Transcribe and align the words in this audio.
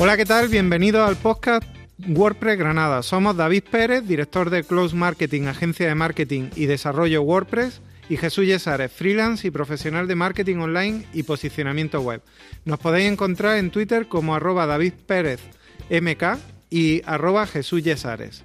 Hola, 0.00 0.16
¿qué 0.16 0.24
tal? 0.24 0.48
Bienvenido 0.48 1.04
al 1.04 1.16
podcast 1.16 1.64
WordPress 2.06 2.56
Granada. 2.56 3.02
Somos 3.02 3.36
David 3.36 3.64
Pérez, 3.68 4.06
director 4.06 4.48
de 4.48 4.62
Close 4.62 4.94
Marketing, 4.94 5.48
agencia 5.48 5.88
de 5.88 5.96
marketing 5.96 6.50
y 6.54 6.66
desarrollo 6.66 7.22
WordPress, 7.22 7.80
y 8.08 8.16
Jesús 8.16 8.46
Yesares, 8.46 8.92
freelance 8.92 9.48
y 9.48 9.50
profesional 9.50 10.06
de 10.06 10.14
marketing 10.14 10.58
online 10.58 11.04
y 11.12 11.24
posicionamiento 11.24 12.00
web. 12.00 12.22
Nos 12.64 12.78
podéis 12.78 13.10
encontrar 13.10 13.58
en 13.58 13.72
Twitter 13.72 14.06
como 14.06 14.36
arroba 14.36 14.66
David 14.66 14.92
y 16.70 17.02
arroba 17.04 17.46
Jesús 17.48 17.82
Yesares. 17.82 18.44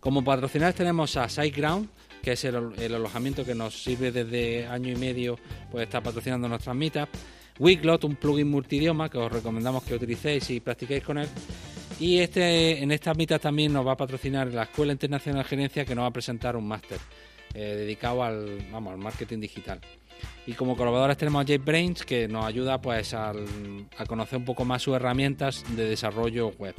Como 0.00 0.24
patrocinadores 0.24 0.76
tenemos 0.76 1.14
a 1.18 1.28
SiteGround, 1.28 1.90
que 2.22 2.32
es 2.32 2.44
el, 2.46 2.72
el, 2.78 2.94
alojamiento 2.94 3.44
que 3.44 3.54
nos 3.54 3.82
sirve 3.82 4.12
desde 4.12 4.66
año 4.66 4.94
y 4.94 4.96
medio, 4.96 5.38
pues 5.70 5.84
está 5.84 6.00
patrocinando 6.00 6.48
nuestras 6.48 6.74
meetups. 6.74 7.18
Wiglot, 7.58 8.04
un 8.04 8.16
plugin 8.16 8.48
multidioma 8.50 9.08
que 9.08 9.18
os 9.18 9.32
recomendamos 9.32 9.82
que 9.84 9.94
utilicéis 9.94 10.50
y 10.50 10.60
practiquéis 10.60 11.04
con 11.04 11.18
él. 11.18 11.28
Y 11.98 12.18
este, 12.18 12.82
en 12.82 12.92
esta 12.92 13.14
mitad 13.14 13.40
también 13.40 13.72
nos 13.72 13.86
va 13.86 13.92
a 13.92 13.96
patrocinar 13.96 14.48
la 14.48 14.64
Escuela 14.64 14.92
Internacional 14.92 15.42
de 15.42 15.48
Gerencia 15.48 15.84
que 15.84 15.94
nos 15.94 16.02
va 16.02 16.08
a 16.08 16.12
presentar 16.12 16.56
un 16.56 16.68
máster 16.68 16.98
eh, 17.54 17.74
dedicado 17.76 18.22
al, 18.22 18.66
vamos, 18.70 18.92
al 18.92 18.98
marketing 18.98 19.40
digital. 19.40 19.80
Y 20.46 20.52
como 20.52 20.76
colaboradores 20.76 21.16
tenemos 21.16 21.42
a 21.42 21.46
JetBrains 21.46 22.04
que 22.04 22.28
nos 22.28 22.44
ayuda 22.44 22.80
pues 22.80 23.14
a 23.14 23.32
conocer 24.06 24.38
un 24.38 24.44
poco 24.44 24.64
más 24.64 24.82
sus 24.82 24.94
herramientas 24.94 25.64
de 25.74 25.88
desarrollo 25.88 26.48
web. 26.58 26.74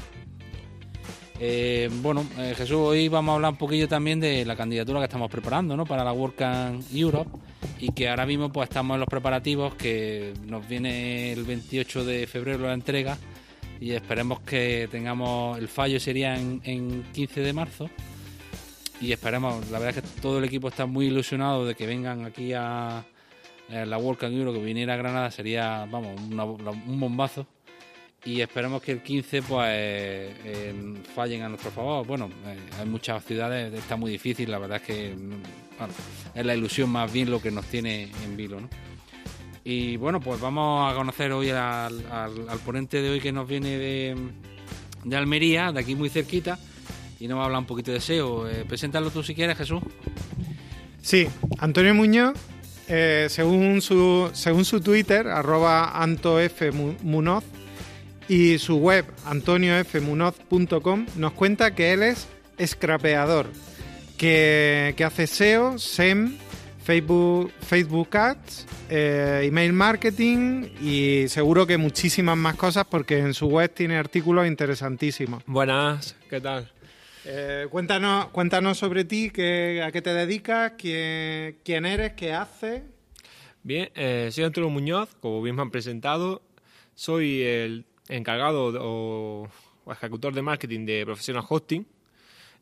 Eh, 1.39 1.87
bueno, 2.01 2.25
eh, 2.39 2.55
Jesús, 2.57 2.77
hoy 2.77 3.09
vamos 3.09 3.33
a 3.33 3.35
hablar 3.35 3.51
un 3.51 3.57
poquillo 3.57 3.87
también 3.87 4.19
de 4.19 4.43
la 4.43 4.55
candidatura 4.55 4.99
que 4.99 5.05
estamos 5.05 5.29
preparando 5.29 5.77
¿no? 5.77 5.85
para 5.85 6.03
la 6.03 6.11
WordCamp 6.11 6.83
Europe 6.91 7.29
y 7.79 7.91
que 7.91 8.09
ahora 8.09 8.25
mismo 8.25 8.51
pues 8.51 8.69
estamos 8.69 8.95
en 8.95 9.01
los 9.01 9.09
preparativos 9.09 9.75
que 9.75 10.33
nos 10.47 10.67
viene 10.67 11.31
el 11.31 11.43
28 11.43 12.05
de 12.05 12.25
febrero 12.25 12.65
la 12.65 12.73
entrega 12.73 13.19
y 13.79 13.91
esperemos 13.91 14.39
que 14.39 14.87
tengamos 14.89 15.59
el 15.59 15.67
fallo 15.67 15.99
sería 15.99 16.35
en, 16.39 16.59
en 16.63 17.03
15 17.13 17.41
de 17.41 17.53
marzo 17.53 17.87
y 18.99 19.11
esperemos, 19.11 19.69
la 19.69 19.77
verdad 19.77 20.03
es 20.03 20.03
que 20.03 20.21
todo 20.21 20.39
el 20.39 20.45
equipo 20.45 20.69
está 20.69 20.87
muy 20.87 21.05
ilusionado 21.05 21.67
de 21.67 21.75
que 21.75 21.85
vengan 21.85 22.25
aquí 22.25 22.53
a, 22.53 22.97
a 22.97 23.05
la 23.69 23.97
WordCamp 23.99 24.33
Europe, 24.33 24.57
que 24.57 24.65
viniera 24.65 24.95
a 24.95 24.97
Granada 24.97 25.29
sería, 25.29 25.85
vamos, 25.91 26.19
un 26.19 26.99
bombazo 26.99 27.45
y 28.25 28.41
esperemos 28.41 28.81
que 28.81 28.91
el 28.91 29.01
15 29.01 29.41
pues 29.43 29.69
eh, 29.69 30.93
fallen 31.15 31.43
a 31.43 31.49
nuestro 31.49 31.71
favor. 31.71 32.05
Bueno, 32.05 32.29
eh, 32.45 32.57
hay 32.79 32.85
muchas 32.85 33.23
ciudades, 33.23 33.73
está 33.73 33.95
muy 33.95 34.11
difícil, 34.11 34.51
la 34.51 34.59
verdad 34.59 34.77
es 34.77 34.83
que 34.83 35.15
es 36.35 36.45
la 36.45 36.55
ilusión 36.55 36.89
más 36.89 37.11
bien 37.11 37.29
lo 37.29 37.41
que 37.41 37.51
nos 37.51 37.65
tiene 37.65 38.09
en 38.23 38.35
vilo, 38.35 38.59
¿no? 38.61 38.69
Y 39.69 39.97
bueno, 39.97 40.21
pues 40.21 40.39
vamos 40.39 40.89
a 40.89 40.95
conocer 40.95 41.33
hoy 41.33 41.49
al, 41.49 42.01
ponente 42.65 43.01
de 43.01 43.09
hoy 43.09 43.19
que 43.19 43.33
nos 43.33 43.45
viene 43.45 43.77
de, 43.77 44.15
de, 45.03 45.15
Almería, 45.17 45.73
de 45.73 45.81
aquí 45.81 45.93
muy 45.93 46.07
cerquita, 46.07 46.57
y 47.19 47.27
nos 47.27 47.37
va 47.37 47.41
a 47.41 47.45
hablar 47.47 47.59
un 47.59 47.65
poquito 47.65 47.91
de 47.91 47.99
SEO. 47.99 48.47
Eh, 48.47 48.63
preséntalo 48.65 49.11
tú 49.11 49.23
si 49.23 49.35
quieres, 49.35 49.57
Jesús. 49.57 49.81
Sí, 51.01 51.27
Antonio 51.59 51.93
Muñoz, 51.93 52.37
eh, 52.87 53.27
según, 53.29 53.81
su, 53.81 54.29
según 54.31 54.63
su 54.63 54.79
Twitter, 54.79 55.27
arroba 55.27 56.01
antofmunoz, 56.01 57.43
y 58.27 58.57
su 58.57 58.77
web 58.77 59.05
antoniofmunoz.com 59.25 61.05
nos 61.15 61.33
cuenta 61.33 61.73
que 61.73 61.93
él 61.93 62.03
es 62.03 62.27
scrapeador, 62.65 63.47
que, 64.17 64.93
que 64.97 65.03
hace 65.03 65.27
SEO, 65.27 65.77
SEM, 65.77 66.37
Facebook, 66.83 67.51
Facebook 67.61 68.15
Ads, 68.15 68.65
eh, 68.89 69.41
email 69.43 69.73
marketing 69.73 70.69
y 70.81 71.27
seguro 71.27 71.67
que 71.67 71.77
muchísimas 71.77 72.37
más 72.37 72.55
cosas 72.55 72.85
porque 72.89 73.17
en 73.19 73.33
su 73.33 73.47
web 73.47 73.73
tiene 73.73 73.97
artículos 73.97 74.47
interesantísimos. 74.47 75.43
Buenas, 75.45 76.15
¿qué 76.29 76.39
tal? 76.39 76.71
Eh, 77.25 77.67
cuéntanos, 77.69 78.27
cuéntanos 78.27 78.77
sobre 78.77 79.03
ti, 79.03 79.31
qué, 79.31 79.83
a 79.85 79.91
qué 79.91 80.01
te 80.01 80.13
dedicas, 80.13 80.73
quién, 80.77 81.57
quién 81.65 81.85
eres, 81.85 82.13
qué 82.13 82.31
haces. 82.31 82.83
Bien, 83.63 83.89
eh, 83.95 84.29
soy 84.31 84.45
Antonio 84.45 84.69
Muñoz, 84.69 85.09
como 85.19 85.41
bien 85.41 85.57
me 85.57 85.63
han 85.63 85.71
presentado. 85.71 86.41
Soy 86.95 87.41
el 87.41 87.85
encargado 88.09 88.73
o, 88.79 89.47
ejecutor 89.91 90.33
de 90.33 90.41
marketing 90.41 90.85
de 90.85 91.05
Professional 91.05 91.45
Hosting 91.47 91.85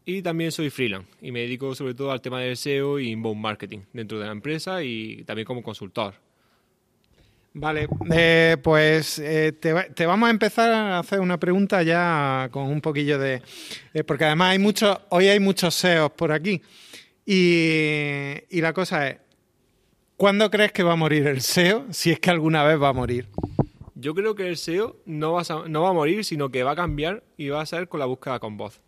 y 0.06 0.22
también 0.22 0.52
soy 0.52 0.70
freelance 0.70 1.10
y 1.22 1.32
me 1.32 1.40
dedico 1.40 1.74
sobre 1.74 1.96
todo 1.96 2.12
al 2.12 2.22
tema 2.22 2.40
del 2.40 2.56
SEO 2.56 3.00
y 3.00 3.10
inbound 3.10 3.42
marketing 3.42 3.80
dentro 3.94 4.20
de 4.20 4.26
la 4.26 4.32
empresa 4.32 4.84
y 4.84 5.24
también 5.24 5.46
como 5.46 5.64
consultor. 5.64 6.14
Vale, 7.58 7.88
eh, 8.12 8.58
pues 8.62 9.18
eh, 9.18 9.54
te, 9.54 9.74
te, 9.96 10.06
vamos 10.06 10.28
a 10.28 10.30
empezar 10.30 10.72
a 10.72 11.00
hacer 11.00 11.22
una 11.22 11.40
pregunta 11.40 11.82
ya 11.84 12.50
con 12.52 12.64
un 12.66 12.82
poquillo 12.82 13.18
de... 13.18 13.42
Eh, 13.94 14.04
porque 14.04 14.26
además 14.26 14.52
hay 14.52 14.60
muchos, 14.60 15.00
hoy 15.10 15.30
hay 15.30 15.40
muchos 15.40 15.74
SEOs 15.74 16.12
por 16.12 16.34
aquí 16.34 16.62
y, 17.26 18.34
y 18.50 18.62
la 18.62 18.74
cosa 18.74 19.08
es, 19.08 19.18
¿cuándo 20.18 20.52
crees 20.52 20.74
que 20.74 20.84
va 20.84 20.94
a 20.94 20.98
morir 20.98 21.26
el 21.28 21.42
SEO? 21.42 21.86
Si 21.92 22.12
es 22.12 22.20
que 22.20 22.30
alguna 22.30 22.64
vez 22.64 22.80
va 22.80 22.90
a 22.90 22.94
morir. 22.94 23.30
Yo 23.98 24.14
creo 24.14 24.36
que 24.36 24.50
el 24.50 24.58
SEO 24.58 24.98
no 25.06 25.32
va, 25.32 25.42
a, 25.42 25.70
no 25.70 25.84
va 25.84 25.90
a 25.90 25.94
morir, 25.94 26.26
sino 26.26 26.50
que 26.50 26.64
va 26.64 26.72
a 26.72 26.76
cambiar 26.76 27.24
y 27.38 27.48
va 27.48 27.62
a 27.62 27.66
ser 27.66 27.88
con 27.88 28.02
la 28.02 28.06
búsqueda 28.06 28.40
con 28.40 28.58
voz. 28.58 28.82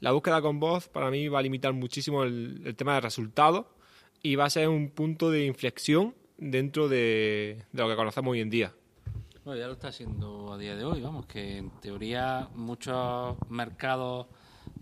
La 0.00 0.10
búsqueda 0.10 0.42
con 0.42 0.58
voz 0.58 0.88
para 0.88 1.12
mí 1.12 1.28
va 1.28 1.38
a 1.38 1.42
limitar 1.42 1.72
muchísimo 1.72 2.24
el, 2.24 2.74
tema 2.76 2.94
de 2.94 3.00
resultados 3.02 3.66
y 4.20 4.34
va 4.34 4.46
a 4.46 4.50
ser 4.50 4.68
un 4.68 4.90
punto 4.90 5.30
de 5.30 5.46
inflexión 5.46 6.16
dentro 6.36 6.88
de, 6.88 7.64
de, 7.70 7.82
lo 7.82 7.88
que 7.88 7.94
conocemos 7.94 8.32
hoy 8.32 8.40
en 8.40 8.50
día. 8.50 8.72
Bueno, 9.44 9.60
ya 9.60 9.68
lo 9.68 9.74
está 9.74 9.88
haciendo 9.88 10.52
a 10.52 10.58
día 10.58 10.74
de 10.74 10.84
hoy, 10.84 11.00
vamos, 11.00 11.26
que 11.26 11.58
en 11.58 11.70
teoría 11.80 12.48
muchos 12.56 13.36
mercados, 13.48 14.26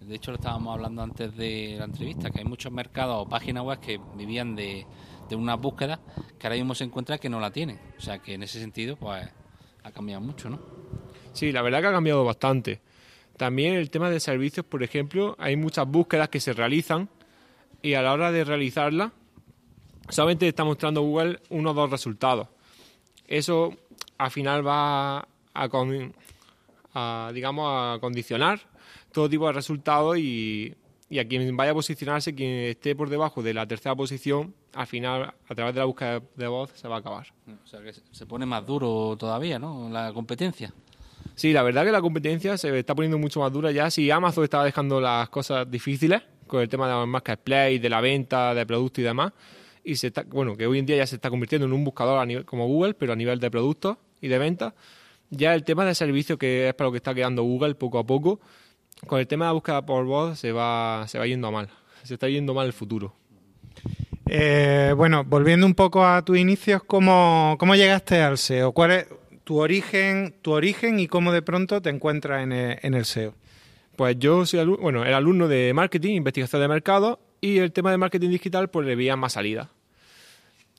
de 0.01 0.15
hecho 0.15 0.31
lo 0.31 0.39
estábamos 0.39 0.75
hablando 0.75 1.03
antes 1.03 1.37
de 1.37 1.77
la 1.79 1.85
entrevista, 1.85 2.31
que 2.31 2.39
hay 2.39 2.47
muchos 2.47 2.73
mercados 2.73 3.27
o 3.27 3.29
páginas 3.29 3.63
web 3.63 3.79
que 3.81 4.01
vivían 4.17 4.57
de, 4.57 4.87
de 5.29 5.37
una 5.37 5.55
búsqueda 5.57 6.01
que 6.39 6.47
ahora 6.47 6.57
mismo 6.57 6.75
se 6.75 6.85
encuentra 6.85 7.19
que 7.19 7.29
no 7.29 7.41
la 7.41 7.51
tienen. 7.51 7.79
O 7.99 8.01
sea 8.01 8.19
que 8.21 8.35
en 8.35 8.43
ese 8.43 8.59
sentido, 8.59 8.97
pues 8.97 9.29
ha 9.87 9.93
cambiado 9.93 10.21
mucho, 10.21 10.51
¿no? 10.51 10.59
Sí, 11.33 11.53
la 11.53 11.63
verdad 11.63 11.81
que 11.81 11.87
ha 11.87 11.93
cambiado 11.93 12.25
bastante. 12.25 12.81
También 13.37 13.75
el 13.75 13.89
tema 13.89 14.11
de 14.11 14.19
servicios, 14.19 14.67
por 14.67 14.83
ejemplo, 14.83 15.37
hay 15.39 15.57
muchas 15.57 15.87
búsquedas 15.87 16.29
que 16.29 16.41
se 16.41 16.53
realizan 16.53 17.09
y 17.83 17.95
a 17.95 18.03
la 18.03 18.13
hora 18.13 18.33
de 18.33 18.43
realizarlas 18.43 19.13
solamente 20.09 20.49
está 20.49 20.65
mostrando 20.65 21.03
Google 21.03 21.39
uno 21.51 21.71
o 21.71 21.75
dos 21.75 21.91
resultados. 21.91 22.49
Eso 23.29 23.75
al 24.19 24.31
final 24.31 24.67
va 24.67 25.29
a, 25.55 27.31
digamos, 27.33 27.71
a 27.71 27.99
condicionar 28.01 28.61
todo 29.13 29.29
tipo 29.29 29.47
de 29.47 29.53
resultados 29.53 30.19
y, 30.19 30.75
y, 31.09 31.19
a 31.19 31.27
quien 31.27 31.57
vaya 31.57 31.71
a 31.71 31.75
posicionarse, 31.75 32.35
quien 32.35 32.51
esté 32.51 32.97
por 32.97 33.09
debajo 33.09 33.43
de 33.43 33.55
la 33.55 33.67
tercera 33.67 33.95
posición, 33.95 34.55
al 34.75 34.87
final, 34.87 35.35
a 35.49 35.55
través 35.55 35.75
de 35.75 35.81
la 35.81 35.87
búsqueda 35.87 36.23
de 36.35 36.47
voz, 36.47 36.71
se 36.75 36.89
va 36.89 36.97
a 36.97 36.99
acabar. 36.99 37.27
O 37.65 37.67
sea 37.67 37.81
que 37.83 37.93
se 37.93 38.27
pone 38.27 38.47
más 38.47 38.67
duro 38.67 39.17
todavía, 39.19 39.59
¿no? 39.59 39.89
La 39.91 40.13
competencia. 40.13 40.73
Sí, 41.35 41.53
la 41.53 41.63
verdad 41.63 41.85
que 41.85 41.93
la 41.93 42.01
competencia 42.01 42.57
se 42.57 42.79
está 42.79 42.95
poniendo 42.95 43.19
mucho 43.19 43.41
más 43.41 43.53
dura 43.53 43.71
ya. 43.71 43.91
Si 43.91 44.11
Amazon 44.11 44.45
estaba 44.45 44.65
dejando 44.65 45.01
las 45.01 45.29
cosas 45.29 45.71
difíciles 45.71 46.23
con 46.47 46.63
el 46.63 46.69
tema 46.69 46.89
de 46.89 46.95
los 46.95 47.09
marketplace, 47.09 47.79
de 47.79 47.89
la 47.89 48.01
venta 48.01 48.55
de 48.55 48.65
productos 48.65 49.01
y 49.01 49.03
demás, 49.03 49.33
y 49.85 49.97
se 49.97 50.09
está, 50.09 50.25
bueno, 50.25 50.57
que 50.57 50.67
hoy 50.67 50.79
en 50.79 50.87
día 50.87 50.97
ya 50.97 51.07
se 51.07 51.17
está 51.17 51.31
convirtiendo 51.31 51.67
en 51.67 51.73
un 51.73 51.85
buscador 51.85 52.19
a 52.19 52.27
nivel, 52.27 52.45
como 52.45 52.67
Google, 52.67 52.95
pero 52.95 53.13
a 53.13 53.17
nivel 53.17 53.39
de 53.39 53.51
productos 53.51 53.99
y 54.21 54.29
de 54.29 54.39
ventas. 54.39 54.75
Ya 55.31 55.55
el 55.55 55.65
tema 55.65 55.85
de 55.85 55.95
servicio, 55.95 56.39
que 56.39 56.69
es 56.69 56.75
para 56.75 56.89
lo 56.89 56.93
que 56.93 56.99
está 56.99 57.15
quedando 57.15 57.43
Google 57.43 57.75
poco 57.75 57.99
a 57.99 58.07
poco, 58.07 58.41
con 59.07 59.21
el 59.21 59.27
tema 59.27 59.47
de 59.47 59.49
la 59.49 59.53
búsqueda 59.53 59.85
por 59.85 60.05
voz 60.05 60.39
se 60.39 60.53
va, 60.53 61.05
se 61.09 61.19
va 61.19 61.27
yendo 61.27 61.49
a 61.49 61.51
mal. 61.51 61.69
Se 62.03 62.15
está 62.15 62.29
yendo 62.29 62.55
mal 62.55 62.67
el 62.67 62.73
futuro. 62.73 63.15
Eh, 64.29 64.93
bueno, 64.97 65.25
volviendo 65.25 65.67
un 65.67 65.75
poco 65.75 66.05
a 66.05 66.25
tus 66.25 66.39
inicios, 66.39 66.83
¿cómo, 66.85 67.57
cómo 67.59 67.77
llegaste 67.77 68.21
al 68.23 68.39
SEO? 68.39 68.73
¿Cuál 68.73 68.91
es 68.91 69.07
tu 69.45 69.59
origen, 69.59 70.35
tu 70.43 70.53
origen 70.53 70.99
y 70.99 71.07
cómo 71.07 71.33
de 71.33 71.43
pronto 71.43 71.81
te 71.81 71.91
encuentras 71.91 72.43
en 72.43 72.53
el, 72.53 72.79
en 72.83 72.95
el 72.95 73.05
SEO? 73.05 73.35
Pues 73.95 74.19
yo 74.19 74.45
soy 74.45 74.61
alumno, 74.61 74.83
bueno, 74.83 75.05
era 75.05 75.17
alumno 75.17 75.47
de 75.49 75.73
marketing, 75.73 76.15
investigación 76.15 76.61
de 76.61 76.69
mercado 76.69 77.21
y 77.41 77.59
el 77.59 77.73
tema 77.73 77.93
de 77.93 77.99
marketing 77.99 78.31
digital 78.31 78.69
pues 78.69 78.87
le 78.87 78.97
veía 78.97 79.17
más 79.17 79.35
salida. 79.35 79.71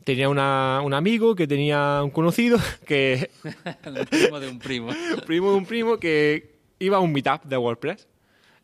Tenía 0.04 0.30
una, 0.30 0.82
un 0.84 0.94
amigo 0.94 1.36
que 1.36 1.48
tenía 1.48 2.02
un 2.04 2.12
conocido 2.12 2.60
que... 2.86 3.30
el 3.84 4.06
primo 4.08 4.40
de 4.40 4.50
un 4.50 4.60
primo. 4.60 4.90
primo 5.26 5.52
de 5.52 5.58
un 5.58 5.66
primo 5.66 5.98
que 5.98 6.58
iba 6.80 6.98
a 6.98 7.00
un 7.00 7.14
meetup 7.14 7.46
de 7.46 7.58
WordPress 7.58 8.08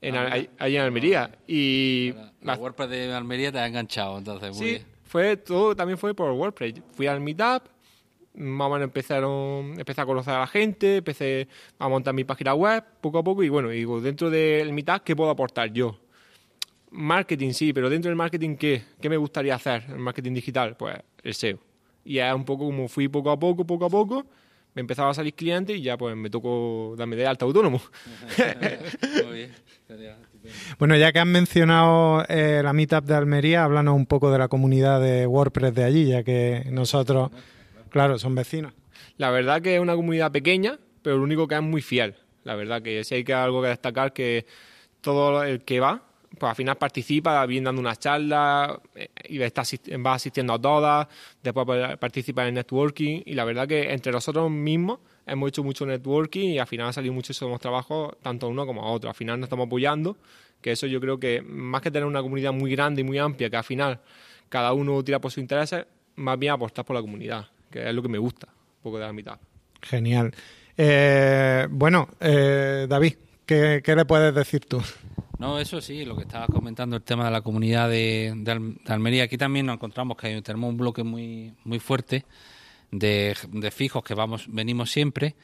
en, 0.03 0.15
ah, 0.15 0.33
allí 0.59 0.75
en 0.75 0.81
Almería. 0.81 1.31
Y 1.47 2.13
la, 2.41 2.55
la 2.55 2.55
WordPress 2.55 2.89
de 2.89 3.13
Almería 3.13 3.51
te 3.51 3.59
ha 3.59 3.67
enganchado, 3.67 4.17
entonces. 4.17 4.50
Muy 4.55 4.65
sí, 4.65 4.71
bien. 4.71 4.85
fue 5.03 5.38
todo, 5.38 5.75
también 5.75 5.97
fue 5.97 6.13
por 6.13 6.31
WordPress. 6.31 6.75
Fui 6.94 7.07
al 7.07 7.21
meetup, 7.21 7.63
más 8.35 8.67
o 8.67 8.69
menos 8.69 8.83
empezaron, 8.83 9.75
empecé 9.77 10.01
a 10.01 10.05
conocer 10.05 10.33
a 10.33 10.39
la 10.41 10.47
gente, 10.47 10.97
empecé 10.97 11.47
a 11.79 11.88
montar 11.88 12.13
mi 12.13 12.23
página 12.23 12.53
web 12.53 12.83
poco 13.01 13.19
a 13.19 13.23
poco 13.23 13.44
y 13.44 13.50
bueno, 13.50 13.69
digo, 13.69 14.01
dentro 14.01 14.29
del 14.29 14.73
meetup, 14.73 15.03
¿qué 15.03 15.15
puedo 15.15 15.29
aportar 15.29 15.71
yo? 15.71 16.00
Marketing 16.91 17.51
sí, 17.51 17.73
pero 17.73 17.89
dentro 17.89 18.09
del 18.09 18.15
marketing, 18.15 18.55
¿qué? 18.55 18.83
¿Qué 19.01 19.09
me 19.09 19.17
gustaría 19.17 19.55
hacer? 19.55 19.83
El 19.89 20.00
marketing 20.00 20.33
digital, 20.33 20.75
pues 20.77 20.95
el 21.23 21.33
SEO. 21.33 21.59
Y 22.05 22.19
es 22.19 22.33
un 22.33 22.44
poco 22.45 22.65
como 22.65 22.88
fui 22.88 23.07
poco 23.07 23.31
a 23.31 23.39
poco, 23.39 23.65
poco 23.65 23.85
a 23.85 23.89
poco, 23.89 24.25
me 24.75 24.81
empezaba 24.81 25.11
a 25.11 25.13
salir 25.13 25.33
clientes 25.33 25.77
y 25.77 25.81
ya 25.81 25.97
pues 25.97 26.15
me 26.15 26.29
tocó 26.29 26.95
darme 26.97 27.15
de 27.15 27.25
alta 27.25 27.45
autónomo. 27.45 27.81
Muy 29.25 29.33
bien. 29.33 29.51
Estupendo. 29.94 30.57
Bueno, 30.80 30.95
ya 30.95 31.12
que 31.12 31.19
has 31.19 31.25
mencionado 31.25 32.25
eh, 32.28 32.62
la 32.63 32.74
Meetup 32.74 33.06
de 33.06 33.16
Almería, 33.16 33.63
háblanos 33.63 33.95
un 33.95 34.06
poco 34.06 34.31
de 34.31 34.38
la 34.38 34.48
comunidad 34.48 35.01
de 35.01 35.25
WordPress 35.28 35.74
de 35.74 35.84
allí, 35.84 36.07
ya 36.07 36.24
que 36.24 36.63
nosotros, 36.69 37.31
claro, 37.90 38.19
son 38.19 38.36
vecinos. 38.36 38.74
La 39.18 39.31
verdad 39.31 39.62
que 39.62 39.75
es 39.75 39.81
una 39.81 39.95
comunidad 39.95 40.31
pequeña, 40.31 40.80
pero 41.01 41.18
lo 41.18 41.24
único 41.24 41.48
que 41.48 41.56
es 41.56 41.62
muy 41.62 41.81
fiel. 41.81 42.16
La 42.44 42.56
verdad 42.56 42.81
que 42.81 43.04
si 43.04 43.16
hay 43.16 43.24
que 43.24 43.34
algo 43.34 43.62
que 43.62 43.69
destacar 43.69 44.13
que 44.13 44.45
todo 45.01 45.44
el 45.44 45.62
que 45.62 45.80
va, 45.80 46.04
pues 46.38 46.50
al 46.50 46.56
final 46.56 46.77
participa, 46.77 47.45
viene 47.45 47.65
dando 47.65 47.81
unas 47.81 48.00
charlas 48.00 48.77
eh, 48.95 49.09
y 49.30 49.41
está 49.41 49.62
asist- 49.62 50.06
va 50.06 50.15
asistiendo 50.15 50.53
a 50.53 50.59
todas, 50.59 51.07
después 51.41 51.65
pues, 51.65 51.97
participa 51.97 52.41
en 52.44 52.50
el 52.50 52.53
networking 52.56 53.21
y 53.25 53.33
la 53.33 53.44
verdad 53.45 53.68
que 53.68 53.91
entre 53.94 54.12
nosotros 54.12 54.50
mismos 54.50 55.00
hemos 55.25 55.50
hecho 55.50 55.63
mucho 55.63 55.85
networking 55.85 56.50
y 56.50 56.59
al 56.59 56.68
final 56.68 56.88
ha 56.89 56.94
salido 56.94 57.13
muchísimos 57.13 57.59
trabajos, 57.59 58.15
tanto 58.21 58.47
uno 58.50 58.65
como 58.65 58.81
otro. 58.91 59.09
Al 59.09 59.15
final 59.15 59.39
nos 59.39 59.45
estamos 59.47 59.68
apoyando, 59.68 60.18
que 60.62 60.71
eso 60.71 60.88
yo 60.88 61.00
creo 61.00 61.19
que 61.19 61.41
más 61.41 61.81
que 61.81 61.91
tener 61.91 62.06
una 62.07 62.21
comunidad 62.21 62.51
muy 62.51 62.71
grande 62.71 63.01
y 63.01 63.03
muy 63.03 63.18
amplia, 63.19 63.50
que 63.50 63.57
al 63.57 63.63
final 63.63 64.00
cada 64.50 64.74
uno 64.74 65.03
tira 65.03 65.19
por 65.19 65.31
sus 65.31 65.39
intereses, 65.41 65.86
más 66.15 66.38
bien 66.39 66.53
apostar 66.53 66.83
por 66.86 66.95
la 66.95 67.01
comunidad, 67.01 67.47
que 67.71 67.88
es 67.88 67.94
lo 67.94 68.01
que 68.01 68.09
me 68.09 68.18
gusta, 68.18 68.47
un 68.47 68.83
poco 68.83 68.97
de 69.00 69.06
la 69.06 69.13
mitad. 69.13 69.38
Genial. 69.81 70.33
Eh, 70.77 71.68
bueno, 71.69 72.09
eh, 72.19 72.86
David, 72.89 73.13
¿qué, 73.45 73.81
qué 73.83 73.95
le 73.95 74.06
puedes 74.06 74.33
decir 74.33 74.65
tú? 74.65 74.81
No, 75.44 75.60
eso 75.60 75.81
sí, 75.81 76.06
lo 76.06 76.16
que 76.16 76.22
estabas 76.22 76.48
comentando, 76.50 76.95
el 76.95 77.01
tema 77.04 77.25
de 77.25 77.31
la 77.31 77.42
comunidad 77.42 77.90
de, 77.90 78.31
de 78.34 78.51
Al- 78.54 78.75
de 78.75 78.94
Almería. 78.94 79.24
Aquí 79.24 79.38
también 79.38 79.66
nos 79.66 79.75
encontramos 79.75 80.16
que 80.16 80.28
hay, 80.28 80.42
tenemos 80.42 80.69
un 80.69 80.78
bloque 80.78 81.04
muy, 81.04 81.54
muy 81.66 81.80
fuerte 81.80 82.24
de, 82.92 83.36
de 83.50 83.72
fijos 83.72 84.04
que 84.06 84.13
vamos, 84.13 84.45
venimos 84.48 84.90
siempre. 84.90 85.36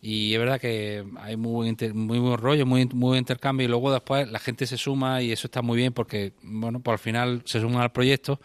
Y 0.00 0.32
es 0.32 0.38
verdad 0.38 0.58
que 0.58 1.04
hay 1.20 1.36
muy 1.36 1.52
buen, 1.52 1.68
inter- 1.68 1.92
muy 1.92 2.18
buen 2.18 2.38
rollo, 2.38 2.64
muy, 2.64 2.86
muy 2.86 3.08
buen 3.10 3.18
intercambio. 3.18 3.66
Y 3.66 3.68
luego 3.68 3.92
después 3.92 4.26
la 4.30 4.38
gente 4.38 4.66
se 4.66 4.78
suma 4.78 5.20
y 5.20 5.32
eso 5.32 5.48
está 5.48 5.60
muy 5.60 5.76
bien 5.76 5.92
porque, 5.92 6.32
bueno, 6.42 6.80
por 6.80 6.94
al 6.94 6.98
final 6.98 7.42
se 7.44 7.60
suman 7.60 7.82
al 7.82 7.92
proyecto. 7.92 8.40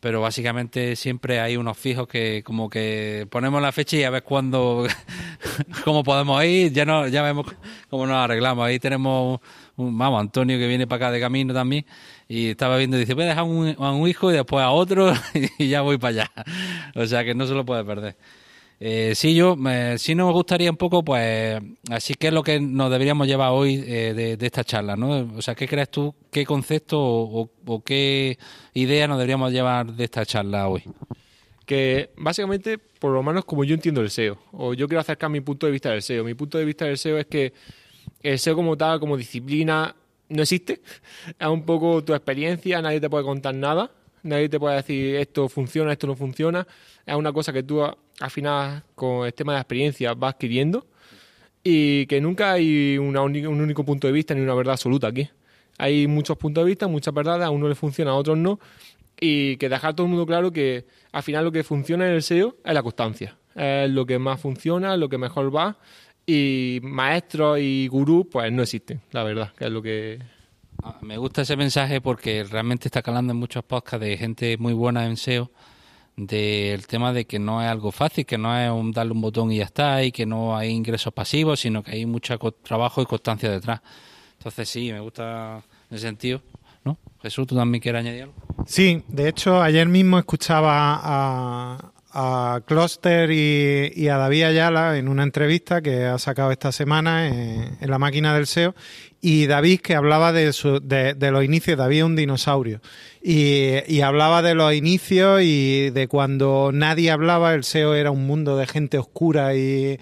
Pero 0.00 0.20
básicamente 0.20 0.94
siempre 0.96 1.40
hay 1.40 1.56
unos 1.56 1.76
fijos 1.76 2.06
que 2.08 2.42
como 2.44 2.70
que 2.70 3.26
ponemos 3.30 3.60
la 3.60 3.72
fecha 3.72 3.96
y 3.96 4.04
a 4.04 4.10
ver 4.10 4.22
cuándo, 4.22 4.86
cómo 5.84 6.04
podemos 6.04 6.42
ir, 6.44 6.72
ya 6.72 6.84
no, 6.84 7.08
ya 7.08 7.20
vemos 7.22 7.46
cómo 7.90 8.06
nos 8.06 8.16
arreglamos. 8.16 8.64
Ahí 8.64 8.78
tenemos, 8.78 9.40
un, 9.78 9.96
vamos, 9.96 10.20
Antonio 10.20 10.58
que 10.58 10.66
viene 10.66 10.86
para 10.86 11.06
acá 11.06 11.12
de 11.14 11.20
camino 11.20 11.54
también 11.54 11.86
y 12.28 12.48
estaba 12.50 12.76
viendo, 12.76 12.96
dice, 12.98 13.14
voy 13.14 13.24
a 13.24 13.28
dejar 13.28 13.44
un, 13.44 13.74
a 13.78 13.92
un 13.92 14.06
hijo 14.08 14.30
y 14.30 14.34
después 14.34 14.62
a 14.62 14.70
otro 14.70 15.12
y 15.58 15.68
ya 15.68 15.80
voy 15.80 15.96
para 15.98 16.24
allá. 16.24 16.30
O 16.94 17.06
sea 17.06 17.24
que 17.24 17.34
no 17.34 17.46
se 17.46 17.54
lo 17.54 17.64
puede 17.64 17.84
perder. 17.84 18.16
Eh, 18.80 19.14
sí, 19.16 19.34
yo, 19.34 19.56
me, 19.56 19.98
sí 19.98 20.14
nos 20.14 20.32
gustaría 20.32 20.70
un 20.70 20.76
poco, 20.76 21.02
pues, 21.04 21.60
así 21.90 22.14
que 22.14 22.28
es 22.28 22.32
lo 22.32 22.44
que 22.44 22.60
nos 22.60 22.90
deberíamos 22.92 23.26
llevar 23.26 23.50
hoy 23.50 23.82
eh, 23.84 24.14
de, 24.14 24.36
de 24.36 24.46
esta 24.46 24.62
charla, 24.62 24.94
¿no? 24.94 25.28
O 25.36 25.42
sea, 25.42 25.56
¿qué 25.56 25.66
crees 25.66 25.90
tú, 25.90 26.14
qué 26.30 26.46
concepto 26.46 27.00
o, 27.00 27.42
o- 27.42 27.50
o 27.66 27.82
qué 27.82 28.38
idea 28.74 29.08
nos 29.08 29.18
deberíamos 29.18 29.50
llevar 29.52 29.92
de 29.92 30.04
esta 30.04 30.24
charla 30.24 30.68
hoy? 30.68 30.84
que 31.66 32.10
básicamente, 32.16 32.78
por 32.78 33.12
lo 33.12 33.22
menos 33.22 33.44
como 33.44 33.62
yo 33.64 33.74
entiendo 33.74 34.00
el 34.00 34.08
SEO, 34.10 34.38
o 34.52 34.72
yo 34.74 34.88
quiero 34.88 35.00
acercar 35.00 35.28
mi 35.28 35.40
punto 35.42 35.66
de 35.66 35.72
vista 35.72 35.90
del 35.90 36.00
SEO. 36.02 36.24
Mi 36.24 36.34
punto 36.34 36.56
de 36.56 36.64
vista 36.64 36.86
del 36.86 36.96
SEO 36.96 37.18
es 37.18 37.26
que 37.26 37.52
el 38.22 38.38
SEO 38.38 38.56
como 38.56 38.76
tal, 38.76 39.00
como 39.00 39.16
disciplina, 39.16 39.94
no 40.28 40.42
existe. 40.42 40.80
Es 41.38 41.46
un 41.46 41.64
poco 41.64 42.02
tu 42.04 42.14
experiencia, 42.14 42.82
nadie 42.82 43.00
te 43.00 43.10
puede 43.10 43.24
contar 43.24 43.54
nada, 43.54 43.90
nadie 44.22 44.48
te 44.48 44.58
puede 44.58 44.76
decir 44.76 45.16
esto 45.16 45.48
funciona, 45.48 45.92
esto 45.92 46.06
no 46.06 46.14
funciona. 46.14 46.66
Es 47.06 47.14
una 47.14 47.32
cosa 47.32 47.52
que 47.52 47.62
tú 47.62 47.82
al 47.82 48.30
final, 48.30 48.82
con 48.94 49.26
el 49.26 49.34
tema 49.34 49.52
de 49.52 49.56
la 49.56 49.62
experiencia, 49.62 50.14
vas 50.14 50.34
adquiriendo 50.34 50.86
y 51.62 52.06
que 52.06 52.20
nunca 52.20 52.52
hay 52.52 52.98
un 52.98 53.16
único 53.16 53.84
punto 53.84 54.06
de 54.06 54.12
vista 54.12 54.34
ni 54.34 54.40
una 54.40 54.54
verdad 54.54 54.72
absoluta 54.72 55.08
aquí. 55.08 55.28
Hay 55.78 56.06
muchos 56.06 56.36
puntos 56.36 56.64
de 56.64 56.68
vista, 56.68 56.88
muchas 56.88 57.14
verdades, 57.14 57.46
a 57.46 57.50
uno 57.50 57.68
le 57.68 57.74
funciona, 57.74 58.12
a 58.12 58.14
otros 58.14 58.36
no, 58.36 58.58
y 59.20 59.56
que 59.56 59.68
dejar 59.68 59.94
todo 59.94 60.06
el 60.06 60.10
mundo 60.10 60.26
claro 60.26 60.52
que 60.52 60.86
al 61.12 61.22
final 61.22 61.44
lo 61.44 61.52
que 61.52 61.62
funciona 61.62 62.06
en 62.06 62.14
el 62.14 62.22
SEO 62.22 62.56
es 62.64 62.74
la 62.74 62.82
constancia, 62.82 63.36
es 63.54 63.90
lo 63.90 64.06
que 64.06 64.18
más 64.18 64.40
funciona, 64.40 64.96
lo 64.96 65.08
que 65.08 65.18
mejor 65.18 65.54
va, 65.54 65.78
y 66.28 66.80
maestros 66.82 67.58
y 67.58 67.88
gurús 67.88 68.26
pues 68.30 68.52
no 68.52 68.62
existen, 68.62 69.00
la 69.12 69.22
verdad, 69.22 69.52
que 69.56 69.64
es 69.64 69.70
lo 69.70 69.80
que... 69.82 70.18
Ah, 70.82 70.98
Me 71.00 71.16
gusta 71.16 71.42
ese 71.42 71.56
mensaje 71.56 72.00
porque 72.00 72.44
realmente 72.44 72.86
está 72.88 73.00
calando 73.02 73.32
en 73.32 73.38
muchos 73.38 73.64
podcasts 73.64 74.04
de 74.04 74.16
gente 74.18 74.56
muy 74.58 74.74
buena 74.74 75.06
en 75.06 75.16
SEO 75.16 75.50
del 76.16 76.86
tema 76.86 77.12
de 77.12 77.24
que 77.26 77.38
no 77.38 77.62
es 77.62 77.68
algo 77.68 77.92
fácil, 77.92 78.26
que 78.26 78.36
no 78.38 78.56
es 78.58 78.70
un 78.70 78.92
darle 78.92 79.12
un 79.12 79.20
botón 79.20 79.50
y 79.52 79.58
ya 79.58 79.64
está, 79.64 80.02
y 80.02 80.12
que 80.12 80.26
no 80.26 80.56
hay 80.56 80.70
ingresos 80.70 81.12
pasivos, 81.14 81.60
sino 81.60 81.82
que 81.82 81.92
hay 81.92 82.06
mucho 82.06 82.38
co- 82.38 82.52
trabajo 82.52 83.00
y 83.00 83.06
constancia 83.06 83.50
detrás. 83.50 83.80
Entonces 84.36 84.68
sí, 84.68 84.92
me 84.92 85.00
gusta 85.00 85.62
en 85.90 85.96
ese 85.96 86.06
sentido. 86.06 86.42
¿no? 86.84 86.98
Jesús, 87.22 87.46
¿tú 87.46 87.54
también 87.56 87.80
quieres 87.80 88.00
añadir 88.00 88.22
algo? 88.24 88.34
Sí, 88.66 89.02
de 89.08 89.28
hecho, 89.28 89.60
ayer 89.62 89.88
mismo 89.88 90.18
escuchaba 90.18 91.00
a, 91.02 91.92
a 92.10 92.60
Cluster 92.66 93.30
y, 93.30 93.92
y 93.94 94.08
a 94.08 94.16
David 94.16 94.44
Ayala 94.44 94.96
en 94.98 95.08
una 95.08 95.22
entrevista 95.22 95.82
que 95.82 96.04
ha 96.06 96.18
sacado 96.18 96.50
esta 96.52 96.72
semana 96.72 97.28
en, 97.28 97.76
la 97.90 97.98
máquina 97.98 98.34
del 98.34 98.46
SEO. 98.46 98.74
Y 99.20 99.46
David 99.46 99.80
que 99.80 99.96
hablaba 99.96 100.32
de, 100.32 100.52
su- 100.52 100.80
de, 100.80 101.14
de 101.14 101.30
los 101.32 101.42
inicios, 101.44 101.76
David 101.76 101.98
es 101.98 102.04
un 102.04 102.14
dinosaurio, 102.16 102.80
y, 103.20 104.00
hablaba 104.00 104.42
de 104.42 104.54
los 104.54 104.72
inicios 104.72 105.40
y 105.42 105.90
de 105.90 106.06
cuando 106.06 106.70
nadie 106.72 107.10
hablaba, 107.10 107.52
el 107.54 107.64
SEO 107.64 107.94
era 107.96 108.12
un 108.12 108.26
mundo 108.28 108.56
de 108.56 108.68
gente 108.68 108.96
oscura 108.96 109.56
y, 109.56 109.98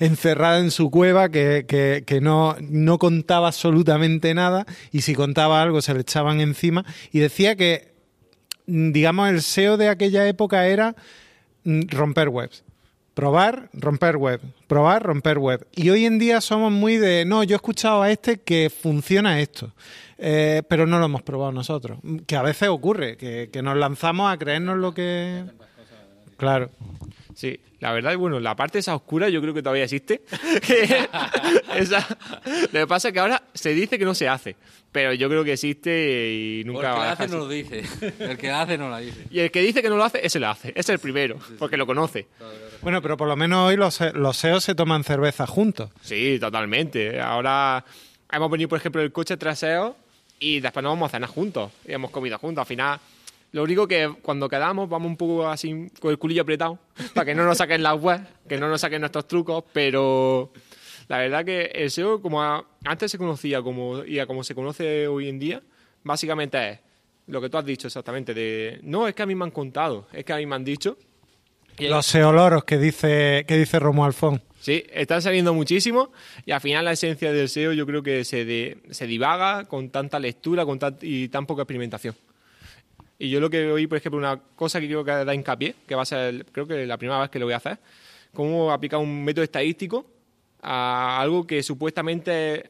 encerrada 0.00 0.58
en 0.58 0.70
su 0.70 0.90
cueva 0.90 1.30
que, 1.30 1.64
que- 2.06 2.20
no, 2.20 2.56
no 2.60 2.98
contaba 2.98 3.48
absolutamente 3.48 4.34
nada 4.34 4.66
y 4.92 5.00
si 5.02 5.14
contaba 5.14 5.62
algo 5.62 5.80
se 5.82 5.94
le 5.94 6.00
echaban 6.00 6.40
encima 6.40 6.84
y 7.12 7.20
decía 7.20 7.56
que 7.56 7.95
digamos, 8.66 9.28
el 9.28 9.42
SEO 9.42 9.76
de 9.76 9.88
aquella 9.88 10.26
época 10.26 10.66
era 10.66 10.94
mm, 11.64 11.82
romper 11.88 12.28
webs. 12.28 12.64
Probar, 13.14 13.70
romper 13.72 14.18
web. 14.18 14.40
Probar, 14.66 15.02
romper 15.02 15.38
web. 15.38 15.66
Y 15.74 15.88
hoy 15.88 16.04
en 16.04 16.18
día 16.18 16.42
somos 16.42 16.70
muy 16.70 16.98
de, 16.98 17.24
no, 17.24 17.42
yo 17.44 17.54
he 17.54 17.56
escuchado 17.56 18.02
a 18.02 18.10
este 18.10 18.40
que 18.40 18.68
funciona 18.68 19.40
esto, 19.40 19.72
eh, 20.18 20.62
pero 20.68 20.86
no 20.86 20.98
lo 20.98 21.06
hemos 21.06 21.22
probado 21.22 21.50
nosotros. 21.50 21.98
Que 22.26 22.36
a 22.36 22.42
veces 22.42 22.68
ocurre, 22.68 23.16
que, 23.16 23.48
que 23.50 23.62
nos 23.62 23.76
lanzamos 23.76 24.30
a 24.30 24.36
creernos 24.36 24.76
lo 24.76 24.92
que... 24.92 25.44
Claro. 26.36 26.68
Sí, 27.36 27.60
la 27.80 27.92
verdad, 27.92 28.12
y 28.12 28.16
bueno, 28.16 28.40
la 28.40 28.56
parte 28.56 28.78
esa 28.78 28.94
oscura 28.94 29.28
yo 29.28 29.42
creo 29.42 29.52
que 29.52 29.62
todavía 29.62 29.84
existe. 29.84 30.22
Que 30.66 31.06
esa- 31.76 32.06
lo 32.72 32.80
que 32.80 32.86
pasa 32.86 33.08
es 33.08 33.14
que 33.14 33.20
ahora 33.20 33.42
se 33.52 33.74
dice 33.74 33.98
que 33.98 34.06
no 34.06 34.14
se 34.14 34.26
hace, 34.26 34.56
pero 34.90 35.12
yo 35.12 35.28
creo 35.28 35.44
que 35.44 35.52
existe 35.52 36.32
y 36.32 36.64
nunca 36.64 36.92
va 36.94 37.08
a 37.08 37.10
dejar 37.10 37.28
lo 37.28 37.46
dice. 37.46 37.84
El 38.18 38.38
que 38.38 38.50
hace 38.50 38.78
no 38.78 38.88
lo 38.88 38.96
dice. 38.96 39.24
Y 39.30 39.40
el 39.40 39.50
que 39.50 39.60
dice 39.60 39.82
que 39.82 39.90
no 39.90 39.98
lo 39.98 40.04
hace, 40.04 40.24
ese 40.26 40.40
lo 40.40 40.48
hace. 40.48 40.72
Es 40.74 40.88
el 40.88 40.98
primero, 40.98 41.38
porque 41.58 41.76
lo 41.76 41.84
conoce. 41.86 42.26
Bueno, 42.80 43.02
pero 43.02 43.18
por 43.18 43.28
lo 43.28 43.36
menos 43.36 43.68
hoy 43.68 43.76
los, 43.76 44.00
los 44.14 44.34
SEOs 44.38 44.64
se 44.64 44.74
toman 44.74 45.04
cerveza 45.04 45.46
juntos. 45.46 45.90
Sí, 46.00 46.38
totalmente. 46.40 47.20
Ahora 47.20 47.84
hemos 48.32 48.50
venido, 48.50 48.70
por 48.70 48.78
ejemplo, 48.78 49.02
el 49.02 49.12
coche 49.12 49.36
trasero 49.36 49.94
y 50.38 50.60
después 50.60 50.82
nos 50.82 50.92
vamos 50.92 51.08
a 51.10 51.16
cenar 51.16 51.28
juntos. 51.28 51.70
Y 51.86 51.92
hemos 51.92 52.10
comido 52.10 52.38
juntos. 52.38 52.62
Al 52.62 52.66
final, 52.66 52.98
lo 53.56 53.62
único 53.62 53.88
que 53.88 54.14
cuando 54.20 54.48
quedamos 54.50 54.86
vamos 54.88 55.08
un 55.08 55.16
poco 55.16 55.48
así 55.48 55.88
con 55.98 56.10
el 56.10 56.18
culillo 56.18 56.42
apretado 56.42 56.78
para 57.14 57.24
que 57.24 57.34
no 57.34 57.44
nos 57.44 57.56
saquen 57.58 57.82
las 57.82 57.98
webs, 58.00 58.26
que 58.46 58.58
no 58.58 58.68
nos 58.68 58.82
saquen 58.82 59.00
nuestros 59.00 59.26
trucos, 59.26 59.64
pero 59.72 60.52
la 61.08 61.18
verdad 61.18 61.44
que 61.44 61.70
el 61.74 61.90
SEO, 61.90 62.20
como 62.20 62.42
a- 62.42 62.64
antes 62.84 63.10
se 63.10 63.16
conocía 63.18 63.62
como, 63.62 64.04
y 64.04 64.18
a 64.18 64.26
como 64.26 64.44
se 64.44 64.54
conoce 64.54 65.08
hoy 65.08 65.28
en 65.28 65.38
día, 65.38 65.62
básicamente 66.04 66.70
es 66.70 66.78
lo 67.28 67.40
que 67.40 67.48
tú 67.48 67.56
has 67.58 67.64
dicho 67.64 67.86
exactamente, 67.88 68.34
de 68.34 68.78
no, 68.82 69.08
es 69.08 69.14
que 69.14 69.22
a 69.22 69.26
mí 69.26 69.34
me 69.34 69.44
han 69.44 69.50
contado, 69.50 70.06
es 70.12 70.24
que 70.24 70.32
a 70.32 70.36
mí 70.36 70.46
me 70.46 70.54
han 70.54 70.64
dicho. 70.64 70.96
Y- 71.78 71.88
Los 71.88 72.06
SEOloros 72.06 72.64
que 72.64 72.78
dice, 72.78 73.44
que 73.48 73.56
dice 73.56 73.78
Romo 73.78 74.04
Alfón. 74.04 74.42
Sí, 74.60 74.84
están 74.92 75.22
saliendo 75.22 75.54
muchísimo 75.54 76.10
y 76.44 76.50
al 76.52 76.60
final 76.60 76.84
la 76.84 76.92
esencia 76.92 77.32
del 77.32 77.48
SEO 77.48 77.72
yo 77.72 77.86
creo 77.86 78.02
que 78.02 78.24
se, 78.24 78.44
de- 78.44 78.78
se 78.90 79.06
divaga 79.06 79.64
con 79.64 79.90
tanta 79.90 80.18
lectura 80.18 80.64
con 80.64 80.78
tan- 80.78 80.98
y 81.00 81.28
tan 81.28 81.46
poca 81.46 81.62
experimentación. 81.62 82.14
Y 83.18 83.30
yo 83.30 83.40
lo 83.40 83.48
que 83.48 83.70
oí, 83.70 83.86
por 83.86 83.98
ejemplo, 83.98 84.18
una 84.18 84.36
cosa 84.36 84.80
que 84.80 84.86
quiero 84.86 85.04
que 85.04 85.10
da 85.10 85.34
hincapié, 85.34 85.74
que 85.86 85.94
va 85.94 86.02
a 86.02 86.06
ser, 86.06 86.44
creo 86.52 86.66
que 86.66 86.86
la 86.86 86.98
primera 86.98 87.20
vez 87.20 87.30
que 87.30 87.38
lo 87.38 87.46
voy 87.46 87.54
a 87.54 87.58
hacer, 87.58 87.78
cómo 88.34 88.70
aplicar 88.70 89.00
un 89.00 89.24
método 89.24 89.44
estadístico 89.44 90.06
a 90.62 91.20
algo 91.20 91.46
que 91.46 91.62
supuestamente 91.62 92.68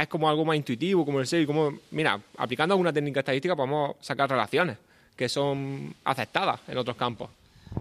es 0.00 0.08
como 0.08 0.28
algo 0.28 0.44
más 0.44 0.56
intuitivo, 0.56 1.04
como 1.04 1.20
el 1.20 1.26
SEO, 1.26 1.42
y 1.42 1.46
como, 1.46 1.78
mira, 1.90 2.18
aplicando 2.38 2.72
alguna 2.72 2.92
técnica 2.92 3.20
estadística 3.20 3.54
podemos 3.54 3.96
sacar 4.00 4.30
relaciones 4.30 4.78
que 5.14 5.28
son 5.28 5.94
aceptadas 6.04 6.60
en 6.66 6.78
otros 6.78 6.96
campos. 6.96 7.28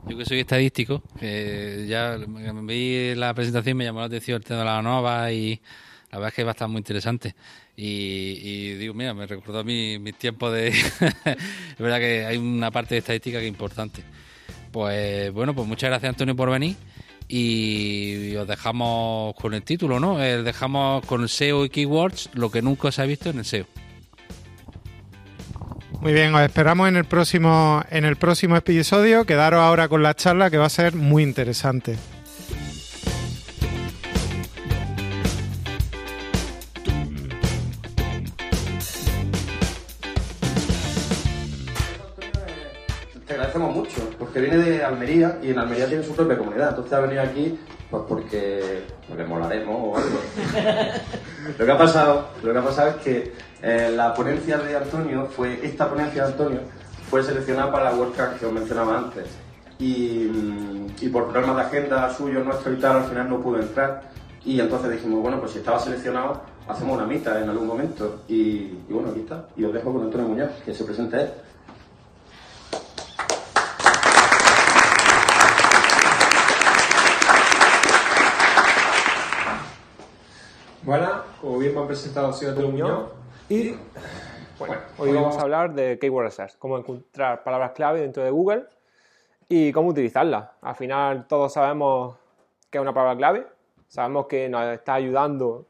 Yo 0.08 0.18
que 0.18 0.26
soy 0.26 0.40
estadístico, 0.40 1.02
que 1.20 1.86
ya 1.88 2.18
vi 2.64 3.16
la 3.16 3.34
presentación 3.34 3.78
me 3.78 3.86
llamó 3.86 4.00
la 4.00 4.06
atención 4.06 4.38
el 4.38 4.44
tema 4.44 4.60
de 4.60 4.66
la 4.66 4.82
nova 4.82 5.32
y 5.32 5.60
la 6.12 6.18
verdad 6.18 6.30
es 6.30 6.34
que 6.36 6.44
va 6.44 6.52
a 6.52 6.54
estar 6.54 6.68
muy 6.68 6.80
interesante. 6.80 7.36
Y, 7.84 8.38
y 8.44 8.74
digo, 8.76 8.94
mira, 8.94 9.14
me 9.16 9.26
recordó 9.26 9.64
mi- 9.64 9.98
mis 9.98 10.16
tiempos 10.16 10.54
de... 10.54 10.68
es 10.70 11.78
verdad 11.80 11.98
que 11.98 12.26
hay 12.28 12.38
una 12.38 12.70
parte 12.70 12.94
de 12.94 13.00
estadística 13.00 13.40
que 13.40 13.46
es 13.46 13.52
importante. 13.52 14.04
Pues 14.72 15.32
bueno, 15.34 15.56
pues 15.56 15.68
muchas 15.68 15.90
gracias 15.90 16.10
Antonio 16.12 16.36
por 16.36 16.50
venir 16.52 16.76
Y 17.28 18.36
os 18.36 18.48
dejamos 18.48 19.34
con 19.36 19.56
el 19.56 19.64
título, 19.64 20.00
¿no? 20.00 20.24
Eh, 20.24 20.44
dejamos 20.44 21.04
con 21.08 21.28
SEO 21.28 21.66
y 21.66 21.70
keywords 21.70 22.30
lo 22.34 22.52
que 22.52 22.62
nunca 22.62 22.92
se 22.92 23.02
ha 23.02 23.06
visto 23.06 23.32
en 23.32 23.40
el 23.40 23.46
SEO. 23.46 23.66
Muy 26.02 26.14
bien, 26.14 26.34
os 26.36 26.42
esperamos 26.42 26.88
en 26.88 26.96
el 26.98 27.06
próximo 27.06 27.84
en 27.90 28.06
el 28.06 28.16
próximo 28.16 28.58
episodio. 28.58 29.26
Quedaros 29.26 29.60
ahora 29.60 29.88
con 29.88 30.04
la 30.04 30.14
charla 30.16 30.50
que 30.52 30.58
va 30.58 30.66
a 30.68 30.70
ser 30.70 30.94
muy 30.96 31.24
interesante. 31.24 31.96
Porque 44.32 44.48
viene 44.48 44.64
de 44.64 44.82
Almería 44.82 45.40
y 45.44 45.50
en 45.50 45.60
Almería 45.60 45.88
tiene 45.88 46.06
su 46.06 46.16
propia 46.16 46.38
comunidad. 46.38 46.70
Entonces 46.70 46.94
ha 46.94 47.02
venido 47.02 47.22
aquí 47.22 47.60
pues 47.90 48.04
porque 48.08 48.82
le 49.14 49.26
molaremos 49.26 49.76
o 49.76 49.98
algo. 49.98 50.20
lo, 51.60 51.66
que 51.66 51.72
ha 51.72 51.78
pasado, 51.78 52.30
lo 52.42 52.54
que 52.54 52.60
ha 52.60 52.64
pasado 52.64 52.90
es 52.92 52.96
que 52.98 53.34
eh, 53.62 53.92
la 53.94 54.14
ponencia 54.14 54.58
de 54.58 54.78
Antonio 54.78 55.26
fue, 55.26 55.60
esta 55.62 55.90
ponencia 55.90 56.24
de 56.24 56.32
Antonio 56.32 56.60
fue 57.10 57.24
seleccionada 57.24 57.74
para 57.74 57.92
la 57.92 57.98
WordCamp 57.98 58.40
que 58.40 58.46
os 58.46 58.54
mencionaba 58.54 59.00
antes. 59.00 59.26
Y, 59.80 60.30
mm, 60.32 60.88
y 61.02 61.10
por 61.10 61.30
problemas 61.30 61.58
de 61.58 61.62
agenda 61.64 62.14
suyo, 62.14 62.42
nuestro 62.42 62.72
y 62.72 62.78
tal, 62.78 62.98
al 63.00 63.10
final 63.10 63.30
no 63.30 63.42
pudo 63.42 63.60
entrar. 63.60 64.04
Y 64.46 64.62
entonces 64.62 64.92
dijimos, 64.92 65.22
bueno, 65.22 65.42
pues 65.42 65.52
si 65.52 65.58
estaba 65.58 65.78
seleccionado, 65.78 66.42
hacemos 66.70 66.96
una 66.96 67.06
mitad 67.06 67.42
en 67.44 67.50
algún 67.50 67.68
momento. 67.68 68.22
Y, 68.30 68.36
y 68.38 68.88
bueno, 68.92 69.10
aquí 69.10 69.20
está. 69.20 69.46
Y 69.58 69.66
os 69.66 69.74
dejo 69.74 69.92
con 69.92 70.04
Antonio 70.04 70.30
Muñoz, 70.30 70.52
que 70.64 70.74
se 70.74 70.86
presente 70.86 71.20
él. 71.20 71.30
Presentado, 81.88 82.34
soy 82.34 82.48
Antonio 82.48 82.72
Muñoz. 82.72 83.12
Y 83.50 83.76
bueno, 84.60 84.76
hoy 84.98 85.14
vamos 85.14 85.38
a 85.38 85.42
hablar 85.42 85.74
de 85.74 85.98
Keyword 86.00 86.26
Research, 86.26 86.58
cómo 86.58 86.78
encontrar 86.78 87.44
palabras 87.44 87.72
clave 87.72 88.02
dentro 88.02 88.24
de 88.24 88.30
Google 88.30 88.66
y 89.50 89.72
cómo 89.72 89.90
utilizarlas. 89.90 90.50
Al 90.62 90.76
final 90.76 91.28
todos 91.28 91.54
sabemos 91.54 92.16
que 92.70 92.78
es 92.78 92.82
una 92.82 92.94
palabra 92.94 93.18
clave, 93.18 93.48
sabemos 93.88 94.28
que 94.28 94.48
nos 94.50 94.64
está 94.68 94.94
ayudando. 94.96 95.66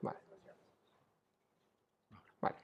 Vale. 0.00 0.18
Vale. 2.40 2.56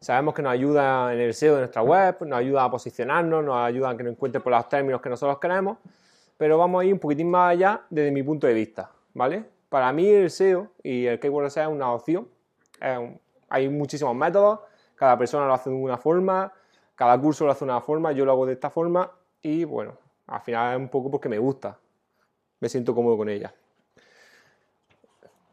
Sabemos 0.00 0.34
que 0.34 0.42
nos 0.42 0.52
ayuda 0.52 1.12
en 1.12 1.20
el 1.20 1.34
SEO 1.34 1.54
de 1.54 1.60
nuestra 1.60 1.82
web, 1.82 2.16
nos 2.22 2.38
ayuda 2.38 2.64
a 2.64 2.70
posicionarnos, 2.70 3.44
nos 3.44 3.56
ayuda 3.56 3.90
a 3.90 3.96
que 3.96 4.04
nos 4.04 4.12
encuentre 4.12 4.40
por 4.40 4.52
los 4.52 4.68
términos 4.68 5.00
que 5.00 5.10
nosotros 5.10 5.38
queremos, 5.38 5.78
pero 6.38 6.56
vamos 6.56 6.80
a 6.80 6.84
ir 6.86 6.94
un 6.94 6.98
poquitín 7.00 7.30
más 7.30 7.50
allá 7.50 7.82
desde 7.90 8.10
mi 8.10 8.22
punto 8.22 8.46
de 8.46 8.54
vista, 8.54 8.90
¿vale? 9.12 9.44
Para 9.68 9.92
mí 9.92 10.08
el 10.08 10.30
SEO 10.30 10.70
y 10.82 11.04
el 11.04 11.20
Keyword 11.20 11.44
Research 11.44 11.68
es 11.68 11.74
una 11.74 11.92
opción. 11.92 12.28
Hay 13.50 13.68
muchísimos 13.68 14.14
métodos, 14.14 14.60
cada 14.94 15.18
persona 15.18 15.46
lo 15.46 15.52
hace 15.52 15.68
de 15.68 15.76
una 15.76 15.98
forma, 15.98 16.52
cada 16.94 17.20
curso 17.20 17.44
lo 17.44 17.50
hace 17.52 17.64
de 17.66 17.70
una 17.72 17.80
forma, 17.80 18.12
yo 18.12 18.24
lo 18.24 18.32
hago 18.32 18.46
de 18.46 18.54
esta 18.54 18.70
forma 18.70 19.10
y 19.42 19.64
bueno, 19.64 19.94
al 20.26 20.40
final 20.40 20.74
es 20.74 20.78
un 20.80 20.88
poco 20.88 21.10
porque 21.10 21.28
me 21.28 21.38
gusta, 21.38 21.76
me 22.60 22.68
siento 22.68 22.94
cómodo 22.94 23.16
con 23.16 23.28
ella. 23.28 23.52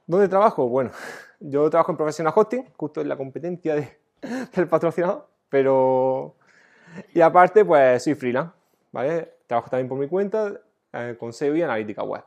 ¿Dónde 0.08 0.28
trabajo? 0.28 0.68
Bueno, 0.70 0.92
yo 1.40 1.70
trabajo 1.70 1.92
en 1.92 1.98
Professional 1.98 2.34
Hosting, 2.36 2.66
justo 2.78 3.02
en 3.02 3.10
la 3.10 3.18
competencia 3.18 3.76
de- 3.76 3.98
del 4.56 4.68
patrocinador, 4.68 5.28
pero... 5.50 6.36
Y 7.14 7.20
aparte, 7.22 7.66
pues 7.66 8.04
soy 8.04 8.16
freelance, 8.16 8.54
¿vale? 8.92 9.34
Trabajo 9.48 9.70
también 9.70 9.90
por 9.90 9.98
mi 9.98 10.08
cuenta 10.08 10.54
eh, 10.96 11.16
con 11.20 11.30
SEO 11.34 11.56
y 11.56 11.62
analítica 11.62 12.04
web. 12.04 12.24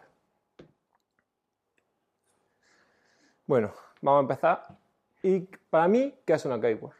Bueno, 3.47 3.73
vamos 4.03 4.19
a 4.19 4.23
empezar. 4.23 4.67
Y 5.23 5.41
para 5.71 5.89
mí, 5.89 6.15
¿qué 6.25 6.35
es 6.35 6.45
una 6.45 6.61
keyword? 6.61 6.93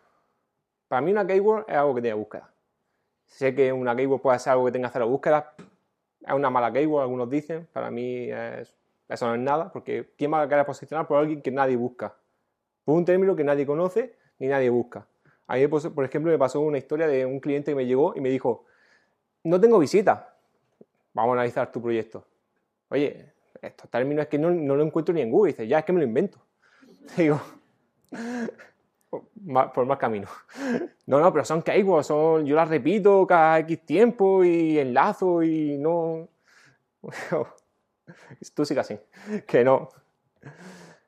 Para 0.89 1.03
mí 1.03 1.13
una 1.13 1.27
keyword 1.27 1.67
es 1.69 1.77
algo 1.77 1.95
que 1.95 2.01
tiene 2.01 2.15
búsqueda. 2.15 2.51
Sé 3.27 3.55
que 3.55 3.73
una 3.73 3.95
keyword 3.95 4.23
puede 4.23 4.39
ser 4.39 4.53
algo 4.55 4.65
que 4.65 4.73
tenga 4.73 4.89
cero 4.89 5.07
búsquedas. 5.09 5.45
Es 6.27 6.33
una 6.33 6.49
mala 6.51 6.73
keyword, 6.73 7.03
algunos 7.03 7.29
dicen. 7.29 7.69
Para 7.73 7.91
mí 7.91 8.31
es- 8.31 8.75
eso 9.09 9.27
no 9.27 9.35
es 9.35 9.41
nada, 9.41 9.71
porque 9.73 10.13
¿quién 10.17 10.33
va 10.33 10.43
a 10.43 10.49
querer 10.49 10.65
posicionar 10.67 11.07
por 11.07 11.19
alguien 11.19 11.43
que 11.43 11.51
nadie 11.51 11.77
busca? 11.77 12.15
Por 12.85 12.97
un 12.97 13.05
término 13.05 13.37
que 13.37 13.45
nadie 13.45 13.67
conoce 13.67 14.17
ni 14.39 14.49
nadie 14.49 14.71
busca. 14.71 15.07
A 15.47 15.57
mí, 15.57 15.67
por 15.67 16.05
ejemplo, 16.05 16.31
me 16.31 16.39
pasó 16.39 16.61
una 16.61 16.79
historia 16.79 17.07
de 17.07 17.25
un 17.27 17.41
cliente 17.41 17.73
que 17.73 17.75
me 17.75 17.87
llegó 17.87 18.15
y 18.17 18.21
me 18.21 18.29
dijo, 18.29 18.65
no 19.45 19.61
tengo 19.61 19.79
visitas. 19.79 20.21
Vamos 21.19 21.31
a 21.31 21.41
analizar 21.41 21.73
tu 21.73 21.83
proyecto. 21.83 22.25
Oye, 22.91 23.33
estos 23.61 23.91
términos 23.91 24.23
es 24.23 24.29
que 24.29 24.39
no, 24.39 24.53
no 24.53 24.77
lo 24.77 24.85
encuentro 24.85 25.13
ni 25.13 25.21
en 25.21 25.33
Google. 25.33 25.51
Dice, 25.51 25.67
ya 25.67 25.81
es 25.81 25.85
que 25.85 25.93
me 25.93 25.99
lo 25.99 26.07
invento. 26.07 26.39
Digo, 27.17 27.41
por 29.75 29.85
más 29.85 29.99
camino. 29.99 30.29
No, 31.07 31.19
no, 31.19 31.33
pero 31.33 31.45
son 31.45 31.63
keywords, 31.63 32.07
son, 32.07 32.47
yo 32.47 32.55
las 32.55 32.69
repito 32.69 33.27
cada 33.27 33.59
X 33.59 33.85
tiempo 33.85 34.45
y 34.45 34.79
enlazo 34.79 35.43
y 35.43 35.77
no. 35.77 36.29
Tú 38.55 38.63
que 38.63 38.79
así, 38.79 38.97
que 39.45 39.65
no. 39.65 39.89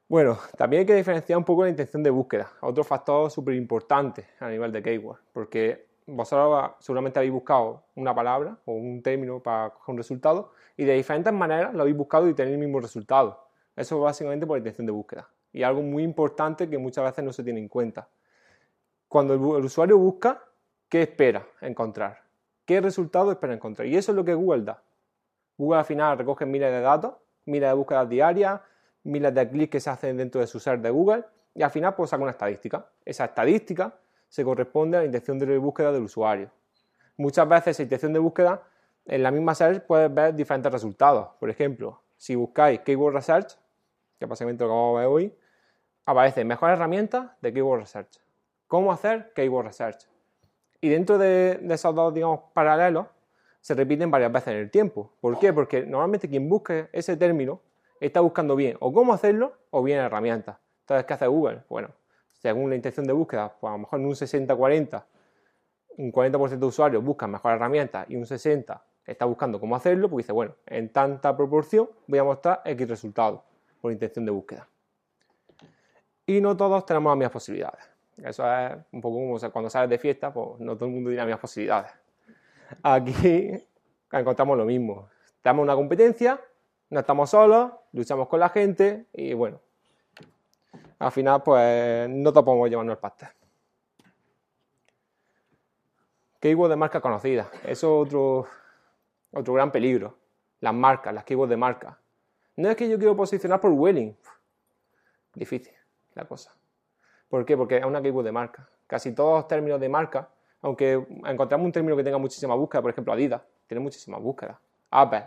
Bueno, 0.09 0.41
también 0.59 0.81
hay 0.81 0.87
que 0.87 0.95
diferenciar 0.97 1.39
un 1.39 1.45
poco 1.45 1.63
la 1.63 1.71
intención 1.71 2.03
de 2.03 2.11
búsqueda, 2.11 2.51
otro 2.63 2.83
factor 2.83 3.31
súper 3.31 3.55
importante 3.55 4.27
a 4.41 4.49
nivel 4.49 4.73
de 4.73 4.83
keyword, 4.83 5.21
porque 5.33 5.90
vosotros 6.11 6.73
seguramente 6.81 7.19
habéis 7.19 7.33
buscado 7.33 7.85
una 7.95 8.15
palabra 8.15 8.59
o 8.65 8.73
un 8.73 9.03
término 9.03 9.41
para 9.41 9.71
coger 9.71 9.93
un 9.93 9.99
resultado 9.99 10.53
y 10.77 10.85
de 10.85 10.95
diferentes 10.95 11.33
maneras 11.33 11.75
lo 11.75 11.83
habéis 11.83 11.97
buscado 11.97 12.29
y 12.29 12.35
tenéis 12.35 12.55
el 12.55 12.61
mismo 12.61 12.81
resultado. 12.81 13.47
Eso 13.77 14.01
básicamente 14.01 14.47
por 14.47 14.59
intención 14.59 14.87
de 14.87 14.93
búsqueda. 14.93 15.29
Y 15.53 15.63
algo 15.63 15.83
muy 15.83 16.03
importante 16.03 16.69
que 16.69 16.79
muchas 16.79 17.05
veces 17.05 17.25
no 17.25 17.33
se 17.33 17.43
tiene 17.43 17.61
en 17.61 17.69
cuenta. 17.69 18.09
Cuando 19.09 19.35
el 19.35 19.65
usuario 19.65 19.99
busca, 19.99 20.43
¿qué 20.89 21.03
espera 21.03 21.47
encontrar? 21.61 22.23
¿Qué 22.65 22.81
resultado 22.81 23.33
espera 23.33 23.55
encontrar? 23.55 23.89
Y 23.89 23.97
eso 23.97 24.13
es 24.13 24.17
lo 24.17 24.25
que 24.25 24.35
Google 24.35 24.63
da. 24.63 24.83
Google 25.57 25.79
al 25.79 25.85
final 25.85 26.19
recoge 26.19 26.47
miles 26.47 26.71
de 26.71 26.81
datos, 26.81 27.15
miles 27.45 27.69
de 27.69 27.75
búsquedas 27.75 28.09
diarias, 28.09 28.61
miles 29.03 29.35
de 29.35 29.49
clics 29.49 29.71
que 29.71 29.81
se 29.81 29.91
hacen 29.91 30.17
dentro 30.17 30.41
de 30.41 30.47
su 30.47 30.61
ser 30.61 30.81
de 30.81 30.91
Google 30.91 31.25
y 31.55 31.63
al 31.63 31.71
final 31.71 31.95
pues 31.95 32.11
saca 32.11 32.23
una 32.23 32.33
estadística. 32.33 32.87
Esa 33.05 33.25
estadística 33.27 33.95
se 34.31 34.45
corresponde 34.45 34.97
a 34.97 35.01
la 35.01 35.07
intención 35.07 35.39
de 35.39 35.59
búsqueda 35.59 35.93
del 35.93 36.05
usuario. 36.05 36.51
Muchas 37.17 37.47
veces 37.47 37.69
esa 37.77 37.83
intención 37.83 38.13
de 38.13 38.21
búsqueda 38.21 38.63
en 39.05 39.23
la 39.23 39.31
misma 39.31 39.55
search 39.55 39.83
puedes 39.83 40.13
ver 40.15 40.35
diferentes 40.35 40.73
resultados. 40.73 41.31
Por 41.39 41.51
ejemplo, 41.51 42.01
si 42.17 42.37
buscáis 42.37 42.81
Keyword 42.81 43.15
Research, 43.15 43.59
que 44.19 44.27
básicamente 44.27 44.65
lo 44.65 44.71
que 44.71 44.75
vamos 44.75 44.97
a 44.97 45.01
ver 45.01 45.09
hoy, 45.09 45.35
aparece 46.07 46.45
mejores 46.45 46.75
herramientas 46.75 47.31
de 47.41 47.53
Keyword 47.53 47.81
Research. 47.81 48.21
¿Cómo 48.69 48.93
hacer 48.93 49.33
Keyword 49.35 49.67
Research? 49.67 50.07
Y 50.81 50.89
dentro 50.89 51.19
de, 51.19 51.57
de 51.57 51.75
esos 51.75 51.95
dos, 51.95 52.15
digamos, 52.15 52.41
paralelos, 52.55 53.07
se 53.61 53.75
repiten 53.75 54.11
varias 54.11 54.33
veces 54.33 54.55
en 54.55 54.61
el 54.61 54.71
tiempo. 54.71 55.13
¿Por 55.21 55.39
qué? 55.41 55.53
Porque 55.53 55.85
normalmente 55.85 56.29
quien 56.29 56.49
busque 56.49 56.89
ese 56.93 57.17
término 57.17 57.61
está 57.99 58.21
buscando 58.21 58.55
bien 58.55 58.77
o 58.81 58.93
cómo 58.93 59.13
hacerlo 59.13 59.55
o 59.71 59.83
bien 59.83 59.99
herramientas. 59.99 60.57
Entonces, 60.83 61.05
¿qué 61.05 61.15
hace 61.15 61.27
Google? 61.27 61.63
Bueno, 61.69 61.91
según 62.41 62.71
la 62.71 62.77
intención 62.77 63.07
de 63.07 63.13
búsqueda, 63.13 63.55
pues 63.61 63.71
a 63.71 63.75
lo 63.75 63.79
mejor 63.81 64.01
en 64.01 64.07
un 64.07 64.13
60-40, 64.13 65.05
un 65.99 66.13
40% 66.13 66.59
de 66.59 66.67
usuarios 66.67 67.05
buscan 67.05 67.31
mejor 67.31 67.53
herramientas 67.53 68.07
y 68.09 68.17
un 68.17 68.25
60% 68.25 68.81
está 69.07 69.25
buscando 69.25 69.59
cómo 69.59 69.77
hacerlo, 69.77 70.09
pues 70.09 70.25
dice, 70.25 70.33
bueno, 70.33 70.55
en 70.67 70.93
tanta 70.93 71.37
proporción 71.37 71.89
voy 72.07 72.19
a 72.19 72.25
mostrar 72.25 72.63
X 72.65 72.89
resultados 72.89 73.41
por 73.81 73.93
intención 73.93 74.25
de 74.25 74.31
búsqueda. 74.31 74.69
Y 76.27 76.41
no 76.41 76.57
todos 76.57 76.87
tenemos 76.87 77.11
las 77.11 77.19
mismas 77.19 77.33
posibilidades. 77.33 77.91
Eso 78.17 78.45
es 78.57 78.73
un 78.93 79.01
poco 79.01 79.17
como 79.17 79.53
cuando 79.53 79.71
sales 79.71 79.91
de 79.91 79.99
fiesta, 79.99 80.33
pues 80.33 80.61
no 80.61 80.77
todo 80.77 80.87
el 80.87 80.95
mundo 80.95 81.11
tiene 81.11 81.17
las 81.17 81.27
mismas 81.27 81.41
posibilidades. 81.41 81.91
Aquí 82.83 83.51
encontramos 84.13 84.57
lo 84.57 84.65
mismo. 84.65 85.09
Tenemos 85.43 85.65
una 85.65 85.75
competencia, 85.75 86.41
no 86.91 87.01
estamos 87.01 87.31
solos, 87.31 87.73
luchamos 87.93 88.29
con 88.29 88.41
la 88.41 88.49
gente 88.51 89.07
y 89.13 89.35
bueno, 89.35 89.61
al 91.01 91.13
final 91.13 91.43
pues 91.43 92.09
no 92.11 92.31
todos 92.31 92.45
podemos 92.45 92.69
llevarnos 92.69 92.93
el 92.93 92.99
pastel. 92.99 93.29
Keyword 96.39 96.71
de 96.71 96.77
marca 96.77 97.01
conocida. 97.01 97.51
Eso 97.65 98.03
es 98.03 98.07
otro, 98.07 98.47
otro 99.33 99.55
gran 99.55 99.73
peligro. 99.73 100.19
Las 100.61 100.75
marcas, 100.75 101.15
las 101.15 101.25
keywords 101.25 101.51
de 101.51 101.57
marca. 101.57 101.99
No 102.57 102.69
es 102.69 102.77
que 102.77 102.89
yo 102.89 102.99
quiero 102.99 103.17
posicionar 103.17 103.61
por 103.61 103.73
Welling. 103.73 104.15
Difícil 105.35 105.73
la 106.15 106.27
cosa. 106.27 106.55
¿Por 107.29 107.47
qué? 107.47 107.57
Porque 107.57 107.79
es 107.79 107.85
una 107.85 108.03
keyword 108.03 108.27
de 108.27 108.33
marca. 108.33 108.69
Casi 108.87 109.15
todos 109.15 109.39
los 109.39 109.49
términos 109.49 109.81
de 109.81 109.89
marca, 109.89 110.29
aunque 110.61 111.07
encontramos 111.25 111.65
un 111.65 111.73
término 111.73 111.97
que 111.97 112.05
tenga 112.05 112.19
muchísima 112.19 112.55
búsqueda, 112.55 112.83
por 112.83 112.91
ejemplo 112.91 113.15
Adidas, 113.15 113.41
tiene 113.67 113.81
muchísima 113.81 114.19
búsqueda. 114.19 114.61
Apple. 114.91 115.25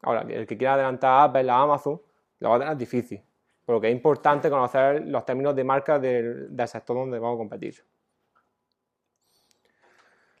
Ahora, 0.00 0.22
el 0.22 0.46
que 0.46 0.56
quiera 0.56 0.74
adelantar 0.74 1.10
a 1.10 1.24
Apple, 1.24 1.50
a 1.50 1.60
Amazon, 1.60 2.00
lo 2.38 2.50
va 2.50 2.56
a 2.56 2.58
tener 2.60 2.76
difícil. 2.76 3.22
Por 3.68 3.74
lo 3.74 3.80
que 3.82 3.88
es 3.88 3.92
importante 3.92 4.48
conocer 4.48 5.06
los 5.08 5.26
términos 5.26 5.54
de 5.54 5.62
marca 5.62 5.98
del, 5.98 6.48
sector 6.66 6.96
donde 6.96 7.18
vamos 7.18 7.34
a 7.34 7.38
competir. 7.40 7.84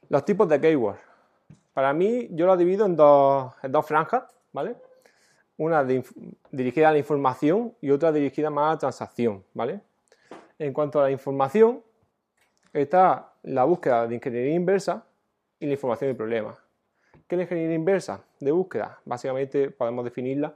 Los 0.08 0.24
tipos 0.24 0.48
de 0.48 0.58
keyword. 0.58 0.96
Para 1.74 1.92
mí, 1.92 2.28
yo 2.30 2.46
lo 2.46 2.56
divido 2.56 2.86
en 2.86 2.96
dos, 2.96 3.52
en 3.62 3.70
dos 3.70 3.84
franjas, 3.84 4.34
¿vale? 4.50 4.76
Una 5.58 5.84
dirigida 6.50 6.88
a 6.88 6.92
la 6.92 6.96
información 6.96 7.74
y 7.82 7.90
otra 7.90 8.12
dirigida 8.12 8.48
más 8.48 8.64
a 8.64 8.70
la 8.70 8.78
transacción, 8.78 9.44
¿vale? 9.52 9.82
En 10.58 10.72
cuanto 10.72 10.98
a 10.98 11.02
la 11.02 11.10
información, 11.10 11.82
está 12.72 13.34
la 13.42 13.64
búsqueda 13.64 14.06
de 14.06 14.14
ingeniería 14.14 14.54
inversa 14.54 15.04
y 15.60 15.66
la 15.66 15.72
información 15.72 16.12
de 16.12 16.14
problemas. 16.14 16.56
¿Qué 17.26 17.34
es 17.34 17.36
la 17.36 17.42
ingeniería 17.42 17.76
inversa 17.76 18.24
de 18.40 18.52
búsqueda? 18.52 18.98
Básicamente 19.04 19.70
podemos 19.70 20.02
definirla 20.02 20.54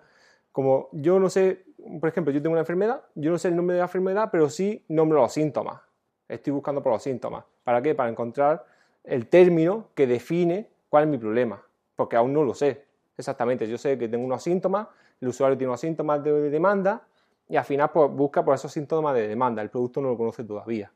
como 0.52 0.88
yo 0.92 1.18
no 1.18 1.28
sé, 1.30 1.64
por 2.00 2.08
ejemplo, 2.08 2.32
yo 2.32 2.40
tengo 2.40 2.52
una 2.52 2.60
enfermedad, 2.60 3.02
yo 3.14 3.30
no 3.30 3.38
sé 3.38 3.48
el 3.48 3.56
nombre 3.56 3.74
de 3.74 3.80
la 3.80 3.86
enfermedad, 3.86 4.28
pero 4.30 4.48
sí 4.48 4.84
nombro 4.88 5.20
los 5.20 5.32
síntomas. 5.32 5.80
Estoy 6.28 6.52
buscando 6.52 6.82
por 6.82 6.92
los 6.92 7.02
síntomas. 7.02 7.44
¿Para 7.64 7.82
qué? 7.82 7.94
Para 7.94 8.10
encontrar 8.10 8.64
el 9.04 9.26
término 9.28 9.88
que 9.94 10.06
define 10.06 10.68
cuál 10.88 11.04
es 11.04 11.10
mi 11.10 11.18
problema, 11.18 11.62
porque 11.96 12.16
aún 12.16 12.32
no 12.32 12.44
lo 12.44 12.54
sé 12.54 12.84
exactamente. 13.16 13.66
Yo 13.68 13.78
sé 13.78 13.98
que 13.98 14.08
tengo 14.08 14.24
unos 14.24 14.42
síntomas, 14.42 14.88
el 15.20 15.28
usuario 15.28 15.56
tiene 15.56 15.70
unos 15.70 15.80
síntomas 15.80 16.22
de, 16.22 16.32
de 16.32 16.50
demanda 16.50 17.02
y 17.48 17.56
al 17.56 17.64
final 17.64 17.90
pues, 17.90 18.10
busca 18.10 18.44
por 18.44 18.54
esos 18.54 18.72
síntomas 18.72 19.14
de 19.14 19.28
demanda. 19.28 19.62
El 19.62 19.70
producto 19.70 20.00
no 20.00 20.10
lo 20.10 20.16
conoce 20.16 20.44
todavía. 20.44 20.92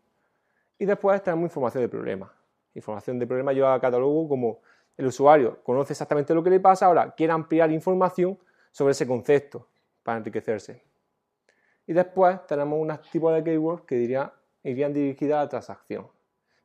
Y 0.79 0.85
después 0.85 1.23
tenemos 1.23 1.45
información 1.45 1.83
de 1.83 1.89
problema. 1.89 2.33
Información 2.75 3.19
de 3.19 3.27
problema 3.27 3.53
yo 3.53 3.69
la 3.69 3.81
catalogo 3.81 4.29
como 4.29 4.61
el 4.97 5.07
usuario 5.07 5.63
conoce 5.63 5.93
exactamente 5.93 6.35
lo 6.35 6.43
que 6.43 6.51
le 6.51 6.61
pasa, 6.61 6.87
ahora 6.87 7.15
quiere 7.15 7.33
ampliar 7.33 7.71
información 7.71 8.39
sobre 8.77 8.93
ese 8.93 9.07
concepto 9.07 9.67
para 10.03 10.19
enriquecerse. 10.19 10.83
Y 11.87 11.95
después 11.95 12.47
tenemos 12.47 12.79
unos 12.79 13.01
tipos 13.11 13.35
de 13.35 13.43
keywords 13.43 13.85
que 13.87 13.95
diría, 13.95 14.31
irían 14.65 14.93
dirigidas 14.93 15.39
a 15.39 15.43
la 15.45 15.49
transacción, 15.49 16.07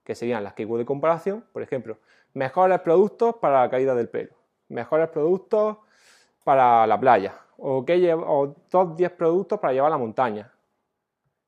que 0.03 0.13
serían 0.13 0.43
las 0.43 0.53
keywords 0.53 0.81
de 0.81 0.85
comparación, 0.85 1.45
por 1.53 1.61
ejemplo, 1.61 1.99
mejores 2.33 2.81
productos 2.81 3.35
para 3.37 3.61
la 3.61 3.69
caída 3.69 3.95
del 3.95 4.09
pelo, 4.09 4.33
mejores 4.67 5.07
productos 5.07 5.77
para 6.43 6.85
la 6.85 6.99
playa, 6.99 7.33
o, 7.55 7.85
que 7.85 8.13
o 8.13 8.55
top 8.67 8.97
10 8.97 9.11
productos 9.11 9.57
para 9.61 9.71
llevar 9.71 9.87
a 9.87 9.91
la 9.91 9.97
montaña, 9.97 10.51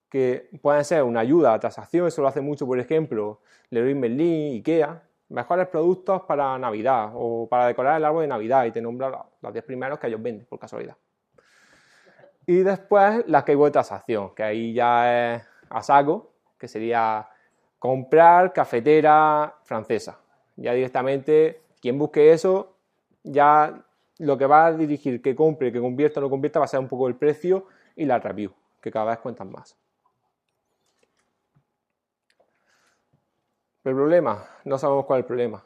que 0.07 0.49
pueden 0.61 0.85
ser 0.85 1.03
una 1.03 1.19
ayuda 1.19 1.49
a 1.49 1.53
la 1.55 1.59
transacción, 1.59 2.07
eso 2.07 2.21
lo 2.21 2.29
hace 2.29 2.39
mucho, 2.39 2.65
por 2.65 2.79
ejemplo, 2.79 3.41
Leroy 3.69 3.95
Merlin, 3.95 4.53
Ikea, 4.53 5.03
mejores 5.27 5.67
productos 5.67 6.21
para 6.21 6.57
Navidad 6.57 7.11
o 7.15 7.49
para 7.49 7.67
decorar 7.67 7.97
el 7.97 8.05
árbol 8.05 8.21
de 8.21 8.27
Navidad 8.29 8.63
y 8.63 8.71
te 8.71 8.81
nombra 8.81 9.25
los- 9.43 9.49
los 9.49 9.53
10 9.53 9.65
primeros 9.65 9.99
que 9.99 10.07
ellos 10.07 10.21
venden, 10.21 10.45
por 10.47 10.59
casualidad. 10.59 10.95
Y 12.45 12.57
después 12.57 13.23
la 13.27 13.43
keyword 13.45 13.69
de 13.69 13.71
transacción, 13.73 14.35
que 14.35 14.43
ahí 14.43 14.73
ya 14.73 15.35
es 15.35 15.43
a 15.69 15.81
saco, 15.81 16.33
que 16.57 16.67
sería 16.67 17.29
comprar 17.79 18.53
cafetera 18.53 19.55
francesa. 19.63 20.19
Ya 20.55 20.73
directamente, 20.73 21.61
quien 21.81 21.97
busque 21.97 22.31
eso, 22.31 22.77
ya 23.23 23.83
lo 24.19 24.37
que 24.37 24.45
va 24.45 24.67
a 24.67 24.73
dirigir 24.73 25.21
que 25.21 25.35
compre, 25.35 25.71
que 25.71 25.79
convierta 25.79 26.19
o 26.19 26.23
no 26.23 26.29
convierta, 26.29 26.59
va 26.59 26.65
a 26.65 26.67
ser 26.67 26.79
un 26.79 26.87
poco 26.87 27.07
el 27.07 27.15
precio 27.15 27.67
y 27.95 28.05
la 28.05 28.19
review, 28.19 28.53
que 28.81 28.91
cada 28.91 29.05
vez 29.05 29.19
cuentan 29.19 29.51
más. 29.51 29.77
El 33.83 33.93
problema, 33.95 34.45
no 34.63 34.77
sabemos 34.77 35.05
cuál 35.05 35.19
es 35.19 35.23
el 35.23 35.27
problema. 35.27 35.63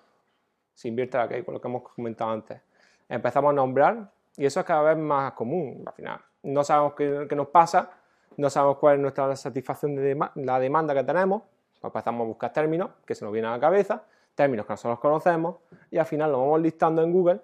Se 0.74 0.88
invierte 0.88 1.18
la 1.18 1.28
keyword, 1.28 1.54
lo 1.54 1.62
que 1.62 1.68
hemos 1.68 1.84
comentado 1.84 2.32
antes. 2.32 2.67
Empezamos 3.10 3.52
a 3.52 3.54
nombrar 3.54 4.12
y 4.36 4.46
eso 4.46 4.60
es 4.60 4.66
cada 4.66 4.82
vez 4.82 4.98
más 4.98 5.34
común. 5.34 5.84
Al 5.86 5.94
final, 5.94 6.20
no 6.44 6.64
sabemos 6.64 6.94
qué, 6.94 7.28
nos 7.36 7.48
pasa, 7.48 7.92
no 8.38 8.50
sabemos 8.50 8.78
cuál 8.78 8.96
es 8.96 9.02
nuestra 9.02 9.36
satisfacción 9.36 9.96
de 9.96 10.16
dema- 10.16 10.32
la 10.36 10.60
demanda 10.60 10.94
que 10.94 11.04
tenemos. 11.04 11.42
Pues 11.80 11.92
empezamos 11.92 12.22
a 12.22 12.28
buscar 12.28 12.54
términos 12.54 12.90
que 13.06 13.16
se 13.16 13.24
nos 13.24 13.32
vienen 13.32 13.52
a 13.52 13.56
la 13.56 13.60
cabeza, 13.60 14.04
términos 14.36 14.66
que 14.66 14.74
nosotros 14.74 15.00
conocemos 15.00 15.58
y 15.92 15.98
al 15.98 16.06
final 16.06 16.32
lo 16.32 16.40
vamos 16.40 16.62
listando 16.62 17.02
en 17.04 17.12
Google 17.14 17.42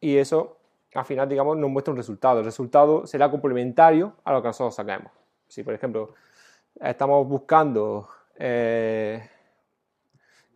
y 0.00 0.16
eso 0.16 0.56
al 0.94 1.04
final, 1.04 1.28
digamos, 1.28 1.56
nos 1.58 1.68
muestra 1.68 1.92
un 1.92 1.98
resultado. 1.98 2.38
El 2.38 2.44
resultado 2.46 3.06
será 3.06 3.30
complementario 3.30 4.14
a 4.24 4.32
lo 4.32 4.40
que 4.40 4.48
nosotros 4.48 4.74
saquemos. 4.74 5.12
Si, 5.46 5.62
por 5.62 5.74
ejemplo, 5.74 6.14
estamos 6.80 7.28
buscando 7.28 8.08
eh, 8.36 9.28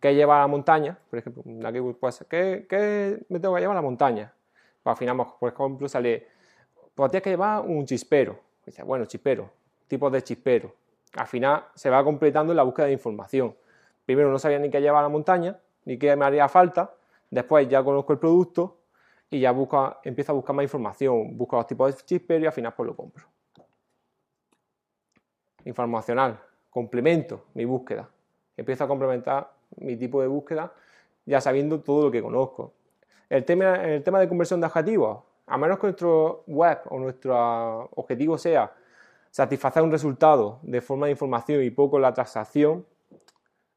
qué 0.01 0.15
llevar 0.15 0.39
a 0.39 0.41
la 0.41 0.47
montaña, 0.47 0.97
por 1.09 1.19
ejemplo, 1.19 1.43
¿qué, 2.27 3.23
me 3.29 3.39
tengo 3.39 3.55
que 3.55 3.61
llevar 3.61 3.77
a 3.77 3.79
la 3.79 3.81
montaña? 3.81 4.33
Pues 4.81 4.91
al 4.91 4.97
final, 4.97 5.27
por 5.39 5.53
ejemplo, 5.53 5.87
sale, 5.87 6.27
pues 6.95 7.11
tienes 7.11 7.23
que 7.23 7.29
llevar 7.29 7.61
un 7.61 7.85
chispero. 7.85 8.39
Dice, 8.65 8.83
bueno, 8.83 9.05
chispero, 9.05 9.49
tipos 9.87 10.11
de 10.11 10.23
chispero. 10.23 10.75
Al 11.13 11.27
final 11.27 11.65
se 11.75 11.89
va 11.89 12.03
completando 12.03 12.53
la 12.53 12.63
búsqueda 12.63 12.87
de 12.87 12.93
información. 12.93 13.55
Primero 14.05 14.31
no 14.31 14.39
sabía 14.39 14.57
ni 14.57 14.69
qué 14.69 14.81
llevar 14.81 15.01
a 15.01 15.03
la 15.03 15.09
montaña, 15.09 15.59
ni 15.85 15.97
qué 15.97 16.15
me 16.15 16.25
haría 16.25 16.49
falta. 16.49 16.95
Después 17.29 17.67
ya 17.69 17.83
conozco 17.83 18.13
el 18.13 18.19
producto 18.19 18.79
y 19.29 19.39
ya 19.39 19.51
busco, 19.51 19.97
empiezo 20.03 20.31
a 20.31 20.35
buscar 20.35 20.55
más 20.55 20.63
información. 20.63 21.37
Busco 21.37 21.57
los 21.57 21.67
tipos 21.67 21.95
de 21.95 22.03
chispero 22.03 22.43
y 22.43 22.47
al 22.47 22.53
final 22.53 22.73
pues 22.75 22.87
lo 22.87 22.95
compro. 22.95 23.25
Informacional, 25.65 26.39
complemento 26.71 27.45
mi 27.53 27.65
búsqueda. 27.65 28.09
Empiezo 28.57 28.83
a 28.83 28.87
complementar 28.87 29.60
mi 29.77 29.95
tipo 29.97 30.21
de 30.21 30.27
búsqueda 30.27 30.73
ya 31.25 31.41
sabiendo 31.41 31.79
todo 31.81 32.03
lo 32.05 32.11
que 32.11 32.21
conozco. 32.21 32.73
El 33.29 33.45
tema, 33.45 33.75
el 33.75 34.03
tema 34.03 34.19
de 34.19 34.27
conversión 34.27 34.59
de 34.59 34.67
objetivos, 34.67 35.23
a 35.47 35.57
menos 35.57 35.79
que 35.79 35.87
nuestro 35.87 36.43
web 36.47 36.79
o 36.89 36.99
nuestro 36.99 37.89
objetivo 37.95 38.37
sea 38.37 38.73
satisfacer 39.29 39.83
un 39.83 39.91
resultado 39.91 40.59
de 40.63 40.81
forma 40.81 41.05
de 41.05 41.13
información 41.13 41.63
y 41.63 41.69
poco 41.69 41.99
la 41.99 42.13
transacción, 42.13 42.85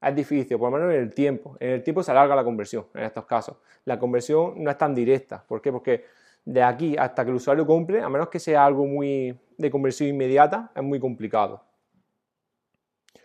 es 0.00 0.14
difícil, 0.14 0.58
por 0.58 0.70
lo 0.70 0.78
menos 0.78 0.92
en 0.92 1.00
el 1.00 1.14
tiempo. 1.14 1.56
En 1.60 1.70
el 1.70 1.82
tiempo 1.82 2.02
se 2.02 2.10
alarga 2.10 2.36
la 2.36 2.44
conversión 2.44 2.86
en 2.94 3.04
estos 3.04 3.24
casos. 3.24 3.56
La 3.84 3.98
conversión 3.98 4.62
no 4.62 4.70
es 4.70 4.76
tan 4.76 4.94
directa. 4.94 5.42
¿Por 5.46 5.62
qué? 5.62 5.72
Porque 5.72 6.04
de 6.44 6.62
aquí 6.62 6.96
hasta 6.98 7.24
que 7.24 7.30
el 7.30 7.36
usuario 7.36 7.66
compre, 7.66 8.02
a 8.02 8.08
menos 8.08 8.28
que 8.28 8.38
sea 8.38 8.66
algo 8.66 8.84
muy 8.84 9.38
de 9.56 9.70
conversión 9.70 10.10
inmediata, 10.10 10.70
es 10.74 10.82
muy 10.82 11.00
complicado. 11.00 11.62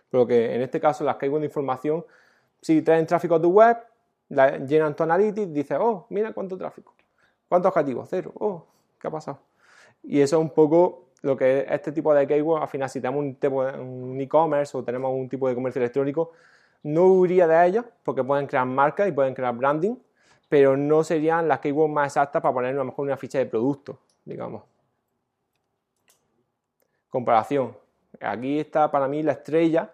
Pero 0.08 0.26
que 0.26 0.54
en 0.54 0.62
este 0.62 0.80
caso 0.80 1.04
las 1.04 1.16
keywords 1.16 1.42
de 1.42 1.46
información, 1.46 2.04
si 2.60 2.82
traen 2.82 3.06
tráfico 3.06 3.36
a 3.36 3.40
tu 3.40 3.50
web, 3.50 3.76
la, 4.28 4.58
llenan 4.58 4.94
tu 4.94 5.02
analytics, 5.02 5.52
dices, 5.52 5.78
oh, 5.80 6.06
mira 6.10 6.32
cuánto 6.32 6.56
tráfico. 6.56 6.94
¿Cuántos 7.48 7.70
objetivos? 7.70 8.08
Cero. 8.08 8.32
Oh, 8.38 8.64
¿qué 9.00 9.08
ha 9.08 9.10
pasado? 9.10 9.40
Y 10.02 10.20
eso 10.20 10.36
es 10.36 10.42
un 10.42 10.50
poco 10.50 11.08
lo 11.22 11.36
que 11.36 11.60
es 11.60 11.70
este 11.70 11.92
tipo 11.92 12.14
de 12.14 12.26
keyword. 12.26 12.62
Al 12.62 12.68
final, 12.68 12.88
si 12.88 13.00
tenemos 13.00 13.20
un 13.20 13.34
tipo 13.34 13.64
de 13.64 13.78
un 13.78 14.20
e-commerce 14.20 14.76
o 14.76 14.84
tenemos 14.84 15.12
un 15.12 15.28
tipo 15.28 15.48
de 15.48 15.54
comercio 15.54 15.80
electrónico, 15.80 16.32
no 16.82 17.06
huiría 17.06 17.46
de 17.46 17.66
ellos 17.66 17.84
porque 18.02 18.24
pueden 18.24 18.46
crear 18.46 18.66
marcas 18.66 19.08
y 19.08 19.12
pueden 19.12 19.34
crear 19.34 19.54
branding, 19.54 19.96
pero 20.48 20.76
no 20.76 21.04
serían 21.04 21.48
las 21.48 21.60
keywords 21.60 21.92
más 21.92 22.06
exactas 22.06 22.40
para 22.40 22.54
poner 22.54 22.74
a 22.74 22.78
lo 22.78 22.84
mejor 22.84 23.06
una 23.06 23.16
ficha 23.16 23.38
de 23.38 23.46
producto, 23.46 23.98
digamos. 24.24 24.62
Comparación. 27.08 27.76
Aquí 28.20 28.60
está 28.60 28.90
para 28.90 29.08
mí 29.08 29.22
la 29.22 29.32
estrella 29.32 29.92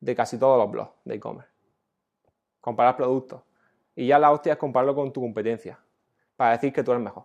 de 0.00 0.14
casi 0.14 0.38
todos 0.38 0.58
los 0.58 0.70
blogs 0.70 0.90
de 1.04 1.14
e-commerce. 1.16 1.57
Comparar 2.60 2.96
productos. 2.96 3.42
Y 3.94 4.06
ya 4.06 4.18
la 4.18 4.30
hostia 4.30 4.52
es 4.52 4.58
compararlo 4.58 4.94
con 4.94 5.12
tu 5.12 5.20
competencia, 5.20 5.78
para 6.36 6.52
decir 6.52 6.72
que 6.72 6.82
tú 6.82 6.92
eres 6.92 7.02
mejor. 7.02 7.24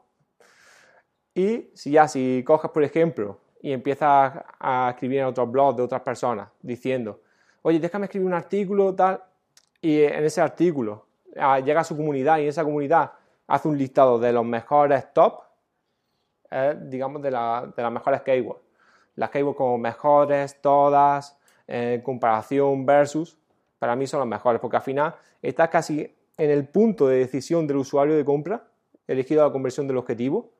Y 1.35 1.69
si 1.73 1.91
ya, 1.91 2.07
si 2.07 2.43
coges, 2.45 2.71
por 2.71 2.83
ejemplo, 2.83 3.39
y 3.61 3.71
empiezas 3.71 4.33
a 4.59 4.89
escribir 4.91 5.19
en 5.19 5.25
otros 5.25 5.49
blogs 5.49 5.77
de 5.77 5.83
otras 5.83 6.01
personas 6.01 6.49
diciendo, 6.61 7.21
oye, 7.61 7.79
déjame 7.79 8.05
escribir 8.05 8.27
un 8.27 8.33
artículo, 8.33 8.93
tal, 8.93 9.23
y 9.81 10.01
en 10.01 10.23
ese 10.23 10.41
artículo 10.41 11.05
ah, 11.37 11.59
llega 11.59 11.81
a 11.81 11.83
su 11.83 11.95
comunidad 11.95 12.37
y 12.39 12.43
en 12.43 12.49
esa 12.49 12.63
comunidad 12.63 13.13
hace 13.47 13.67
un 13.67 13.77
listado 13.77 14.19
de 14.19 14.31
los 14.33 14.45
mejores 14.45 15.11
top, 15.13 15.41
eh, 16.51 16.77
digamos, 16.83 17.21
de, 17.21 17.31
la- 17.31 17.71
de 17.75 17.81
las 17.83 17.91
mejores 17.91 18.21
keywords. 18.21 18.61
Las 19.15 19.29
keywords 19.29 19.57
como 19.57 19.77
mejores, 19.77 20.61
todas, 20.61 21.37
eh, 21.67 22.01
comparación 22.03 22.85
versus, 22.85 23.37
para 23.83 23.97
mí 23.97 24.07
son 24.07 24.21
las 24.21 24.29
mejores, 24.29 24.61
porque 24.61 24.77
al 24.77 24.81
final 24.81 25.13
estás 25.41 25.67
casi 25.67 26.09
en 26.37 26.49
el 26.49 26.65
punto 26.69 27.09
de 27.09 27.17
decisión 27.17 27.67
del 27.67 27.75
usuario 27.75 28.15
de 28.15 28.23
compra, 28.23 28.63
elegido 29.09 29.45
la 29.45 29.51
conversión 29.51 29.89
del 29.89 29.97
objetivo 29.97 30.51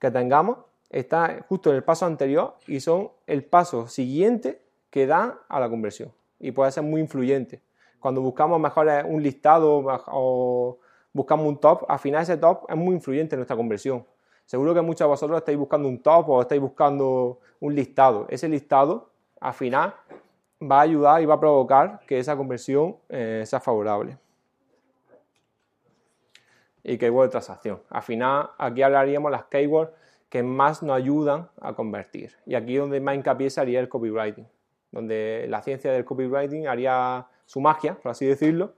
que 0.00 0.10
tengamos, 0.10 0.58
está 0.88 1.46
justo 1.48 1.70
en 1.70 1.76
el 1.76 1.84
paso 1.84 2.06
anterior 2.06 2.56
y 2.66 2.80
son 2.80 3.12
el 3.28 3.44
paso 3.44 3.86
siguiente 3.86 4.62
que 4.90 5.06
da 5.06 5.38
a 5.48 5.60
la 5.60 5.70
conversión. 5.70 6.10
Y 6.40 6.50
puede 6.50 6.72
ser 6.72 6.82
muy 6.82 7.00
influyente. 7.00 7.62
Cuando 8.00 8.20
buscamos 8.20 8.58
mejor 8.58 8.88
un 9.04 9.22
listado 9.22 9.84
o 10.08 10.80
buscamos 11.12 11.46
un 11.46 11.60
top, 11.60 11.84
al 11.86 12.00
final 12.00 12.24
ese 12.24 12.36
top 12.36 12.64
es 12.68 12.76
muy 12.76 12.96
influyente 12.96 13.36
en 13.36 13.38
nuestra 13.38 13.56
conversión. 13.56 14.04
Seguro 14.44 14.74
que 14.74 14.80
muchos 14.80 15.04
de 15.04 15.08
vosotros 15.08 15.38
estáis 15.38 15.56
buscando 15.56 15.88
un 15.88 16.02
top 16.02 16.30
o 16.30 16.40
estáis 16.40 16.60
buscando 16.60 17.38
un 17.60 17.76
listado. 17.76 18.26
Ese 18.28 18.48
listado, 18.48 19.10
al 19.38 19.54
final, 19.54 19.94
va 20.62 20.78
a 20.78 20.82
ayudar 20.82 21.22
y 21.22 21.26
va 21.26 21.34
a 21.34 21.40
provocar 21.40 22.00
que 22.06 22.18
esa 22.18 22.36
conversión 22.36 22.96
eh, 23.08 23.42
sea 23.46 23.60
favorable. 23.60 24.18
Y 26.82 26.96
keyword 26.98 27.26
de 27.26 27.30
transacción. 27.30 27.82
Al 27.90 28.02
final, 28.02 28.50
aquí 28.58 28.82
hablaríamos 28.82 29.30
las 29.30 29.44
keywords 29.44 29.92
que 30.28 30.42
más 30.42 30.82
nos 30.82 30.96
ayudan 30.96 31.48
a 31.60 31.74
convertir. 31.74 32.36
Y 32.46 32.54
aquí 32.54 32.76
donde 32.76 33.00
más 33.00 33.16
hincapié 33.16 33.50
se 33.50 33.60
haría 33.60 33.80
el 33.80 33.88
copywriting, 33.88 34.46
donde 34.92 35.46
la 35.48 35.60
ciencia 35.60 35.92
del 35.92 36.04
copywriting 36.04 36.68
haría 36.68 37.26
su 37.46 37.60
magia, 37.60 37.96
por 37.96 38.12
así 38.12 38.26
decirlo, 38.26 38.74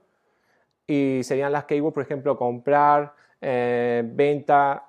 Y 0.85 1.21
serían 1.23 1.51
las 1.51 1.63
keywords, 1.65 1.93
por 1.93 2.03
ejemplo, 2.03 2.37
comprar, 2.37 3.13
eh, 3.39 4.03
venta, 4.05 4.83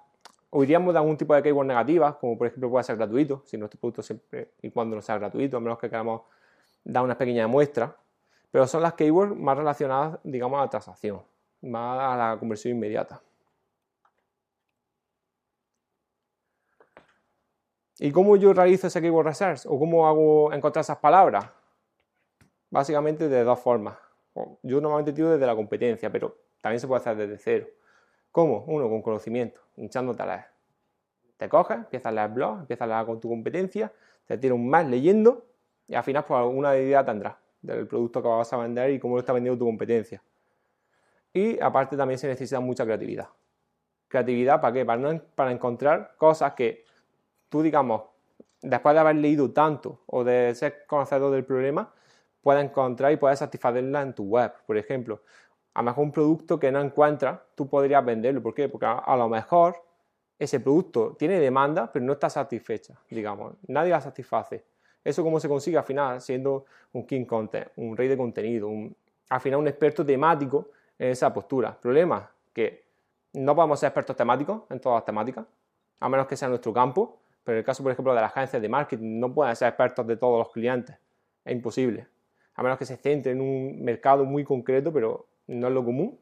o 0.51 0.65
iríamos 0.65 0.93
de 0.93 0.99
algún 0.99 1.17
tipo 1.17 1.35
de 1.35 1.43
keywords 1.43 1.69
negativas, 1.69 2.17
como 2.17 2.37
por 2.39 2.47
ejemplo 2.49 2.71
puede 2.71 2.85
ser 2.85 2.97
gratuito, 2.97 3.43
si 3.45 3.57
nuestro 3.57 3.79
producto 3.79 4.03
siempre 4.03 4.53
y 4.63 4.71
cuando 4.71 4.97
no 4.97 5.03
sea 5.03 5.19
gratuito, 5.19 5.57
a 5.57 5.61
menos 5.61 5.79
que 5.79 5.89
queramos 5.89 6.23
dar 6.85 7.03
una 7.03 7.19
pequeña 7.19 7.47
muestra. 7.47 7.97
Pero 8.51 8.67
son 8.67 8.83
las 8.83 8.95
keywords 8.95 9.37
más 9.37 9.57
relacionadas, 9.57 10.21
digamos, 10.23 10.59
a 10.59 10.63
la 10.63 10.71
transacción, 10.71 11.23
más 11.63 11.99
a 12.01 12.17
la 12.17 12.39
conversión 12.39 12.77
inmediata. 12.77 13.21
¿Y 17.99 18.13
cómo 18.13 18.37
yo 18.37 18.53
realizo 18.53 18.87
ese 18.87 19.01
keyword 19.01 19.27
research? 19.27 19.63
¿O 19.67 19.79
cómo 19.79 20.07
hago 20.07 20.53
encontrar 20.53 20.83
esas 20.83 20.99
palabras? 20.99 21.49
Básicamente 22.71 23.29
de 23.29 23.45
dos 23.45 23.59
formas. 23.59 23.97
Yo 24.63 24.81
normalmente 24.81 25.13
tiro 25.13 25.31
desde 25.31 25.47
la 25.47 25.55
competencia, 25.55 26.11
pero 26.11 26.37
también 26.61 26.81
se 26.81 26.89
puede 26.89 27.01
hacer 27.01 27.17
desde 27.17 27.39
cero. 27.39 27.67
¿Cómo? 28.33 28.65
Uno, 28.67 28.89
con 28.89 29.01
conocimiento, 29.01 29.61
hinchándote 29.77 30.23
a 30.23 30.27
leer. 30.27 30.45
Te 31.37 31.49
coges, 31.49 31.77
empiezas 31.77 32.07
a 32.07 32.13
leer 32.13 32.31
blog, 32.31 32.61
empiezas 32.61 32.83
a 32.83 32.95
leer 32.95 33.07
con 33.07 33.21
tu 33.21 33.29
competencia, 33.29 33.93
te 34.27 34.39
tiras 34.39 34.57
un 34.57 34.69
mes 34.69 34.87
leyendo 34.89 35.45
y 35.89 35.95
al 35.95 36.03
final 36.05 36.25
pues 36.25 36.39
alguna 36.39 36.77
idea 36.77 37.05
tendrás 37.05 37.35
del 37.63 37.87
producto 37.87 38.23
que 38.23 38.29
vas 38.29 38.53
a 38.53 38.57
vender 38.59 38.91
y 38.91 38.99
cómo 38.99 39.15
lo 39.15 39.21
está 39.21 39.33
vendiendo 39.33 39.59
tu 39.59 39.65
competencia. 39.65 40.23
Y 41.33 41.59
aparte 41.61 41.97
también 41.97 42.19
se 42.19 42.29
necesita 42.29 42.61
mucha 42.61 42.85
creatividad. 42.85 43.29
¿Creatividad 44.09 44.61
para 44.61 44.73
qué? 44.73 44.85
Para, 44.85 45.01
no, 45.01 45.21
para 45.35 45.51
encontrar 45.51 46.15
cosas 46.17 46.53
que 46.55 46.85
tú, 47.49 47.63
digamos, 47.63 48.03
después 48.61 48.95
de 48.95 49.01
haber 49.01 49.17
leído 49.17 49.51
tanto 49.51 50.03
o 50.07 50.25
de 50.25 50.55
ser 50.55 50.87
conocedor 50.87 51.33
del 51.33 51.45
problema, 51.45 51.93
puedas 52.43 52.65
encontrar 52.65 53.11
y 53.13 53.17
puedas 53.17 53.39
satisfacerla 53.39 54.03
en 54.03 54.15
tu 54.15 54.25
web, 54.25 54.53
por 54.67 54.77
ejemplo. 54.77 55.23
A 55.73 55.81
lo 55.81 55.87
mejor 55.87 56.05
un 56.05 56.13
producto 56.13 56.61
que 56.61 56.71
no 56.71 56.81
encuentras, 56.81 57.41
tú 57.55 57.69
podrías 57.69 58.05
venderlo. 58.05 58.43
¿Por 58.43 58.55
qué? 58.55 58.69
Porque 58.69 58.87
a, 58.87 59.17
lo 59.17 59.29
mejor 59.29 59.83
ese 60.39 60.61
producto 60.61 61.17
tiene 61.19 61.41
demanda, 61.41 61.91
pero 61.93 62.05
no 62.05 62.13
está 62.13 62.31
satisfecha, 62.31 62.95
digamos. 63.11 63.55
Nadie 63.67 63.91
la 63.91 64.01
satisface. 64.01 64.65
¿Eso 65.05 65.23
cómo 65.23 65.39
se 65.39 65.49
consigue? 65.49 65.77
Al 65.77 65.85
final, 65.85 66.21
siendo 66.21 66.65
un 66.93 67.07
king 67.07 67.27
content, 67.27 67.69
un 67.77 67.97
rey 67.97 68.09
de 68.09 68.17
contenido, 68.17 68.71
al 69.29 69.41
final 69.41 69.61
un 69.61 69.69
experto 69.69 70.05
temático 70.05 70.71
en 70.99 71.11
esa 71.11 71.33
postura. 71.33 71.79
Problema, 71.79 72.31
que 72.53 72.85
no 73.35 73.55
podemos 73.55 73.79
ser 73.79 73.89
expertos 73.89 74.17
temáticos 74.17 74.63
en 74.71 74.81
todas 74.81 74.99
las 74.99 75.05
temáticas, 75.05 75.45
a 76.01 76.09
menos 76.09 76.27
que 76.27 76.37
sea 76.37 76.49
nuestro 76.49 76.73
campo, 76.73 77.19
pero 77.43 77.57
en 77.57 77.59
el 77.59 77.65
caso, 77.65 77.83
por 77.83 77.93
ejemplo, 77.93 78.15
de 78.15 78.21
las 78.21 78.33
agencias 78.33 78.63
de 78.63 78.69
marketing, 78.69 79.21
no 79.21 79.33
pueden 79.33 79.55
ser 79.55 79.69
expertos 79.69 80.07
de 80.07 80.17
todos 80.17 80.39
los 80.39 80.53
clientes. 80.53 80.97
Es 81.45 81.53
imposible. 81.53 82.07
A 82.55 82.63
menos 82.63 82.79
que 82.79 82.87
se 82.87 82.97
centre 82.97 83.33
en 83.33 83.41
un 83.41 83.83
mercado 83.83 84.25
muy 84.25 84.45
concreto, 84.45 84.93
pero 84.93 85.27
no 85.49 85.69
es 85.69 85.73
lo 85.75 85.85
común. 85.85 86.19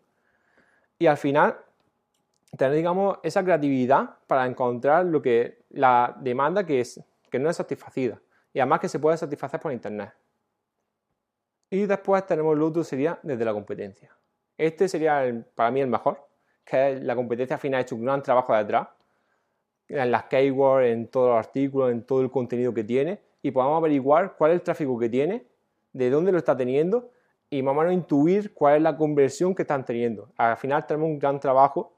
Y 0.99 1.07
al 1.07 1.17
final, 1.17 1.57
tener, 2.57 2.75
digamos, 2.75 3.19
esa 3.23 3.45
creatividad 3.45 4.17
para 4.27 4.47
encontrar 4.47 5.07
lo 5.07 5.23
que 5.23 5.63
la 5.71 6.17
demanda 6.21 6.67
que, 6.67 6.81
es, 6.81 7.01
que 7.31 7.39
no 7.39 7.49
es 7.49 7.57
satisfacida. 7.57 8.19
Y 8.53 8.61
además 8.61 8.81
que 8.81 8.89
se 8.89 8.99
puede 8.99 9.17
satisfacer 9.17 9.61
por 9.61 9.73
Internet. 9.73 10.13
Y 11.71 11.87
después 11.87 12.27
tenemos 12.27 12.55
el 12.55 12.63
otro, 12.63 12.85
sería 12.85 13.19
desde 13.23 13.45
la 13.45 13.53
competencia. 13.53 14.15
Este 14.59 14.89
sería 14.89 15.45
para 15.55 15.71
mí 15.71 15.81
el 15.81 15.89
mejor, 15.89 16.27
que 16.65 17.01
la 17.01 17.15
competencia 17.15 17.57
al 17.57 17.61
final 17.61 17.79
ha 17.79 17.83
hecho 17.83 17.97
un 17.97 18.05
gran 18.05 18.23
trabajo 18.23 18.55
detrás 18.55 18.89
en 19.89 20.11
las 20.11 20.25
keywords, 20.25 20.87
en 20.87 21.09
todos 21.09 21.31
los 21.31 21.47
artículos, 21.47 21.91
en 21.91 22.03
todo 22.05 22.21
el 22.21 22.31
contenido 22.31 22.73
que 22.73 22.85
tiene 22.85 23.21
y 23.43 23.51
podamos 23.51 23.77
averiguar 23.79 24.37
cuál 24.37 24.53
es 24.53 24.57
el 24.57 24.63
tráfico 24.63 24.99
que 24.99 25.09
tiene, 25.09 25.45
de 25.93 26.11
dónde 26.11 26.33
lo 26.33 26.39
está 26.39 26.57
teniendo 26.57 27.11
y 27.51 27.63
más 27.63 27.73
o 27.73 27.79
menos 27.79 27.93
intuir 27.93 28.55
cuál 28.55 28.77
es 28.77 28.83
la 28.83 28.97
conversión 28.97 29.55
que 29.55 29.63
están 29.63 29.85
teniendo. 29.85 30.31
Al 30.37 30.57
final 30.57 30.87
tenemos 30.87 31.09
un 31.09 31.19
gran 31.19 31.39
trabajo 31.41 31.93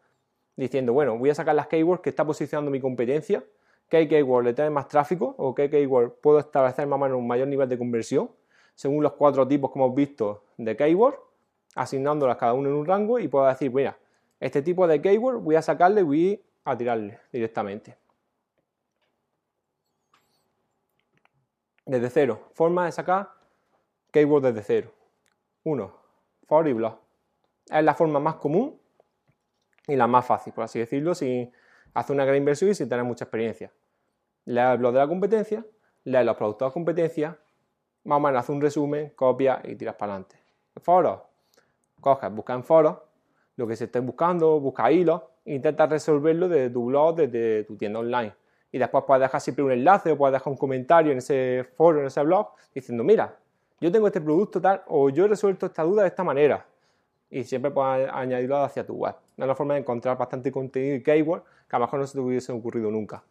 diciendo, 0.56 0.92
bueno, 0.92 1.16
voy 1.18 1.30
a 1.30 1.34
sacar 1.34 1.54
las 1.54 1.68
keywords 1.68 2.02
que 2.02 2.10
está 2.10 2.24
posicionando 2.24 2.70
mi 2.70 2.80
competencia, 2.80 3.44
qué 3.88 4.08
keyword 4.08 4.44
le 4.44 4.54
trae 4.54 4.70
más 4.70 4.88
tráfico 4.88 5.34
o 5.38 5.54
qué 5.54 5.70
keyword 5.70 6.12
puedo 6.20 6.38
establecer 6.38 6.86
más 6.86 6.98
o 6.98 7.02
menos 7.02 7.18
un 7.18 7.26
mayor 7.26 7.48
nivel 7.48 7.68
de 7.68 7.78
conversión 7.78 8.30
según 8.74 9.02
los 9.02 9.12
cuatro 9.12 9.46
tipos 9.46 9.72
que 9.72 9.78
hemos 9.78 9.94
visto 9.94 10.44
de 10.56 10.76
keyword, 10.76 11.16
asignándolas 11.74 12.36
cada 12.36 12.54
uno 12.54 12.68
en 12.68 12.74
un 12.74 12.86
rango 12.86 13.18
y 13.18 13.28
puedo 13.28 13.46
decir, 13.46 13.72
mira, 13.72 13.96
este 14.40 14.62
tipo 14.62 14.86
de 14.86 15.00
keyword 15.00 15.40
voy 15.40 15.56
a 15.56 15.62
sacarle, 15.62 16.02
voy 16.02 16.42
a 16.64 16.76
tirarle 16.76 17.20
directamente. 17.32 17.96
Desde 21.86 22.10
cero. 22.10 22.48
Forma 22.54 22.86
de 22.86 22.92
sacar 22.92 23.30
keyword 24.10 24.44
desde 24.44 24.62
cero. 24.62 24.92
Uno, 25.64 25.94
For 26.46 26.66
y 26.66 26.72
blog. 26.72 26.98
Es 27.70 27.84
la 27.84 27.94
forma 27.94 28.20
más 28.20 28.36
común 28.36 28.78
y 29.86 29.96
la 29.96 30.06
más 30.06 30.26
fácil, 30.26 30.52
por 30.52 30.64
así 30.64 30.78
decirlo, 30.78 31.14
sin 31.14 31.52
hacer 31.94 32.14
una 32.14 32.24
gran 32.24 32.36
inversión 32.36 32.70
y 32.70 32.74
sin 32.74 32.88
tener 32.88 33.04
mucha 33.04 33.24
experiencia. 33.24 33.72
Lea 34.44 34.72
el 34.72 34.78
blog 34.78 34.92
de 34.92 34.98
la 34.98 35.08
competencia, 35.08 35.64
lee 36.04 36.24
los 36.24 36.36
productos 36.36 36.68
de 36.68 36.72
competencia, 36.74 37.38
más 38.04 38.16
o 38.16 38.20
menos 38.20 38.40
hace 38.40 38.52
un 38.52 38.60
resumen, 38.60 39.12
copia 39.16 39.60
y 39.64 39.76
tiras 39.76 39.94
para 39.94 40.12
adelante. 40.12 40.36
Foros. 40.82 41.20
Coges, 42.00 42.30
busca 42.30 42.52
en 42.52 42.64
foros 42.64 42.98
lo 43.56 43.66
que 43.66 43.76
se 43.76 43.84
esté 43.84 44.00
buscando, 44.00 44.60
busca 44.60 44.90
hilos 44.90 45.22
intenta 45.44 45.86
resolverlo 45.86 46.48
desde 46.48 46.70
tu 46.70 46.86
blog, 46.86 47.16
desde 47.16 47.64
tu 47.64 47.76
tienda 47.76 47.98
online. 48.00 48.34
Y 48.72 48.78
después 48.78 49.04
puedes 49.06 49.22
dejar 49.22 49.40
siempre 49.40 49.64
un 49.64 49.72
enlace 49.72 50.12
o 50.12 50.16
puedes 50.16 50.32
dejar 50.32 50.50
un 50.50 50.56
comentario 50.56 51.12
en 51.12 51.18
ese 51.18 51.64
foro, 51.76 52.00
en 52.00 52.06
ese 52.06 52.22
blog, 52.22 52.48
diciendo, 52.74 53.04
mira, 53.04 53.36
yo 53.80 53.92
tengo 53.92 54.06
este 54.06 54.20
producto 54.20 54.60
tal, 54.60 54.82
o 54.86 55.10
yo 55.10 55.26
he 55.26 55.28
resuelto 55.28 55.66
esta 55.66 55.82
duda 55.82 56.02
de 56.02 56.08
esta 56.08 56.24
manera. 56.24 56.66
Y 57.30 57.44
siempre 57.44 57.70
puedes 57.70 58.08
añadirlo 58.12 58.56
hacia 58.62 58.84
tu 58.86 58.94
web. 58.94 59.14
Es 59.36 59.44
una 59.44 59.54
forma 59.54 59.74
de 59.74 59.80
encontrar 59.80 60.16
bastante 60.16 60.52
contenido 60.52 60.96
y 60.96 61.02
keyword 61.02 61.42
que 61.68 61.76
a 61.76 61.78
lo 61.78 61.86
mejor 61.86 62.00
no 62.00 62.06
se 62.06 62.14
te 62.14 62.20
hubiese 62.20 62.52
ocurrido 62.52 62.90
nunca. 62.90 63.24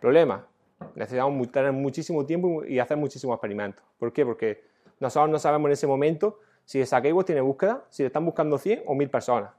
Problema, 0.00 0.46
necesitamos 0.94 1.50
tener 1.52 1.72
muchísimo 1.72 2.26
tiempo 2.26 2.64
y 2.64 2.78
hacer 2.78 2.96
muchísimos 2.96 3.34
experimentos. 3.34 3.84
¿Por 3.98 4.12
qué? 4.12 4.24
Porque 4.24 4.64
nosotros 4.98 5.30
no 5.30 5.38
sabemos 5.38 5.68
en 5.68 5.72
ese 5.72 5.86
momento 5.86 6.40
si 6.64 6.80
esa 6.80 7.00
keyword 7.00 7.26
tiene 7.26 7.40
búsqueda, 7.40 7.84
si 7.90 8.02
le 8.02 8.08
están 8.08 8.24
buscando 8.24 8.58
100 8.58 8.84
o 8.86 8.94
1000 8.94 9.10
personas. 9.10 9.50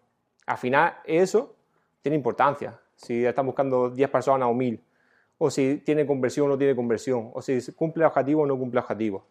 Al 0.46 0.58
final, 0.58 0.96
eso 1.06 1.56
tiene 2.02 2.18
importancia. 2.18 2.80
Si 2.96 3.26
están 3.26 3.46
buscando 3.46 3.90
10 3.90 4.10
personas 4.10 4.50
o 4.50 4.54
1000, 4.54 4.84
o 5.38 5.50
si 5.50 5.78
tiene 5.78 6.06
conversión 6.06 6.48
o 6.48 6.50
no 6.50 6.58
tiene 6.58 6.76
conversión, 6.76 7.32
o 7.34 7.42
si 7.42 7.60
cumple 7.74 8.06
objetivo 8.06 8.44
o 8.44 8.46
no 8.46 8.58
cumple 8.58 8.80
objetivo. 8.80 9.26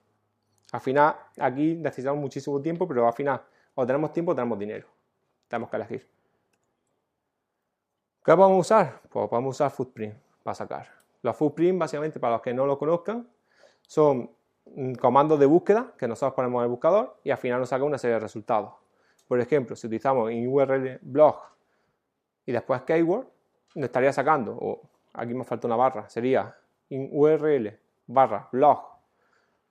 Al 0.73 0.81
final, 0.81 1.15
aquí 1.39 1.75
necesitamos 1.75 2.21
muchísimo 2.21 2.61
tiempo, 2.61 2.87
pero 2.87 3.07
al 3.07 3.13
final, 3.13 3.43
o 3.75 3.87
tenemos 3.87 4.13
tiempo 4.13 4.33
o 4.33 4.35
tenemos 4.35 4.59
dinero. 4.59 4.87
Tenemos 5.49 5.69
que 5.69 5.77
elegir. 5.77 6.20
¿Qué 8.25 8.37
podemos 8.37 8.61
usar? 8.61 9.01
Pues 9.09 9.29
podemos 9.29 9.57
usar 9.57 9.71
Footprint 9.71 10.15
para 10.43 10.55
sacar. 10.55 10.89
Los 11.23 11.37
Footprint, 11.37 11.79
básicamente, 11.79 12.21
para 12.21 12.35
los 12.35 12.43
que 12.43 12.53
no 12.53 12.67
lo 12.67 12.79
conozcan, 12.79 13.27
son 13.87 14.31
comandos 15.01 15.41
de 15.41 15.47
búsqueda 15.47 15.95
que 15.99 16.07
nosotros 16.07 16.35
ponemos 16.35 16.61
en 16.61 16.65
el 16.65 16.71
buscador 16.71 17.17
y 17.25 17.31
al 17.31 17.39
final 17.39 17.61
nos 17.61 17.71
saca 17.71 17.83
una 17.83 17.99
serie 17.99 18.15
de 18.15 18.21
resultados. 18.21 18.75
Por 19.27 19.41
ejemplo, 19.41 19.75
si 19.75 19.87
utilizamos 19.87 20.31
en 20.31 20.47
URL 20.47 20.99
blog 21.03 21.37
y 22.45 22.53
después 22.53 22.83
keyword, 22.83 23.27
nos 23.75 23.85
estaría 23.85 24.13
sacando, 24.13 24.57
o 24.61 24.83
aquí 25.15 25.33
me 25.33 25.45
falta 25.45 25.67
una 25.67 25.77
barra, 25.77 26.09
sería 26.09 26.57
in 26.91 27.09
URL 27.13 27.79
barra 28.07 28.49
blog 28.53 28.81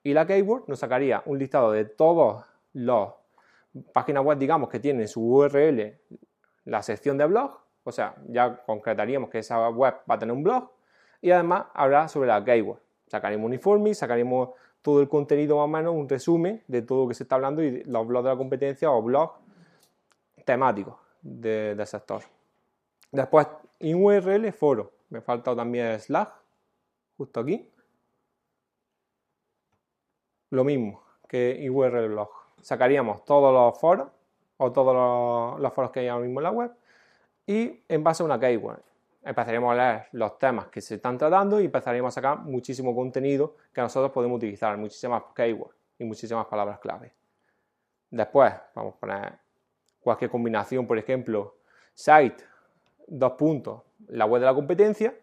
y 0.02 0.14
la 0.14 0.26
keyword 0.26 0.64
nos 0.68 0.80
sacaría 0.80 1.22
un 1.26 1.38
listado 1.38 1.72
de 1.72 1.86
todos 1.86 2.46
los 2.74 3.14
páginas 3.94 4.24
web, 4.24 4.38
digamos, 4.38 4.70
que 4.70 4.80
tienen 4.80 5.08
su 5.08 5.22
URL 5.22 6.00
la 6.66 6.82
sección 6.82 7.18
de 7.18 7.26
blog, 7.26 7.60
o 7.84 7.92
sea, 7.92 8.16
ya 8.28 8.64
concretaríamos 8.66 9.30
que 9.30 9.40
esa 9.40 9.70
web 9.70 9.96
va 10.10 10.16
a 10.16 10.20
tener 10.20 10.36
un 10.36 10.44
blog 10.44 10.72
y 11.22 11.32
además 11.32 11.66
habrá 11.74 12.08
sobre 12.08 12.28
la 12.28 12.44
keyword. 12.44 12.80
Sacaremos 13.08 13.46
un 13.46 13.54
informe, 13.54 13.94
sacaremos 13.94 14.50
todo 14.82 15.02
el 15.02 15.10
contenido 15.10 15.56
más 15.58 15.66
o 15.66 15.68
menos, 15.68 15.96
un 15.96 16.08
resumen 16.08 16.64
de 16.68 16.82
todo 16.82 17.04
lo 17.04 17.10
que 17.10 17.16
se 17.16 17.24
está 17.24 17.36
hablando 17.36 17.64
y 17.64 17.84
los 17.84 18.08
blogs 18.08 18.24
de 18.24 18.30
la 18.30 18.38
competencia 18.38 18.92
o 18.92 19.02
blogs 19.02 19.34
temáticos 20.46 20.96
del 21.22 21.86
sector. 21.86 22.24
Después, 23.12 23.48
en 23.80 24.04
URL, 24.04 24.52
foro. 24.54 24.94
Me 25.10 25.22
falta 25.22 25.56
también 25.56 26.00
Slack, 26.00 26.32
justo 27.18 27.40
aquí. 27.40 27.70
Lo 30.52 30.64
mismo 30.64 31.04
que 31.28 31.68
URL 31.70 32.10
blog. 32.10 32.30
Sacaríamos 32.62 33.24
todos 33.26 33.54
los 33.54 33.80
foros 33.80 34.10
o 34.58 34.72
todos 34.72 35.60
los, 35.60 35.74
foros 35.74 35.92
que 35.92 36.02
hay 36.02 36.08
ahora 36.08 36.26
mismo 36.26 36.40
en 36.40 36.44
la 36.44 36.52
web 36.52 36.72
y 37.50 37.82
en 37.90 38.04
base 38.04 38.22
a 38.22 38.28
una 38.28 38.40
keyword 38.40 38.80
empezaríamos 39.24 39.72
a 39.72 39.76
leer 39.76 40.06
los 40.12 40.38
temas 40.38 40.68
que 40.68 40.82
se 40.82 40.96
están 40.96 41.18
tratando 41.18 41.60
y 41.60 41.66
empezaríamos 41.66 42.14
a 42.14 42.22
sacar 42.22 42.38
muchísimo 42.42 42.94
contenido 42.96 43.56
que 43.74 43.82
nosotros 43.82 44.12
podemos 44.12 44.38
utilizar, 44.38 44.78
muchísimas 44.78 45.24
keywords 45.36 45.76
y 45.98 46.04
muchísimas 46.04 46.46
palabras 46.46 46.78
clave. 46.78 47.12
Después 48.12 48.54
vamos 48.76 48.94
a 48.94 49.00
poner 49.00 49.34
cualquier 50.00 50.30
combinación, 50.30 50.86
por 50.86 51.00
ejemplo, 51.00 51.56
site 51.96 52.44
dos 53.08 53.32
puntos, 53.32 53.82
la 54.10 54.26
web 54.26 54.42
de 54.42 54.46
la 54.46 54.54
competencia, 54.54 55.16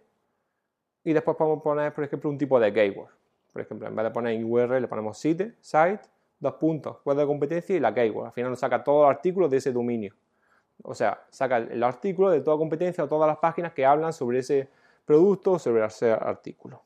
y 1.05 1.13
después 1.13 1.37
podemos 1.37 1.63
poner, 1.63 1.95
por 1.95 2.03
ejemplo, 2.03 2.29
un 2.29 2.39
tipo 2.39 2.59
de 2.59 2.73
keyword. 2.73 3.11
Por 3.53 3.63
ejemplo, 3.63 3.87
en 3.87 3.95
vez 3.95 4.05
de 4.05 4.11
poner 4.11 4.45
URL, 4.45 4.81
le 4.83 4.89
ponemos 4.89 5.17
site, 5.17 5.55
site, 5.61 6.01
dos 6.41 6.55
puntos, 6.55 6.97
web 7.05 7.19
de 7.19 7.25
competencia 7.25 7.77
y 7.77 7.79
la 7.79 7.95
keyword. 7.95 8.27
Al 8.27 8.33
final 8.33 8.51
nos 8.51 8.59
saca 8.59 8.83
todos 8.83 9.03
los 9.03 9.11
artículos 9.11 9.49
de 9.49 9.59
ese 9.59 9.73
dominio. 9.73 10.13
O 10.83 10.95
sea, 10.95 11.25
saca 11.31 11.59
el 11.59 11.83
artículo 11.83 12.31
de 12.31 12.41
toda 12.41 12.57
competencia 12.57 13.05
o 13.05 13.09
todas 13.09 13.27
las 13.27 13.39
páginas 13.39 13.73
que 13.73 13.85
hablan 13.85 14.13
sobre 14.13 14.41
ese 14.41 14.69
producto 15.05 15.53
o 15.53 15.59
sobre 15.59 15.85
ese 15.85 16.13
artículo. 16.13 16.83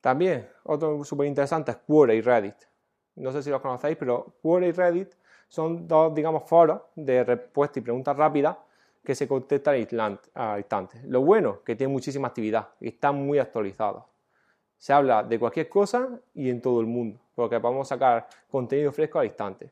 También, 0.00 0.48
otro 0.64 1.04
súper 1.04 1.26
interesante 1.26 1.72
es 1.72 1.76
Quora 1.78 2.14
y 2.14 2.20
Reddit. 2.20 2.56
No 3.16 3.32
sé 3.32 3.42
si 3.42 3.50
los 3.50 3.60
conocéis, 3.60 3.96
pero 3.96 4.34
Quora 4.40 4.66
y 4.66 4.72
Reddit 4.72 5.14
son 5.48 5.88
dos, 5.88 6.14
digamos, 6.14 6.48
foros 6.48 6.82
de 6.94 7.24
respuesta 7.24 7.78
y 7.78 7.82
preguntas 7.82 8.16
rápidas 8.16 8.56
que 9.04 9.14
se 9.14 9.26
contestan 9.26 9.74
al 10.34 10.58
instante. 10.58 11.00
Lo 11.04 11.22
bueno, 11.22 11.62
que 11.64 11.74
tiene 11.74 11.92
muchísima 11.92 12.28
actividad 12.28 12.68
y 12.80 12.88
están 12.88 13.16
muy 13.16 13.38
actualizados. 13.38 14.04
Se 14.76 14.92
habla 14.92 15.22
de 15.22 15.38
cualquier 15.38 15.68
cosa 15.68 16.20
y 16.34 16.50
en 16.50 16.60
todo 16.60 16.80
el 16.80 16.86
mundo, 16.86 17.18
porque 17.38 17.60
podemos 17.60 17.86
sacar 17.86 18.26
contenido 18.50 18.90
fresco 18.90 19.20
al 19.20 19.26
instante. 19.26 19.70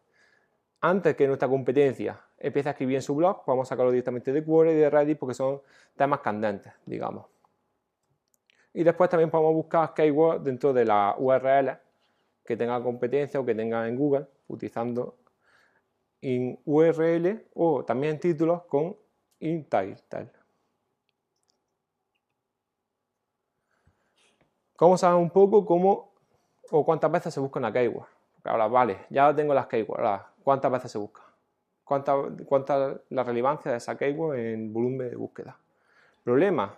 Antes 0.83 1.17
que 1.17 1.27
nuestra 1.27 1.49
competencia 1.49 2.17
empiece 2.39 2.69
a 2.69 2.73
escribir 2.73 2.95
en 2.95 3.03
su 3.03 3.17
blog, 3.17 3.45
podemos 3.45 3.67
sacarlo 3.67 3.91
directamente 3.91 4.33
de 4.33 4.45
Quora 4.45 4.71
y 4.71 4.77
de 4.77 4.89
Reddit 4.89 5.19
porque 5.19 5.35
son 5.35 5.61
temas 5.97 6.21
candentes, 6.21 6.73
digamos. 6.85 7.27
Y 8.73 8.85
después 8.85 9.11
también 9.11 9.31
podemos 9.31 9.53
buscar 9.53 9.93
keywords 9.95 10.45
dentro 10.45 10.73
de 10.73 10.85
la 10.85 11.17
URL 11.19 11.77
que 12.45 12.57
tenga 12.57 12.81
competencia 12.81 13.41
o 13.41 13.45
que 13.45 13.57
tenga 13.57 13.89
en 13.89 13.97
Google, 13.97 14.27
utilizando 14.47 15.17
en 16.21 16.61
URL 16.67 17.47
o 17.55 17.85
también 17.85 18.21
títulos 18.21 18.63
con 18.67 18.97
InTitle. 19.41 20.31
¿Cómo 24.77 24.97
saber 24.97 25.19
un 25.19 25.31
poco 25.31 25.67
cómo 25.67 26.16
o 26.71 26.85
cuántas 26.85 27.11
veces 27.11 27.35
se 27.35 27.41
busca 27.41 27.59
una 27.59 27.73
keyword? 27.73 28.07
ahora, 28.45 28.69
vale, 28.69 29.07
ya 29.11 29.35
tengo 29.35 29.55
las 29.55 29.67
keywords, 29.67 30.23
¿cuántas 30.43 30.71
veces 30.71 30.93
se 30.93 30.99
busca? 30.99 31.23
¿Cuánta, 31.85 32.15
¿Cuánta 32.47 33.01
la 33.11 33.25
relevancia 33.25 33.71
de 33.71 33.79
esa 33.79 33.97
keyword 33.97 34.39
en 34.39 34.73
volumen 34.73 35.11
de 35.11 35.17
búsqueda? 35.17 35.57
Problema, 36.25 36.77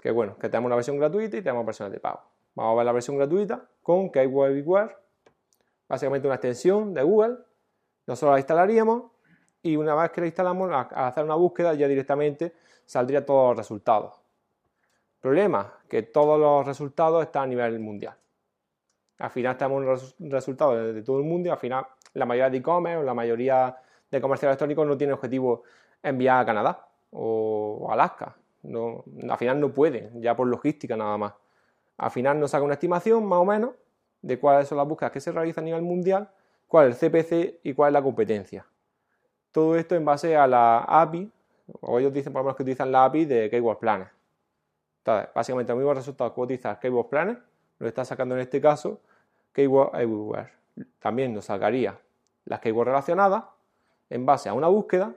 que 0.00 0.10
bueno, 0.10 0.36
que 0.36 0.48
tenemos 0.48 0.68
una 0.68 0.76
versión 0.76 0.98
gratuita 0.98 1.36
y 1.36 1.42
tenemos 1.42 1.64
versiones 1.64 1.92
de 1.92 2.00
pago. 2.00 2.20
Vamos 2.54 2.72
a 2.72 2.76
ver 2.76 2.86
la 2.86 2.92
versión 2.92 3.16
gratuita 3.16 3.64
con 3.82 4.10
Keyword 4.10 4.50
Everywhere, 4.50 4.96
básicamente 5.88 6.28
una 6.28 6.36
extensión 6.36 6.94
de 6.94 7.02
Google. 7.02 7.38
Nosotros 8.06 8.32
la 8.32 8.38
instalaríamos 8.38 9.10
y 9.62 9.76
una 9.76 9.94
vez 9.94 10.10
que 10.12 10.20
la 10.20 10.26
instalamos, 10.28 10.70
al 10.70 10.86
hacer 10.92 11.24
una 11.24 11.34
búsqueda 11.34 11.74
ya 11.74 11.88
directamente 11.88 12.54
saldría 12.86 13.24
todos 13.24 13.50
los 13.50 13.56
resultados. 13.56 14.14
Problema, 15.20 15.72
que 15.88 16.02
todos 16.02 16.38
los 16.38 16.66
resultados 16.66 17.24
están 17.24 17.44
a 17.44 17.46
nivel 17.46 17.80
mundial. 17.80 18.14
Al 19.18 19.30
final 19.30 19.56
tenemos 19.56 20.14
un 20.18 20.30
resultado 20.30 20.92
de, 20.92 21.02
todo 21.02 21.18
el 21.18 21.24
mundo 21.24 21.48
y 21.48 21.52
al 21.52 21.58
final 21.58 21.86
la 22.14 22.26
mayoría 22.26 22.50
de 22.50 22.58
e-commerce 22.58 22.98
o 22.98 23.02
la 23.02 23.14
mayoría 23.14 23.76
de 24.10 24.20
comercio 24.20 24.48
electrónico 24.48 24.84
no 24.84 24.96
tiene 24.96 25.12
objetivo 25.12 25.62
enviar 26.02 26.42
a 26.42 26.46
Canadá 26.46 26.88
o 27.10 27.88
Alaska. 27.90 28.36
No, 28.62 29.04
al 29.28 29.38
final 29.38 29.60
no 29.60 29.72
puede, 29.72 30.10
ya 30.16 30.34
por 30.34 30.46
logística 30.46 30.96
nada 30.96 31.16
más. 31.18 31.34
Al 31.96 32.10
final 32.10 32.40
nos 32.40 32.50
saca 32.50 32.64
una 32.64 32.74
estimación 32.74 33.24
más 33.26 33.38
o 33.38 33.44
menos 33.44 33.70
de 34.22 34.38
cuáles 34.38 34.68
son 34.68 34.78
las 34.78 34.88
búsquedas 34.88 35.12
que 35.12 35.20
se 35.20 35.32
realizan 35.32 35.64
a 35.64 35.66
nivel 35.66 35.82
mundial, 35.82 36.30
cuál 36.66 36.88
es 36.88 37.02
el 37.02 37.10
CPC 37.10 37.60
y 37.62 37.74
cuál 37.74 37.90
es 37.90 37.92
la 37.92 38.02
competencia. 38.02 38.66
Todo 39.52 39.76
esto 39.76 39.94
en 39.94 40.04
base 40.04 40.36
a 40.36 40.46
la 40.46 40.78
API, 40.78 41.30
o 41.80 41.98
ellos 41.98 42.12
dicen 42.12 42.32
por 42.32 42.40
lo 42.40 42.44
menos 42.44 42.56
que 42.56 42.62
utilizan 42.62 42.90
la 42.90 43.04
API 43.04 43.26
de 43.26 43.50
Keyword 43.50 43.78
Planner. 43.78 44.08
Entonces, 44.98 45.28
básicamente 45.34 45.72
el 45.72 45.78
mismo 45.78 45.92
resultado 45.92 46.34
que 46.34 46.40
utiliza 46.40 46.80
Keyword 46.80 47.08
Planner, 47.08 47.38
lo 47.84 47.88
está 47.88 48.04
sacando 48.04 48.34
en 48.34 48.40
este 48.40 48.60
caso 48.60 49.00
Keyword 49.52 49.94
Everywhere. 49.94 50.50
También 50.98 51.34
nos 51.34 51.44
sacaría 51.44 52.00
las 52.46 52.60
keywords 52.60 52.88
relacionadas 52.88 53.44
en 54.08 54.24
base 54.24 54.48
a 54.48 54.54
una 54.54 54.68
búsqueda 54.68 55.14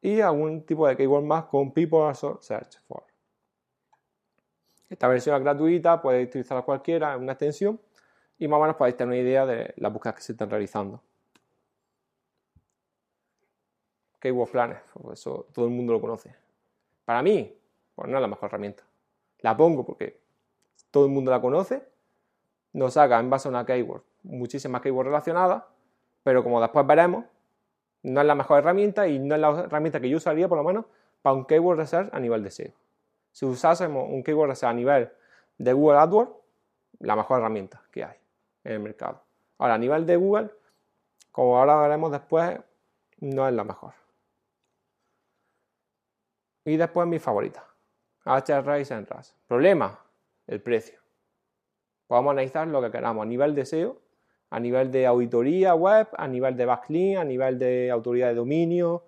y 0.00 0.20
algún 0.20 0.64
tipo 0.64 0.86
de 0.86 0.96
keyword 0.96 1.24
más 1.24 1.44
con 1.46 1.72
People 1.72 2.14
Search 2.14 2.78
For. 2.86 3.02
Esta 4.88 5.08
versión 5.08 5.36
es 5.36 5.42
gratuita, 5.42 6.00
podéis 6.00 6.28
utilizarla 6.28 6.62
cualquiera, 6.62 7.14
es 7.14 7.20
una 7.20 7.32
extensión 7.32 7.80
y 8.38 8.46
más 8.46 8.58
o 8.58 8.62
menos 8.62 8.76
podéis 8.76 8.96
tener 8.96 9.08
una 9.08 9.20
idea 9.20 9.44
de 9.44 9.74
las 9.76 9.92
búsquedas 9.92 10.14
que 10.14 10.22
se 10.22 10.32
están 10.32 10.48
realizando. 10.48 11.02
Keyword 14.20 14.50
Planner, 14.50 14.82
pues 14.94 15.18
eso 15.18 15.48
todo 15.52 15.66
el 15.66 15.72
mundo 15.72 15.92
lo 15.92 16.00
conoce. 16.00 16.34
Para 17.04 17.22
mí, 17.22 17.54
pues 17.94 18.08
no 18.08 18.16
es 18.16 18.22
la 18.22 18.28
mejor 18.28 18.46
herramienta. 18.46 18.84
La 19.40 19.56
pongo 19.56 19.84
porque 19.84 20.27
todo 20.90 21.06
el 21.06 21.10
mundo 21.10 21.30
la 21.30 21.40
conoce, 21.40 21.86
nos 22.72 22.94
saca 22.94 23.18
en 23.18 23.30
base 23.30 23.48
a 23.48 23.50
una 23.50 23.64
keyword 23.64 24.02
muchísimas 24.22 24.80
keywords 24.82 25.06
relacionadas, 25.06 25.64
pero 26.22 26.42
como 26.42 26.60
después 26.60 26.86
veremos, 26.86 27.24
no 28.02 28.20
es 28.20 28.26
la 28.26 28.34
mejor 28.34 28.58
herramienta 28.58 29.08
y 29.08 29.18
no 29.18 29.34
es 29.34 29.40
la 29.40 29.50
herramienta 29.60 30.00
que 30.00 30.08
yo 30.08 30.16
usaría 30.16 30.48
por 30.48 30.58
lo 30.58 30.64
menos 30.64 30.84
para 31.22 31.34
un 31.34 31.44
keyword 31.44 31.78
research 31.78 32.08
a 32.12 32.20
nivel 32.20 32.42
de 32.42 32.50
SEO. 32.50 32.72
Si 33.32 33.44
usásemos 33.44 34.08
un 34.08 34.22
keyword 34.22 34.50
research 34.50 34.70
a 34.70 34.74
nivel 34.74 35.12
de 35.58 35.72
Google 35.72 35.98
AdWords, 35.98 36.32
la 37.00 37.16
mejor 37.16 37.40
herramienta 37.40 37.82
que 37.90 38.04
hay 38.04 38.16
en 38.64 38.72
el 38.72 38.80
mercado. 38.80 39.22
Ahora, 39.58 39.74
a 39.74 39.78
nivel 39.78 40.06
de 40.06 40.16
Google, 40.16 40.50
como 41.32 41.58
ahora 41.58 41.76
veremos 41.76 42.12
después, 42.12 42.58
no 43.20 43.46
es 43.48 43.54
la 43.54 43.64
mejor. 43.64 43.94
Y 46.64 46.76
después 46.76 47.06
mi 47.08 47.18
favorita, 47.18 47.64
Ahrefs 48.24 48.90
en 48.90 49.06
RAS. 49.06 49.34
Problema, 49.46 49.98
el 50.48 50.60
precio. 50.60 50.98
Podemos 52.08 52.32
analizar 52.32 52.66
lo 52.66 52.82
que 52.82 52.90
queramos 52.90 53.22
a 53.22 53.26
nivel 53.26 53.54
de 53.54 53.64
SEO, 53.64 54.00
a 54.50 54.58
nivel 54.58 54.90
de 54.90 55.06
auditoría 55.06 55.74
web, 55.74 56.08
a 56.16 56.26
nivel 56.26 56.56
de 56.56 56.64
backlink, 56.64 57.18
a 57.18 57.24
nivel 57.24 57.58
de 57.58 57.90
autoridad 57.90 58.28
de 58.28 58.34
dominio, 58.34 59.04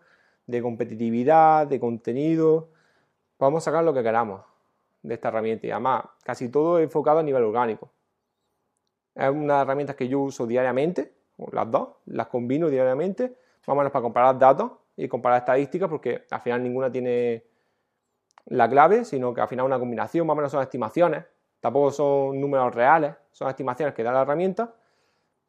de 0.47 0.63
competitividad, 0.63 1.67
de 1.67 1.81
contenido. 1.81 2.69
Podemos 3.37 3.65
sacar 3.65 3.83
lo 3.83 3.95
que 3.95 4.03
queramos 4.03 4.43
de 5.03 5.15
esta 5.15 5.29
herramienta 5.29 5.67
y 5.67 5.71
además 5.71 6.05
casi 6.23 6.51
todo 6.51 6.79
enfocado 6.79 7.21
a 7.21 7.23
nivel 7.23 7.43
orgánico. 7.43 7.91
Es 9.15 9.31
una 9.31 9.63
herramienta 9.63 9.97
que 9.97 10.09
yo 10.09 10.21
uso 10.21 10.47
diariamente, 10.47 11.13
las 11.53 11.71
dos, 11.71 11.89
las 12.05 12.27
combino 12.27 12.69
diariamente, 12.69 13.35
menos 13.67 13.93
para 13.93 14.03
comparar 14.03 14.39
datos 14.39 14.73
y 14.97 15.09
comparar 15.09 15.39
estadísticas 15.39 15.89
porque 15.89 16.25
al 16.31 16.41
final 16.41 16.63
ninguna 16.63 16.91
tiene 16.91 17.45
la 18.47 18.69
clave, 18.69 19.05
sino 19.05 19.33
que 19.35 19.41
al 19.41 19.49
final 19.49 19.67
una 19.67 19.79
combinación, 19.79 20.27
más 20.27 20.35
o 20.35 20.37
menos 20.37 20.53
son 20.53 20.63
estimaciones, 20.63 21.25
tampoco 21.61 21.91
son 21.91 22.41
números 22.41 22.75
reales, 22.75 23.15
son 23.31 23.49
estimaciones 23.49 23.95
que 23.95 24.03
da 24.03 24.13
la 24.13 24.23
herramienta, 24.23 24.75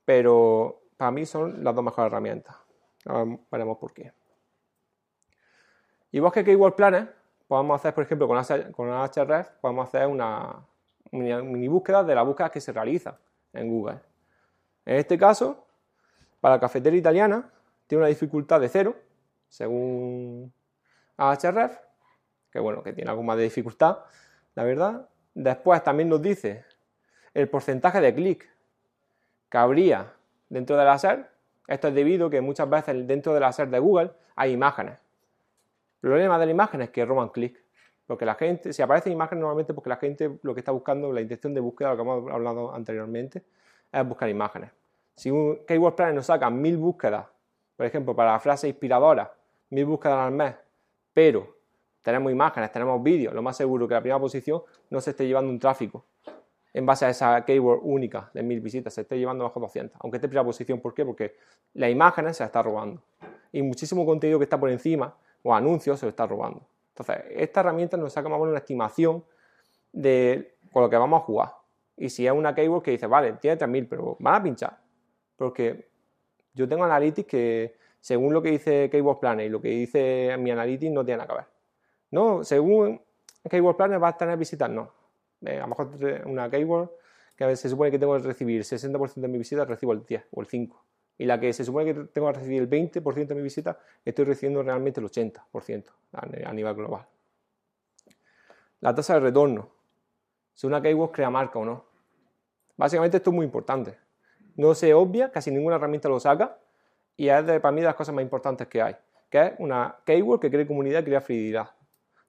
pero 0.05 0.81
para 0.97 1.11
mí 1.11 1.25
son 1.25 1.63
las 1.63 1.73
dos 1.73 1.83
mejores 1.83 2.11
herramientas. 2.11 2.55
Ahora 3.05 3.37
veremos 3.51 3.77
por 3.77 3.93
qué. 3.93 4.13
Igual 6.11 6.31
que 6.33 6.43
Keyword 6.43 6.75
Planner, 6.75 7.15
podemos 7.47 7.79
hacer, 7.79 7.93
por 7.93 8.03
ejemplo, 8.03 8.27
con, 8.27 8.37
Ahrefs, 8.37 9.51
podemos 9.61 9.87
hacer 9.87 10.07
una 10.07 10.65
mini, 11.11 11.67
búsqueda 11.67 12.03
de 12.03 12.15
las 12.15 12.25
búsquedas 12.25 12.51
que 12.51 12.61
se 12.61 12.71
realizan 12.71 13.15
en 13.53 13.69
Google. 13.69 13.99
En 14.85 14.97
este 14.97 15.17
caso, 15.17 15.65
para 16.39 16.55
la 16.55 16.61
cafetería 16.61 16.99
italiana, 16.99 17.49
tiene 17.87 18.03
una 18.03 18.09
dificultad 18.09 18.59
de 18.59 18.69
cero, 18.69 18.95
según 19.47 20.53
Ahrefs, 21.17 21.79
que 22.51 22.59
bueno, 22.59 22.83
que 22.83 22.93
tiene 22.93 23.09
algo 23.09 23.23
más 23.23 23.37
de 23.37 23.43
dificultad, 23.43 23.99
la 24.55 24.63
verdad. 24.63 25.07
Después 25.33 25.83
también 25.83 26.09
nos 26.09 26.21
dice 26.21 26.65
el 27.33 27.49
porcentaje 27.49 28.01
de 28.01 28.13
clic 28.13 28.49
que 29.49 29.57
habría 29.57 30.13
dentro 30.49 30.75
de 30.77 30.85
la 30.85 30.97
SER. 30.97 31.29
Esto 31.67 31.87
es 31.87 31.93
debido 31.93 32.27
a 32.27 32.29
que 32.29 32.41
muchas 32.41 32.69
veces 32.69 33.07
dentro 33.07 33.33
de 33.33 33.39
la 33.39 33.51
SER 33.51 33.69
de 33.69 33.79
Google 33.79 34.11
hay 34.35 34.51
imágenes. 34.51 34.99
El 36.01 36.09
problema 36.09 36.37
de 36.39 36.45
la 36.47 36.51
imagen 36.51 36.81
es 36.81 36.89
que 36.89 37.05
roban 37.05 37.29
clic. 37.29 37.63
Porque 38.07 38.25
la 38.25 38.35
gente, 38.35 38.73
si 38.73 38.81
aparecen 38.81 39.13
imágenes 39.13 39.41
normalmente 39.41 39.73
porque 39.73 39.89
la 39.89 39.95
gente 39.95 40.39
lo 40.41 40.53
que 40.53 40.59
está 40.59 40.71
buscando, 40.71 41.13
la 41.13 41.21
intención 41.21 41.53
de 41.53 41.61
búsqueda, 41.61 41.91
lo 41.91 41.95
que 41.95 42.01
hemos 42.01 42.31
hablado 42.31 42.75
anteriormente, 42.75 43.43
es 43.91 44.07
buscar 44.07 44.27
imágenes. 44.27 44.71
Si 45.15 45.31
un 45.31 45.65
Keyword 45.65 45.95
Planner 45.95 46.15
nos 46.15 46.25
saca 46.25 46.49
mil 46.49 46.77
búsquedas, 46.77 47.27
por 47.77 47.85
ejemplo, 47.85 48.15
para 48.15 48.33
la 48.33 48.39
frase 48.39 48.67
inspiradora, 48.67 49.33
mil 49.69 49.85
búsquedas 49.85 50.17
al 50.17 50.33
mes, 50.33 50.55
pero 51.13 51.60
tenemos 52.01 52.31
imágenes, 52.31 52.71
tenemos 52.71 53.01
vídeos, 53.01 53.33
lo 53.33 53.41
más 53.41 53.57
seguro 53.57 53.87
que 53.87 53.93
la 53.93 54.01
primera 54.01 54.19
posición 54.19 54.61
no 54.89 55.01
se 55.01 55.11
esté 55.11 55.27
llevando 55.27 55.51
un 55.51 55.59
tráfico 55.59 56.05
en 56.73 56.85
base 56.85 57.05
a 57.05 57.09
esa 57.09 57.43
keyword 57.43 57.81
única 57.83 58.29
de 58.33 58.43
mil 58.43 58.61
visitas, 58.61 58.93
se 58.93 59.01
esté 59.01 59.17
llevando 59.17 59.43
bajo 59.43 59.59
200, 59.59 59.99
aunque 60.01 60.17
esté 60.17 60.27
primera 60.27 60.45
posición. 60.45 60.79
¿Por 60.79 60.93
qué? 60.93 61.05
Porque 61.05 61.35
la 61.73 61.89
imagen 61.89 62.33
se 62.33 62.43
la 62.43 62.47
está 62.47 62.61
robando 62.61 63.01
y 63.51 63.61
muchísimo 63.61 64.05
contenido 64.05 64.39
que 64.39 64.45
está 64.45 64.59
por 64.59 64.69
encima 64.69 65.15
o 65.43 65.53
anuncios 65.53 65.99
se 65.99 66.05
lo 66.05 66.11
está 66.11 66.25
robando. 66.25 66.65
Entonces, 66.89 67.25
esta 67.31 67.59
herramienta 67.61 67.97
nos 67.97 68.13
saca 68.13 68.29
más 68.29 68.37
o 68.37 68.39
menos 68.39 68.51
una 68.51 68.59
estimación 68.59 69.23
de 69.91 70.55
con 70.71 70.83
lo 70.83 70.89
que 70.89 70.97
vamos 70.97 71.21
a 71.21 71.25
jugar. 71.25 71.49
Y 71.97 72.09
si 72.09 72.25
es 72.25 72.31
una 72.31 72.55
keyword 72.55 72.83
que 72.83 72.91
dice, 72.91 73.07
vale, 73.07 73.33
tiene 73.33 73.57
3000, 73.57 73.87
pero 73.87 74.17
van 74.19 74.35
a 74.35 74.43
pinchar. 74.43 74.77
Porque 75.35 75.89
yo 76.53 76.67
tengo 76.67 76.83
Analytics 76.83 77.27
que, 77.27 77.75
según 77.99 78.33
lo 78.33 78.41
que 78.41 78.51
dice 78.51 78.89
Keyword 78.89 79.19
Planner 79.19 79.45
y 79.45 79.49
lo 79.49 79.61
que 79.61 79.69
dice 79.69 80.35
mi 80.39 80.51
Analytics, 80.51 80.91
no 80.91 81.05
tiene 81.05 81.17
nada 81.17 81.27
que 81.27 81.35
ver. 81.35 81.45
No, 82.11 82.43
según 82.43 83.01
Keyword 83.49 83.77
Planner 83.77 84.03
va 84.03 84.09
a 84.09 84.17
tener 84.17 84.37
visitas, 84.37 84.69
no. 84.69 84.91
Eh, 85.45 85.57
a 85.57 85.61
lo 85.61 85.67
mejor 85.69 85.89
una 86.25 86.49
keyword 86.49 86.89
que 87.35 87.55
se 87.55 87.69
supone 87.69 87.89
que 87.89 87.97
tengo 87.97 88.15
que 88.17 88.23
recibir 88.23 88.57
el 88.57 88.63
60% 88.63 89.15
de 89.15 89.27
mi 89.27 89.37
visita, 89.37 89.65
recibo 89.65 89.93
el 89.93 90.05
10 90.05 90.27
o 90.31 90.41
el 90.41 90.47
5. 90.47 90.85
Y 91.17 91.25
la 91.25 91.39
que 91.39 91.53
se 91.53 91.63
supone 91.63 91.85
que 91.85 91.93
tengo 92.05 92.27
que 92.27 92.39
recibir 92.39 92.61
el 92.61 92.69
20% 92.69 93.27
de 93.27 93.35
mi 93.35 93.41
visita, 93.41 93.79
estoy 94.05 94.25
recibiendo 94.25 94.61
realmente 94.61 94.99
el 94.99 95.07
80% 95.07 95.85
a 96.13 96.53
nivel 96.53 96.75
global. 96.75 97.07
La 98.79 98.93
tasa 98.93 99.15
de 99.15 99.21
retorno. 99.21 99.69
Si 100.53 100.67
una 100.67 100.81
keyword 100.81 101.11
crea 101.11 101.29
marca 101.29 101.59
o 101.59 101.65
no. 101.65 101.85
Básicamente 102.77 103.17
esto 103.17 103.29
es 103.29 103.35
muy 103.35 103.45
importante. 103.45 103.97
No 104.55 104.73
se 104.75 104.93
obvia, 104.93 105.31
casi 105.31 105.51
ninguna 105.51 105.75
herramienta 105.77 106.09
lo 106.09 106.19
saca 106.19 106.57
y 107.15 107.29
es 107.29 107.45
de, 107.45 107.59
para 107.59 107.71
mí 107.71 107.81
de 107.81 107.87
las 107.87 107.95
cosas 107.95 108.13
más 108.13 108.23
importantes 108.23 108.67
que 108.67 108.81
hay, 108.81 108.95
que 109.29 109.45
es 109.45 109.53
una 109.59 109.97
keyword 110.05 110.39
que 110.39 110.49
cree 110.49 110.67
comunidad 110.67 111.03
crea 111.03 111.21
fidelidad. 111.21 111.69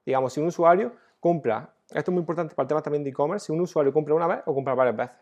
Digamos, 0.04 0.32
si 0.32 0.40
un 0.40 0.48
usuario 0.48 0.92
compra, 1.20 1.72
esto 1.90 2.10
es 2.10 2.12
muy 2.12 2.20
importante 2.20 2.54
para 2.54 2.64
el 2.64 2.68
tema 2.68 2.82
también 2.82 3.04
de 3.04 3.10
e-commerce, 3.10 3.46
si 3.46 3.52
un 3.52 3.60
usuario 3.60 3.92
compra 3.92 4.14
una 4.14 4.26
vez 4.26 4.40
o 4.46 4.54
compra 4.54 4.74
varias 4.74 4.96
veces. 4.96 5.16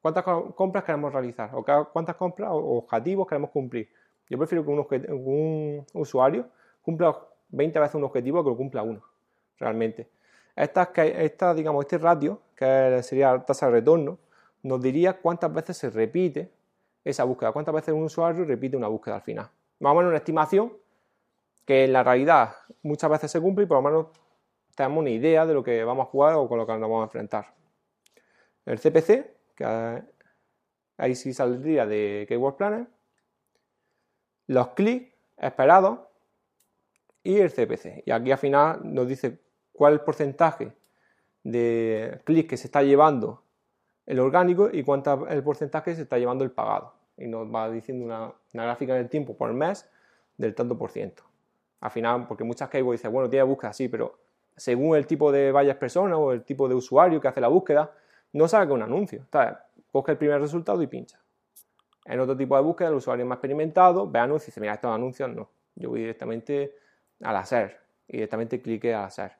¿Cuántas 0.00 0.24
compras 0.54 0.84
queremos 0.84 1.12
realizar? 1.12 1.50
¿O 1.52 1.64
cuántas 1.92 2.16
compras 2.16 2.50
o 2.52 2.78
objetivos 2.78 3.26
queremos 3.26 3.50
cumplir? 3.50 3.88
Yo 4.28 4.38
prefiero 4.38 4.64
que 4.64 4.70
un, 5.12 5.86
usuario 5.94 6.48
cumpla 6.82 7.16
20 7.48 7.78
veces 7.78 7.94
un 7.94 8.04
objetivo 8.04 8.42
que 8.42 8.50
lo 8.50 8.56
cumpla 8.56 8.82
uno, 8.82 9.02
realmente. 9.58 10.08
Esta, 10.54 11.54
digamos, 11.54 11.84
este 11.84 11.98
ratio, 11.98 12.40
que 12.54 13.00
sería 13.02 13.32
la 13.32 13.44
tasa 13.44 13.66
de 13.66 13.72
retorno, 13.72 14.18
nos 14.62 14.80
diría 14.80 15.20
cuántas 15.20 15.52
veces 15.52 15.76
se 15.76 15.90
repite 15.90 16.50
esa 17.04 17.24
búsqueda, 17.24 17.52
cuántas 17.52 17.74
veces 17.74 17.94
un 17.94 18.04
usuario 18.04 18.44
repite 18.44 18.76
una 18.76 18.88
búsqueda 18.88 19.16
al 19.16 19.22
final. 19.22 19.48
O 19.80 19.88
menos 19.88 20.08
una 20.08 20.16
estimación 20.16 20.72
que 21.66 21.84
en 21.84 21.92
la 21.92 22.02
realidad 22.02 22.56
muchas 22.82 23.10
veces 23.10 23.30
se 23.30 23.40
cumple 23.40 23.64
y 23.64 23.66
por 23.66 23.78
lo 23.78 23.82
menos 23.82 24.06
tenemos 24.74 25.00
una 25.00 25.10
idea 25.10 25.44
de 25.44 25.54
lo 25.54 25.62
que 25.62 25.84
vamos 25.84 26.06
a 26.06 26.10
jugar 26.10 26.34
o 26.34 26.48
con 26.48 26.58
lo 26.58 26.66
que 26.66 26.72
nos 26.72 26.80
vamos 26.82 27.00
a 27.00 27.04
enfrentar. 27.04 27.54
El 28.64 28.78
CPC, 28.78 29.54
que 29.54 30.02
ahí 30.96 31.14
sí 31.14 31.32
saldría 31.32 31.86
de 31.86 32.24
Keyword 32.28 32.56
Planner, 32.56 32.86
los 34.46 34.68
clics 34.68 35.14
esperados 35.36 36.00
y 37.22 37.38
el 37.38 37.50
CPC. 37.50 38.04
Y 38.06 38.10
aquí 38.10 38.30
al 38.30 38.38
final 38.38 38.80
nos 38.82 39.08
dice 39.08 39.40
cuál 39.72 39.94
es 39.94 40.00
el 40.00 40.04
porcentaje 40.04 40.72
de 41.42 42.20
clics 42.24 42.48
que 42.48 42.56
se 42.56 42.68
está 42.68 42.82
llevando 42.82 43.42
el 44.06 44.20
orgánico 44.20 44.68
y 44.72 44.84
cuánto 44.84 45.26
es 45.26 45.34
el 45.34 45.42
porcentaje 45.42 45.94
se 45.94 46.02
está 46.02 46.18
llevando 46.18 46.44
el 46.44 46.52
pagado. 46.52 46.94
Y 47.16 47.26
nos 47.26 47.52
va 47.52 47.70
diciendo 47.70 48.04
una, 48.04 48.34
gráfica 48.52 48.94
del 48.94 49.08
tiempo 49.08 49.36
por 49.36 49.52
mes 49.52 49.88
del 50.36 50.54
tanto 50.54 50.76
por 50.78 50.90
ciento. 50.90 51.24
Al 51.80 51.90
final, 51.90 52.26
porque 52.26 52.44
muchas 52.44 52.68
que 52.68 52.82
dicen, 52.82 53.12
bueno, 53.12 53.28
tiene 53.28 53.44
búsqueda, 53.44 53.72
sí, 53.72 53.88
pero 53.88 54.18
según 54.56 54.96
el 54.96 55.06
tipo 55.06 55.30
de 55.30 55.52
varias 55.52 55.76
personas 55.76 56.18
o 56.18 56.32
el 56.32 56.42
tipo 56.42 56.68
de 56.68 56.74
usuario 56.74 57.20
que 57.20 57.28
hace 57.28 57.40
la 57.40 57.48
búsqueda, 57.48 57.92
no 58.32 58.48
sabe 58.48 58.66
que 58.66 58.72
un 58.72 58.82
anuncio. 58.82 59.20
Entonces, 59.20 59.56
coge 59.92 60.12
el 60.12 60.18
primer 60.18 60.40
resultado 60.40 60.82
y 60.82 60.86
pincha. 60.86 61.20
En 62.04 62.20
otro 62.20 62.36
tipo 62.36 62.56
de 62.56 62.62
búsqueda, 62.62 62.88
el 62.88 62.94
usuario 62.94 63.26
más 63.26 63.36
experimentado 63.36 64.08
ve 64.08 64.18
anuncios 64.18 64.48
y 64.48 64.50
dice, 64.50 64.60
mira, 64.60 64.74
estos 64.74 64.94
anuncios 64.94 65.28
no. 65.30 65.48
Yo 65.74 65.90
voy 65.90 66.00
directamente 66.00 66.74
al 67.22 67.36
hacer 67.36 67.80
y 68.08 68.12
directamente 68.14 68.62
clique 68.62 68.94
al 68.94 69.04
hacer. 69.04 69.32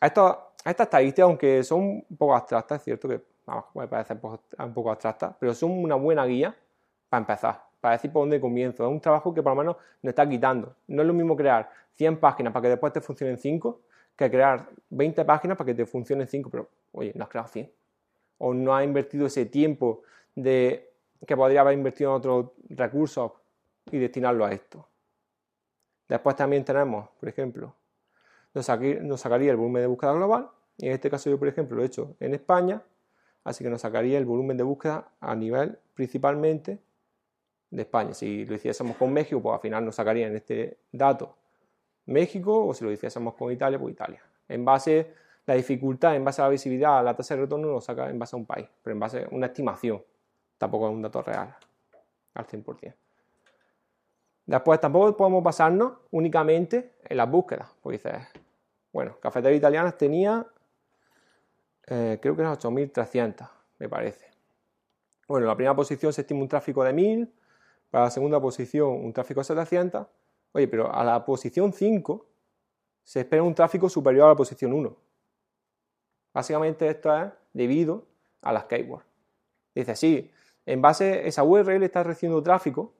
Estas 0.00 0.36
estadísticas, 0.64 1.24
aunque 1.24 1.62
son 1.62 2.04
un 2.08 2.16
poco 2.16 2.34
abstractas, 2.34 2.78
es 2.78 2.84
cierto 2.84 3.08
que 3.08 3.22
vamos, 3.44 3.66
puede 3.72 3.88
parecer 3.88 4.18
un 4.58 4.74
poco 4.74 4.90
abstracta, 4.90 5.36
pero 5.38 5.54
son 5.54 5.70
una 5.70 5.94
buena 5.94 6.24
guía 6.26 6.54
para 7.08 7.20
empezar, 7.20 7.62
para 7.80 7.94
decir 7.94 8.12
por 8.12 8.22
dónde 8.22 8.40
comienzo. 8.40 8.84
Es 8.84 8.90
un 8.90 9.00
trabajo 9.00 9.32
que 9.32 9.42
por 9.42 9.52
lo 9.52 9.56
menos 9.56 9.76
nos 10.02 10.10
está 10.10 10.28
quitando. 10.28 10.74
No 10.88 11.02
es 11.02 11.08
lo 11.08 11.14
mismo 11.14 11.36
crear 11.36 11.70
100 11.94 12.18
páginas 12.18 12.52
para 12.52 12.62
que 12.62 12.68
después 12.70 12.92
te 12.92 13.00
funcionen 13.00 13.38
5 13.38 13.80
que 14.16 14.30
crear 14.30 14.68
20 14.90 15.24
páginas 15.24 15.56
para 15.58 15.66
que 15.66 15.74
te 15.74 15.84
funcionen 15.84 16.26
5, 16.26 16.50
pero 16.50 16.70
oye, 16.92 17.12
no 17.14 17.24
has 17.24 17.30
creado 17.30 17.48
100. 17.48 17.70
O 18.38 18.54
no 18.54 18.74
has 18.74 18.84
invertido 18.84 19.26
ese 19.26 19.46
tiempo 19.46 20.02
de, 20.34 20.90
que 21.26 21.36
podría 21.36 21.60
haber 21.60 21.74
invertido 21.74 22.10
en 22.10 22.16
otros 22.16 22.46
recursos 22.70 23.32
y 23.90 23.98
destinarlo 23.98 24.46
a 24.46 24.52
esto. 24.52 24.88
Después 26.08 26.34
también 26.36 26.64
tenemos, 26.64 27.08
por 27.20 27.28
ejemplo, 27.28 27.74
nos, 28.54 28.68
nos 29.02 29.20
sacaría 29.20 29.50
el 29.50 29.56
volumen 29.56 29.82
de 29.82 29.86
búsqueda 29.88 30.12
global. 30.14 30.48
Y 30.78 30.86
en 30.86 30.92
este 30.92 31.10
caso 31.10 31.28
yo, 31.28 31.38
por 31.38 31.48
ejemplo, 31.48 31.76
lo 31.76 31.82
he 31.82 31.86
hecho 31.86 32.16
en 32.20 32.34
España 32.34 32.82
así 33.46 33.62
que 33.62 33.70
nos 33.70 33.80
sacaría 33.80 34.18
el 34.18 34.24
volumen 34.24 34.56
de 34.56 34.64
búsqueda 34.64 35.08
a 35.20 35.34
nivel 35.36 35.78
principalmente 35.94 36.80
de 37.70 37.82
España. 37.82 38.14
Si 38.14 38.44
lo 38.44 38.54
hiciésemos 38.54 38.96
con 38.96 39.12
México, 39.12 39.40
pues 39.42 39.54
al 39.54 39.60
final 39.60 39.84
nos 39.84 39.94
sacaría 39.96 40.26
en 40.26 40.36
este 40.36 40.78
dato 40.92 41.36
México, 42.06 42.66
o 42.66 42.74
si 42.74 42.84
lo 42.84 42.92
hiciésemos 42.92 43.34
con 43.34 43.52
Italia, 43.52 43.78
pues 43.78 43.92
Italia. 43.92 44.22
En 44.48 44.64
base 44.64 45.12
la 45.46 45.54
dificultad, 45.54 46.14
en 46.14 46.24
base 46.24 46.42
a 46.42 46.44
la 46.44 46.50
visibilidad, 46.50 47.04
la 47.04 47.14
tasa 47.14 47.34
de 47.34 47.42
retorno 47.42 47.68
nos 47.68 47.84
saca 47.84 48.08
en 48.08 48.18
base 48.18 48.36
a 48.36 48.38
un 48.38 48.46
país, 48.46 48.66
pero 48.82 48.94
en 48.94 49.00
base 49.00 49.24
a 49.24 49.28
una 49.30 49.46
estimación, 49.46 50.02
tampoco 50.58 50.88
es 50.88 50.94
un 50.94 51.02
dato 51.02 51.22
real 51.22 51.54
al 52.34 52.46
100%. 52.46 52.94
Después 54.46 54.80
tampoco 54.80 55.16
podemos 55.16 55.42
basarnos 55.42 55.92
únicamente 56.10 56.92
en 57.04 57.16
las 57.16 57.28
búsquedas, 57.28 57.68
pues 57.82 58.02
dices, 58.02 58.22
bueno, 58.92 59.18
cafeterías 59.20 59.58
italianas 59.58 59.98
tenía 59.98 60.46
eh, 61.86 62.18
creo 62.20 62.34
que 62.34 62.42
eran 62.42 62.54
8.300, 62.54 63.48
me 63.78 63.88
parece. 63.88 64.26
Bueno, 65.28 65.44
en 65.44 65.48
la 65.48 65.54
primera 65.54 65.76
posición 65.76 66.12
se 66.12 66.22
estima 66.22 66.42
un 66.42 66.48
tráfico 66.48 66.82
de 66.82 66.92
1.000, 66.92 67.30
para 67.90 68.04
la 68.04 68.10
segunda 68.10 68.40
posición 68.40 68.88
un 68.88 69.12
tráfico 69.12 69.40
de 69.40 69.44
700. 69.44 70.06
Oye, 70.52 70.68
pero 70.68 70.92
a 70.92 71.04
la 71.04 71.24
posición 71.24 71.72
5 71.72 72.26
se 73.02 73.20
espera 73.20 73.42
un 73.42 73.54
tráfico 73.54 73.88
superior 73.88 74.26
a 74.26 74.30
la 74.30 74.36
posición 74.36 74.72
1. 74.72 74.96
Básicamente 76.32 76.88
esto 76.88 77.16
es 77.16 77.30
debido 77.52 78.04
a 78.42 78.52
las 78.52 78.64
keywords. 78.64 79.06
Dice, 79.74 79.94
sí, 79.96 80.30
en 80.64 80.82
base 80.82 81.04
a 81.04 81.20
esa 81.22 81.44
URL 81.44 81.82
está 81.82 82.02
recibiendo 82.02 82.42
tráfico, 82.42 82.92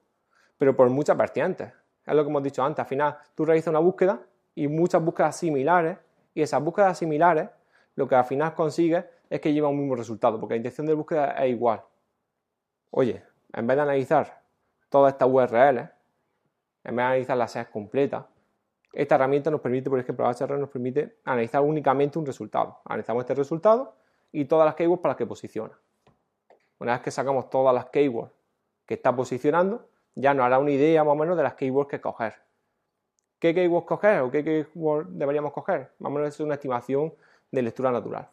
pero 0.57 0.77
por 0.77 0.88
muchas 0.90 1.16
vertientes. 1.16 1.72
Es 2.05 2.14
lo 2.14 2.22
que 2.22 2.31
hemos 2.31 2.42
dicho 2.42 2.62
antes. 2.62 2.81
Al 2.81 2.87
final, 2.87 3.18
tú 3.35 3.44
realizas 3.44 3.68
una 3.68 3.81
búsqueda 3.81 4.20
y 4.55 4.68
muchas 4.68 5.03
búsquedas 5.03 5.37
similares, 5.37 5.99
y 6.35 6.42
esas 6.42 6.62
búsquedas 6.62 6.99
similares 6.99 7.49
lo 7.96 8.07
que 8.07 8.14
al 8.14 8.25
final 8.25 8.55
consigue 8.55 9.05
es 9.29 9.40
que 9.40 9.53
lleva 9.53 9.68
un 9.68 9.79
mismo 9.79 9.96
resultado, 9.96 10.38
porque 10.38 10.55
la 10.55 10.59
intención 10.59 10.87
de 10.87 10.94
búsqueda 10.94 11.33
es 11.33 11.51
igual. 11.51 11.83
Oye, 12.90 13.22
en 13.53 13.66
vez 13.66 13.77
de 13.77 13.83
analizar 13.83 14.42
todas 14.97 15.13
estas 15.13 15.29
URLs, 15.29 15.91
en 16.85 16.97
vez 16.97 16.97
de 16.97 17.03
analizar 17.03 17.37
las 17.37 17.53
SEAs 17.53 17.69
completas, 17.69 18.25
esta 18.95 19.17
herramienta 19.17 19.51
nos 19.51 19.61
permite, 19.61 19.91
por 19.91 19.99
ejemplo, 19.99 20.25
la 20.25 20.31
HR 20.31 20.59
nos 20.59 20.71
permite 20.71 21.19
analizar 21.27 21.61
únicamente 21.61 22.19
un 22.19 22.25
resultado. 22.25 22.79
Analizamos 22.87 23.25
este 23.25 23.35
resultado 23.35 23.95
y 24.33 24.47
todas 24.47 24.65
las 24.65 24.75
keywords 24.75 25.03
para 25.03 25.11
las 25.11 25.19
que 25.19 25.27
posiciona. 25.27 25.79
Una 26.79 26.93
vez 26.93 27.03
que 27.03 27.11
sacamos 27.11 27.51
todas 27.51 27.75
las 27.75 27.91
keywords 27.91 28.33
que 28.87 28.95
está 28.95 29.15
posicionando, 29.15 29.87
ya 30.15 30.33
nos 30.33 30.47
hará 30.47 30.59
una 30.59 30.71
idea 30.71 31.05
más 31.05 31.13
o 31.13 31.17
menos 31.17 31.37
de 31.37 31.43
las 31.43 31.53
keywords 31.57 31.91
que 31.91 32.01
coger. 32.01 32.33
¿Qué 33.39 33.55
keywords 33.55 33.87
coger 33.87 34.21
o 34.23 34.31
qué 34.31 34.43
keywords 34.43 35.11
deberíamos 35.11 35.53
coger? 35.53 35.93
Más 35.99 36.11
o 36.11 36.15
menos 36.15 36.31
es 36.31 36.41
una 36.41 36.55
estimación 36.55 37.13
de 37.51 37.61
lectura 37.61 37.93
natural. 37.93 38.31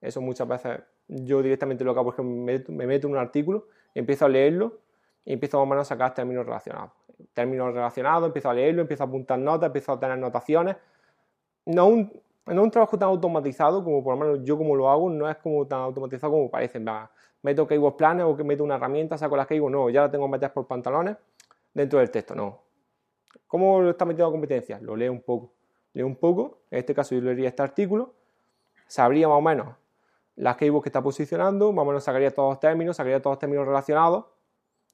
Eso 0.00 0.20
muchas 0.20 0.46
veces 0.46 0.78
yo 1.08 1.42
directamente 1.42 1.82
lo 1.82 1.92
que 1.92 1.98
hago 1.98 2.10
es 2.10 2.16
que 2.16 2.22
me, 2.22 2.86
meto 2.86 3.08
en 3.08 3.14
un 3.14 3.18
artículo, 3.18 3.66
empiezo 3.96 4.26
a 4.26 4.28
leerlo 4.28 4.85
y 5.26 5.34
empiezo 5.34 5.58
más 5.58 5.64
o 5.64 5.66
menos 5.66 5.86
a 5.86 5.94
sacar 5.94 6.14
términos 6.14 6.46
relacionados. 6.46 6.92
Términos 7.34 7.74
relacionados, 7.74 8.28
empiezo 8.28 8.48
a 8.48 8.54
leerlo, 8.54 8.80
empiezo 8.80 9.02
a 9.02 9.06
apuntar 9.06 9.38
notas, 9.38 9.66
empiezo 9.66 9.92
a 9.92 10.00
tener 10.00 10.14
anotaciones. 10.14 10.76
No 11.66 11.86
un, 11.86 12.22
no 12.46 12.62
un 12.62 12.70
trabajo 12.70 12.98
tan 12.98 13.10
automatizado 13.10 13.84
como 13.84 14.02
por 14.02 14.16
lo 14.16 14.24
menos 14.24 14.44
yo 14.44 14.56
como 14.56 14.74
lo 14.74 14.88
hago, 14.88 15.10
no 15.10 15.28
es 15.28 15.36
como 15.36 15.66
tan 15.66 15.80
automatizado 15.80 16.32
como 16.32 16.50
parece. 16.50 16.80
Meto 17.42 17.66
keywords 17.66 17.96
planes 17.96 18.24
o 18.24 18.34
que 18.34 18.44
meto 18.44 18.64
una 18.64 18.76
herramienta, 18.76 19.18
saco 19.18 19.36
las 19.36 19.46
keywords, 19.46 19.72
no, 19.72 19.90
ya 19.90 20.02
la 20.02 20.10
tengo 20.10 20.26
metidas 20.28 20.52
por 20.52 20.66
pantalones 20.66 21.16
dentro 21.74 21.98
del 21.98 22.10
texto, 22.10 22.34
no. 22.34 22.62
¿Cómo 23.46 23.82
lo 23.82 23.90
está 23.90 24.06
metiendo 24.06 24.28
a 24.28 24.32
competencia? 24.32 24.78
Lo 24.80 24.96
leo 24.96 25.12
un 25.12 25.20
poco 25.20 25.52
leo 25.96 26.06
un 26.06 26.16
poco, 26.16 26.58
en 26.70 26.80
este 26.80 26.94
caso 26.94 27.14
yo 27.14 27.22
leería 27.22 27.48
este 27.48 27.62
artículo, 27.62 28.12
sabría 28.86 29.28
más 29.28 29.38
o 29.38 29.40
menos 29.40 29.68
las 30.36 30.58
keywords 30.58 30.82
que 30.82 30.90
está 30.90 31.02
posicionando, 31.02 31.72
más 31.72 31.84
o 31.84 31.86
menos 31.86 32.04
sacaría 32.04 32.30
todos 32.30 32.50
los 32.50 32.60
términos, 32.60 32.96
sacaría 32.96 33.22
todos 33.22 33.36
los 33.36 33.38
términos 33.38 33.66
relacionados 33.66 34.26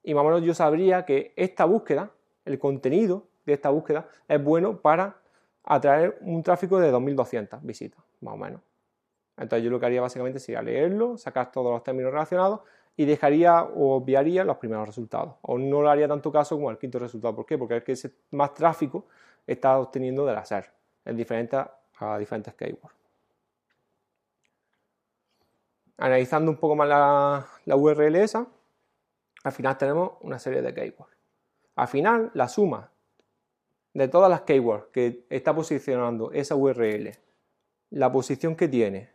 y 0.03 0.15
más 0.15 0.23
o 0.23 0.29
menos 0.29 0.43
yo 0.43 0.55
sabría 0.55 1.05
que 1.05 1.33
esta 1.37 1.65
búsqueda, 1.65 2.11
el 2.45 2.59
contenido 2.59 3.27
de 3.47 3.55
esta 3.55 3.71
búsqueda 3.71 4.09
es 4.29 4.43
bueno 4.43 4.79
para 4.81 5.17
atraer 5.65 6.19
un 6.23 6.43
tráfico 6.43 6.81
de 6.81 6.93
2.200 6.93 7.61
visitas, 7.63 8.01
más 8.21 8.35
o 8.35 8.37
menos. 8.37 8.61
Entonces 9.37 9.65
yo 9.65 9.71
lo 9.71 9.81
que 9.81 9.87
haría 9.87 10.01
básicamente 10.01 10.39
sería 10.39 10.63
leerlo, 10.63 11.17
sacar 11.17 11.51
todos 11.51 11.73
los 11.73 11.83
términos 11.83 12.13
relacionados 12.13 12.61
y 12.97 13.05
dejaría 13.05 13.63
o 13.63 13.97
obviaría 13.97 14.45
los 14.45 14.59
primeros 14.59 14.87
resultados. 14.87 15.37
O 15.43 15.59
no 15.59 15.83
le 15.83 15.89
haría 15.89 16.09
tanto 16.09 16.31
caso 16.31 16.57
como 16.57 16.71
el 16.71 16.79
quinto 16.79 16.99
resultado. 16.99 17.35
¿Por 17.35 17.47
qué? 17.47 17.57
Porque 17.57 17.79
es 17.79 17.85
que 17.85 17.93
ese 17.93 18.13
más 18.33 18.53
tráfico 18.55 19.07
está 19.47 19.79
obteniendo 19.79 20.27
de 20.27 20.35
la 20.35 20.45
SER 20.45 20.67
en 21.05 21.17
diferentes, 21.17 21.61
a 21.99 22.19
diferentes 22.19 22.55
keywords. 22.55 22.95
Analizando 25.97 26.51
un 26.51 26.57
poco 26.57 26.75
más 26.77 26.89
la, 26.89 27.47
la 27.65 27.77
URL 27.77 28.17
esa, 28.17 28.47
al 29.43 29.53
final 29.53 29.77
tenemos 29.79 30.13
una 30.21 30.39
serie 30.39 30.63
de 30.63 30.73
keywords. 30.75 31.17
Al 31.77 31.89
final, 31.89 32.31
la 32.35 32.49
suma 32.49 32.91
de 33.95 34.09
todas 34.09 34.31
las 34.31 34.43
keywords 34.43 34.87
que 34.93 35.25
está 35.29 35.55
posicionando 35.55 36.33
esa 36.33 36.55
URL, 36.55 37.13
la 37.91 38.11
posición 38.11 38.57
que 38.57 38.69
tiene, 38.69 39.11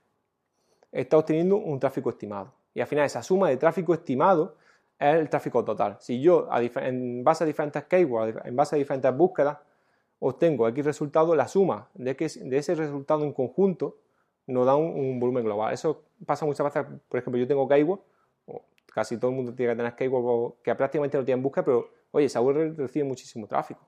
está 0.91 1.17
obteniendo 1.17 1.57
un 1.57 1.80
tráfico 1.80 2.09
estimado. 2.09 2.53
Y 2.73 2.82
al 2.82 2.88
final 2.88 3.05
esa 3.05 3.23
suma 3.23 3.49
de 3.49 3.57
tráfico 3.57 3.93
estimado 3.93 4.55
es 4.99 5.15
el 5.15 5.30
tráfico 5.30 5.63
total. 5.63 5.97
Si 5.99 6.21
yo, 6.21 6.47
en 6.51 7.23
base 7.23 7.43
a 7.43 7.47
diferentes 7.47 7.84
keywords, 7.86 8.45
en 8.45 8.55
base 8.55 8.75
a 8.75 8.80
diferentes 8.80 9.15
búsquedas, 9.15 9.57
obtengo 10.19 10.67
X 10.67 10.86
resultado, 10.86 11.36
la 11.36 11.47
suma 11.47 11.89
de, 11.93 12.15
ese 12.19 12.75
resultado 12.75 13.23
en 13.23 13.34
conjunto 13.34 13.97
nos 14.47 14.65
da 14.65 14.75
un, 14.75 15.19
volumen 15.19 15.43
global. 15.43 15.73
Eso 15.73 16.03
pasa 16.25 16.45
muchas 16.45 16.65
veces, 16.65 16.86
por 17.09 17.19
ejemplo, 17.19 17.39
yo 17.39 17.47
tengo 17.47 17.67
keyword, 17.67 17.99
casi 18.97 19.15
todo 19.19 19.29
el 19.29 19.37
mundo 19.37 19.53
tiene 19.53 19.73
que 19.73 19.77
tener 19.77 19.95
keyword 19.95 20.55
que 20.63 20.73
prácticamente 20.73 21.19
no 21.19 21.23
tiene 21.23 21.39
búsqueda, 21.39 21.65
pero 21.65 21.87
oye, 22.09 22.25
esa 22.25 22.41
URL 22.41 22.75
recibe 22.75 23.05
muchísimo 23.05 23.45
tráfico. 23.45 23.79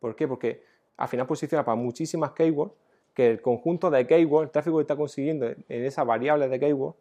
¿Por 0.00 0.16
qué? 0.16 0.26
Porque 0.26 0.60
al 0.96 1.06
final 1.06 1.24
posiciona 1.24 1.64
para 1.64 1.76
muchísimas 1.76 2.32
keywords 2.32 2.74
que 3.14 3.30
el 3.30 3.40
conjunto 3.40 3.92
de 3.92 4.04
keywords, 4.08 4.48
el 4.48 4.50
tráfico 4.50 4.78
que 4.78 4.80
está 4.80 4.96
consiguiendo 4.96 5.46
en 5.46 5.84
esa 5.84 6.02
variable 6.02 6.48
de 6.48 6.58
keywords, 6.58 6.96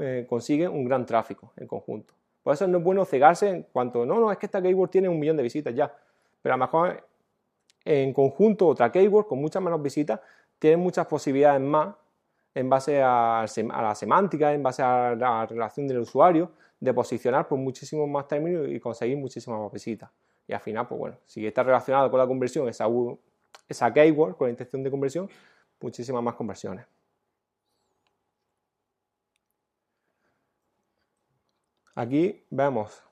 eh, 0.00 0.26
consigue 0.28 0.66
un 0.66 0.84
gran 0.86 1.06
tráfico 1.06 1.52
en 1.56 1.68
conjunto. 1.68 2.14
Por 2.42 2.54
eso 2.54 2.66
no 2.66 2.78
es 2.78 2.84
bueno 2.84 3.04
cegarse 3.04 3.48
en 3.48 3.62
cuanto, 3.72 4.04
no, 4.04 4.18
no, 4.18 4.32
es 4.32 4.38
que 4.38 4.46
esta 4.46 4.60
keyword 4.60 4.90
tiene 4.90 5.08
un 5.08 5.20
millón 5.20 5.36
de 5.36 5.44
visitas 5.44 5.72
ya, 5.72 5.94
pero 6.42 6.56
a 6.56 6.58
lo 6.58 6.64
mejor 6.64 7.06
en 7.84 8.12
conjunto 8.12 8.66
otra 8.66 8.90
keyword 8.90 9.28
con 9.28 9.40
muchas 9.40 9.62
menos 9.62 9.80
visitas 9.80 10.18
tiene 10.58 10.78
muchas 10.78 11.06
posibilidades 11.06 11.60
más 11.60 11.94
en 12.54 12.68
base 12.68 13.02
a, 13.02 13.44
la 13.68 13.94
semántica, 13.94 14.52
en 14.52 14.62
base 14.62 14.82
a 14.82 15.14
la 15.14 15.46
relación 15.46 15.86
del 15.86 16.00
usuario, 16.00 16.52
de 16.78 16.92
posicionar 16.94 17.46
por 17.46 17.58
muchísimos 17.58 18.08
más 18.08 18.26
términos 18.26 18.66
y 18.68 18.80
conseguir 18.80 19.16
muchísimas 19.18 19.60
más 19.60 19.72
visitas. 19.72 20.10
Y 20.48 20.52
al 20.52 20.60
final, 20.60 20.88
pues 20.88 20.98
bueno, 20.98 21.16
si 21.26 21.46
está 21.46 21.62
relacionado 21.62 22.10
con 22.10 22.18
la 22.18 22.26
conversión, 22.26 22.68
esa, 22.68 22.86
esa 23.68 23.92
keyword, 23.92 24.36
con 24.36 24.48
la 24.48 24.50
intención 24.50 24.82
de 24.82 24.90
conversión, 24.90 25.28
muchísimas 25.80 26.22
más 26.22 26.34
conversiones. 26.34 26.86
Aquí 31.94 32.42
vemos 32.50 33.04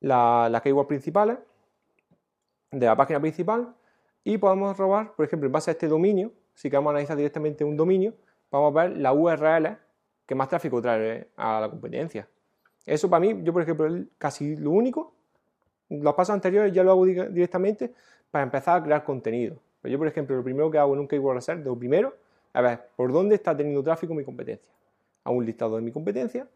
las 0.00 0.62
keywords 0.62 0.88
principales 0.88 1.38
de 2.70 2.86
la 2.86 2.96
página 2.96 3.20
principal 3.20 3.74
y 4.24 4.38
podemos 4.38 4.76
robar, 4.76 5.14
por 5.14 5.26
ejemplo, 5.26 5.46
en 5.46 5.52
base 5.52 5.70
a 5.70 5.72
este 5.72 5.88
dominio, 5.88 6.32
si 6.60 6.68
queremos 6.68 6.90
analizar 6.90 7.16
directamente 7.16 7.64
un 7.64 7.76
dominio, 7.76 8.12
vamos 8.50 8.76
a 8.76 8.82
ver 8.82 8.98
la 8.98 9.12
URL 9.12 9.78
que 10.26 10.34
más 10.34 10.48
tráfico 10.48 10.82
trae 10.82 11.28
a 11.36 11.60
la 11.60 11.70
competencia. 11.70 12.28
Eso 12.84 13.08
para 13.08 13.20
mí, 13.20 13.40
yo 13.42 13.52
por 13.52 13.62
ejemplo, 13.62 13.86
es 13.86 14.04
casi 14.18 14.56
lo 14.56 14.70
único. 14.70 15.14
Los 15.88 16.14
pasos 16.14 16.34
anteriores 16.34 16.72
ya 16.72 16.82
lo 16.82 16.90
hago 16.90 17.06
directamente 17.06 17.94
para 18.30 18.44
empezar 18.44 18.78
a 18.78 18.84
crear 18.84 19.04
contenido. 19.04 19.56
Pero 19.80 19.92
yo, 19.92 19.98
por 19.98 20.06
ejemplo, 20.06 20.36
lo 20.36 20.44
primero 20.44 20.70
que 20.70 20.76
hago 20.76 20.92
en 20.92 21.00
un 21.00 21.08
keyword 21.08 21.36
research, 21.36 21.64
lo 21.64 21.78
primero, 21.78 22.14
a 22.52 22.60
ver, 22.60 22.88
¿por 22.94 23.10
dónde 23.10 23.36
está 23.36 23.56
teniendo 23.56 23.82
tráfico 23.82 24.12
mi 24.12 24.24
competencia? 24.24 24.70
a 25.24 25.30
un 25.30 25.44
listado 25.44 25.76
de 25.76 25.82
mi 25.82 25.92
competencia 25.92 26.48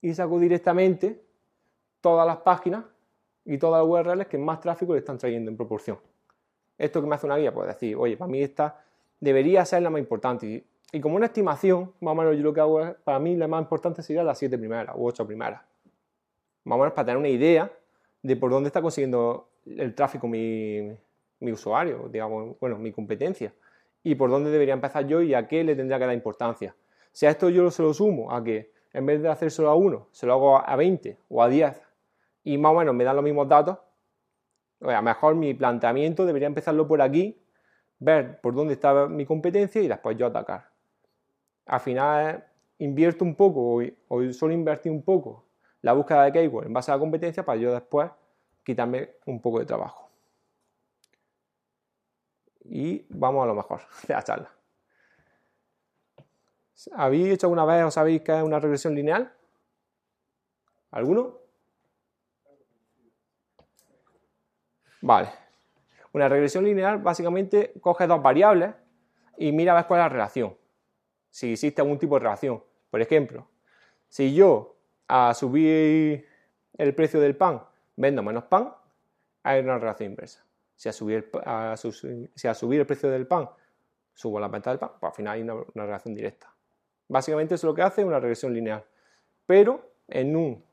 y 0.00 0.14
saco 0.14 0.38
directamente 0.38 1.22
todas 2.00 2.26
las 2.26 2.38
páginas 2.38 2.84
y 3.44 3.58
todas 3.58 3.82
las 3.82 3.88
URLs 3.88 4.26
que 4.26 4.38
más 4.38 4.60
tráfico 4.60 4.92
le 4.92 5.00
están 5.00 5.18
trayendo 5.18 5.50
en 5.50 5.56
proporción. 5.56 5.98
Esto 6.78 7.00
que 7.00 7.06
me 7.06 7.14
hace 7.14 7.26
una 7.26 7.36
guía, 7.36 7.52
pues 7.52 7.68
decir, 7.68 7.96
oye, 7.96 8.16
para 8.16 8.30
mí 8.30 8.42
esta 8.42 8.84
debería 9.22 9.64
ser 9.64 9.82
la 9.82 9.88
más 9.88 10.00
importante. 10.00 10.64
Y, 10.92 11.00
como 11.00 11.16
una 11.16 11.26
estimación, 11.26 11.92
más 12.00 12.12
o 12.12 12.14
menos 12.14 12.36
yo 12.36 12.42
lo 12.42 12.52
que 12.52 12.60
hago 12.60 12.94
para 13.04 13.18
mí 13.20 13.36
la 13.36 13.46
más 13.48 13.62
importante 13.62 14.02
sería 14.02 14.22
las 14.24 14.36
siete 14.36 14.58
primeras 14.58 14.94
u 14.98 15.06
ocho 15.06 15.24
primeras. 15.26 15.62
Más 16.64 16.76
o 16.76 16.78
menos 16.78 16.92
para 16.92 17.06
tener 17.06 17.18
una 17.18 17.28
idea 17.28 17.72
de 18.20 18.36
por 18.36 18.50
dónde 18.50 18.66
está 18.66 18.82
consiguiendo 18.82 19.48
el 19.64 19.94
tráfico 19.94 20.26
mi, 20.26 20.90
mi 21.38 21.52
usuario, 21.52 22.08
digamos, 22.10 22.58
bueno, 22.60 22.78
mi 22.78 22.92
competencia. 22.92 23.54
Y 24.02 24.16
por 24.16 24.28
dónde 24.28 24.50
debería 24.50 24.74
empezar 24.74 25.06
yo 25.06 25.22
y 25.22 25.34
a 25.34 25.46
qué 25.46 25.62
le 25.62 25.76
tendría 25.76 26.00
que 26.00 26.06
dar 26.06 26.14
importancia. 26.14 26.74
Si 27.12 27.24
a 27.24 27.30
esto 27.30 27.48
yo 27.48 27.70
se 27.70 27.82
lo 27.82 27.94
sumo 27.94 28.32
a 28.32 28.42
que 28.42 28.72
en 28.92 29.06
vez 29.06 29.22
de 29.22 29.28
hacer 29.28 29.52
solo 29.52 29.70
a 29.70 29.76
uno, 29.76 30.08
se 30.10 30.26
lo 30.26 30.32
hago 30.32 30.68
a 30.68 30.74
20 30.74 31.16
o 31.28 31.42
a 31.42 31.48
10 31.48 31.80
y 32.42 32.58
más 32.58 32.72
o 32.72 32.74
menos 32.74 32.94
me 32.94 33.04
dan 33.04 33.14
los 33.14 33.24
mismos 33.24 33.48
datos, 33.48 33.78
a 34.80 34.92
lo 34.92 35.02
mejor 35.02 35.36
mi 35.36 35.54
planteamiento 35.54 36.26
debería 36.26 36.48
empezarlo 36.48 36.88
por 36.88 37.00
aquí, 37.00 37.41
ver 38.02 38.40
por 38.40 38.54
dónde 38.54 38.74
está 38.74 39.06
mi 39.06 39.24
competencia 39.24 39.80
y 39.80 39.88
después 39.88 40.16
yo 40.16 40.26
atacar. 40.26 40.68
Al 41.66 41.80
final 41.80 42.44
invierto 42.78 43.24
un 43.24 43.36
poco 43.36 43.80
o, 44.08 44.32
solo 44.32 44.52
invertir 44.52 44.90
un 44.90 45.02
poco 45.02 45.44
la 45.82 45.92
búsqueda 45.92 46.24
de 46.24 46.32
keyword 46.32 46.66
en 46.66 46.72
base 46.72 46.90
a 46.90 46.94
la 46.94 47.00
competencia 47.00 47.44
para 47.44 47.60
yo 47.60 47.72
después 47.72 48.10
quitarme 48.64 49.10
un 49.26 49.40
poco 49.40 49.60
de 49.60 49.66
trabajo. 49.66 50.08
Y 52.64 53.04
vamos 53.08 53.44
a 53.44 53.46
lo 53.46 53.54
mejor 53.54 53.82
de 54.08 54.14
la 54.14 54.22
charla. 54.22 54.50
¿Habéis 56.94 57.34
hecho 57.34 57.46
alguna 57.46 57.64
vez 57.64 57.84
o 57.84 57.90
sabéis 57.90 58.22
que 58.22 58.36
es 58.36 58.42
una 58.42 58.58
regresión 58.58 58.94
lineal? 58.94 59.32
¿Alguno? 60.90 61.38
Vale. 65.00 65.42
Una 66.12 66.28
regresión 66.28 66.64
lineal 66.64 66.98
básicamente 66.98 67.72
coge 67.80 68.06
dos 68.06 68.22
variables 68.22 68.74
y 69.38 69.52
mira 69.52 69.72
a 69.72 69.76
ver 69.76 69.86
cuál 69.86 70.00
es 70.00 70.04
la 70.04 70.08
relación. 70.08 70.56
Si 71.30 71.52
existe 71.52 71.80
algún 71.80 71.98
tipo 71.98 72.16
de 72.16 72.20
relación. 72.20 72.62
Por 72.90 73.00
ejemplo, 73.00 73.48
si 74.08 74.34
yo 74.34 74.76
a 75.08 75.32
subir 75.34 76.26
el 76.76 76.94
precio 76.94 77.20
del 77.20 77.36
pan 77.36 77.62
vendo 77.96 78.22
menos 78.22 78.44
pan, 78.44 78.74
hay 79.42 79.60
una 79.60 79.78
relación 79.78 80.10
inversa. 80.10 80.44
Si 80.76 80.88
a 80.88 80.92
subir, 80.92 81.30
si 82.34 82.48
a 82.48 82.54
subir 82.54 82.80
el 82.80 82.86
precio 82.86 83.10
del 83.10 83.26
pan 83.26 83.48
subo 84.14 84.38
la 84.38 84.48
venta 84.48 84.70
del 84.70 84.78
pan, 84.78 84.90
pues 85.00 85.10
al 85.10 85.16
final 85.16 85.34
hay 85.34 85.42
una 85.42 85.86
relación 85.86 86.14
directa. 86.14 86.52
Básicamente 87.08 87.54
es 87.54 87.64
lo 87.64 87.74
que 87.74 87.82
hace 87.82 88.04
una 88.04 88.18
regresión 88.18 88.54
lineal. 88.54 88.84
Pero 89.46 89.92
en 90.08 90.34
un, 90.34 90.64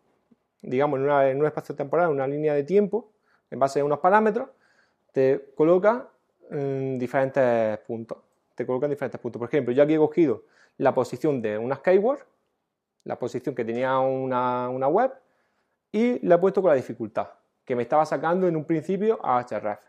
digamos, 0.62 1.00
en, 1.00 1.40
un 1.40 1.46
espacio 1.46 1.76
temporal, 1.76 2.10
una 2.10 2.28
línea 2.28 2.54
de 2.54 2.64
tiempo, 2.64 3.12
en 3.50 3.60
base 3.60 3.80
a 3.80 3.86
unos 3.86 4.00
parámetros, 4.00 4.50
te 5.12 5.53
coloca 5.55 6.07
en 6.49 6.97
diferentes 6.99 7.80
puntos. 7.80 8.18
Te 8.55 8.66
coloca 8.66 8.86
en 8.86 8.91
diferentes 8.91 9.20
puntos. 9.20 9.39
Por 9.39 9.47
ejemplo, 9.47 9.74
yo 9.74 9.84
aquí 9.84 9.93
he 9.93 9.97
cogido 9.97 10.43
la 10.78 10.93
posición 10.93 11.41
de 11.41 11.57
unas 11.57 11.80
keywords, 11.80 12.26
la 13.03 13.18
posición 13.18 13.55
que 13.55 13.66
tenía 13.66 13.99
una, 13.99 14.88
web, 14.88 15.12
y 15.91 16.26
la 16.26 16.36
he 16.36 16.38
puesto 16.38 16.62
con 16.62 16.70
la 16.70 16.76
dificultad, 16.76 17.30
que 17.66 17.76
me 17.76 17.84
estaba 17.84 18.05
sacando 18.05 18.47
en 18.47 18.55
un 18.55 18.66
principio 18.66 19.20
a 19.24 19.43
href. 19.43 19.80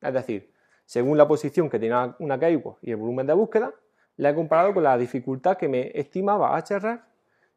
Es 0.00 0.12
decir, 0.12 0.52
según 0.84 1.16
la 1.16 1.26
posición 1.26 1.68
que 1.68 1.78
tenía 1.78 2.14
una 2.18 2.38
keyword 2.38 2.76
y 2.82 2.90
el 2.90 2.96
volumen 2.96 3.26
de 3.26 3.32
búsqueda, 3.32 3.72
la 4.16 4.30
he 4.30 4.34
comparado 4.34 4.74
con 4.74 4.82
la 4.82 4.96
dificultad 4.98 5.56
que 5.56 5.68
me 5.68 5.90
estimaba 5.94 6.58
href 6.58 7.00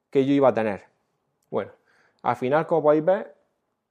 que 0.09 0.25
yo 0.25 0.33
iba 0.33 0.49
a 0.49 0.53
tener. 0.53 0.83
Bueno, 1.49 1.71
al 2.21 2.35
final, 2.35 2.65
como 2.65 2.83
podéis 2.83 3.05
ver, 3.05 3.35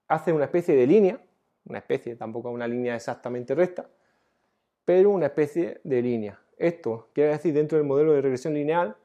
hace 0.07 0.33
una 0.33 0.45
especie 0.45 0.75
de 0.75 0.87
línea, 0.87 1.19
una 1.65 1.79
especie, 1.79 2.15
tampoco 2.15 2.49
una 2.49 2.67
línea 2.67 2.95
exactamente 2.95 3.55
recta, 3.55 3.87
pero 4.83 5.09
una 5.09 5.27
especie 5.27 5.81
de 5.83 6.01
línea. 6.01 6.39
Esto 6.57 7.09
quiere 7.13 7.31
decir 7.31 7.53
dentro 7.53 7.77
del 7.77 7.87
modelo 7.87 8.13
de 8.13 8.21
regresión 8.21 8.53
lineal 8.53 8.95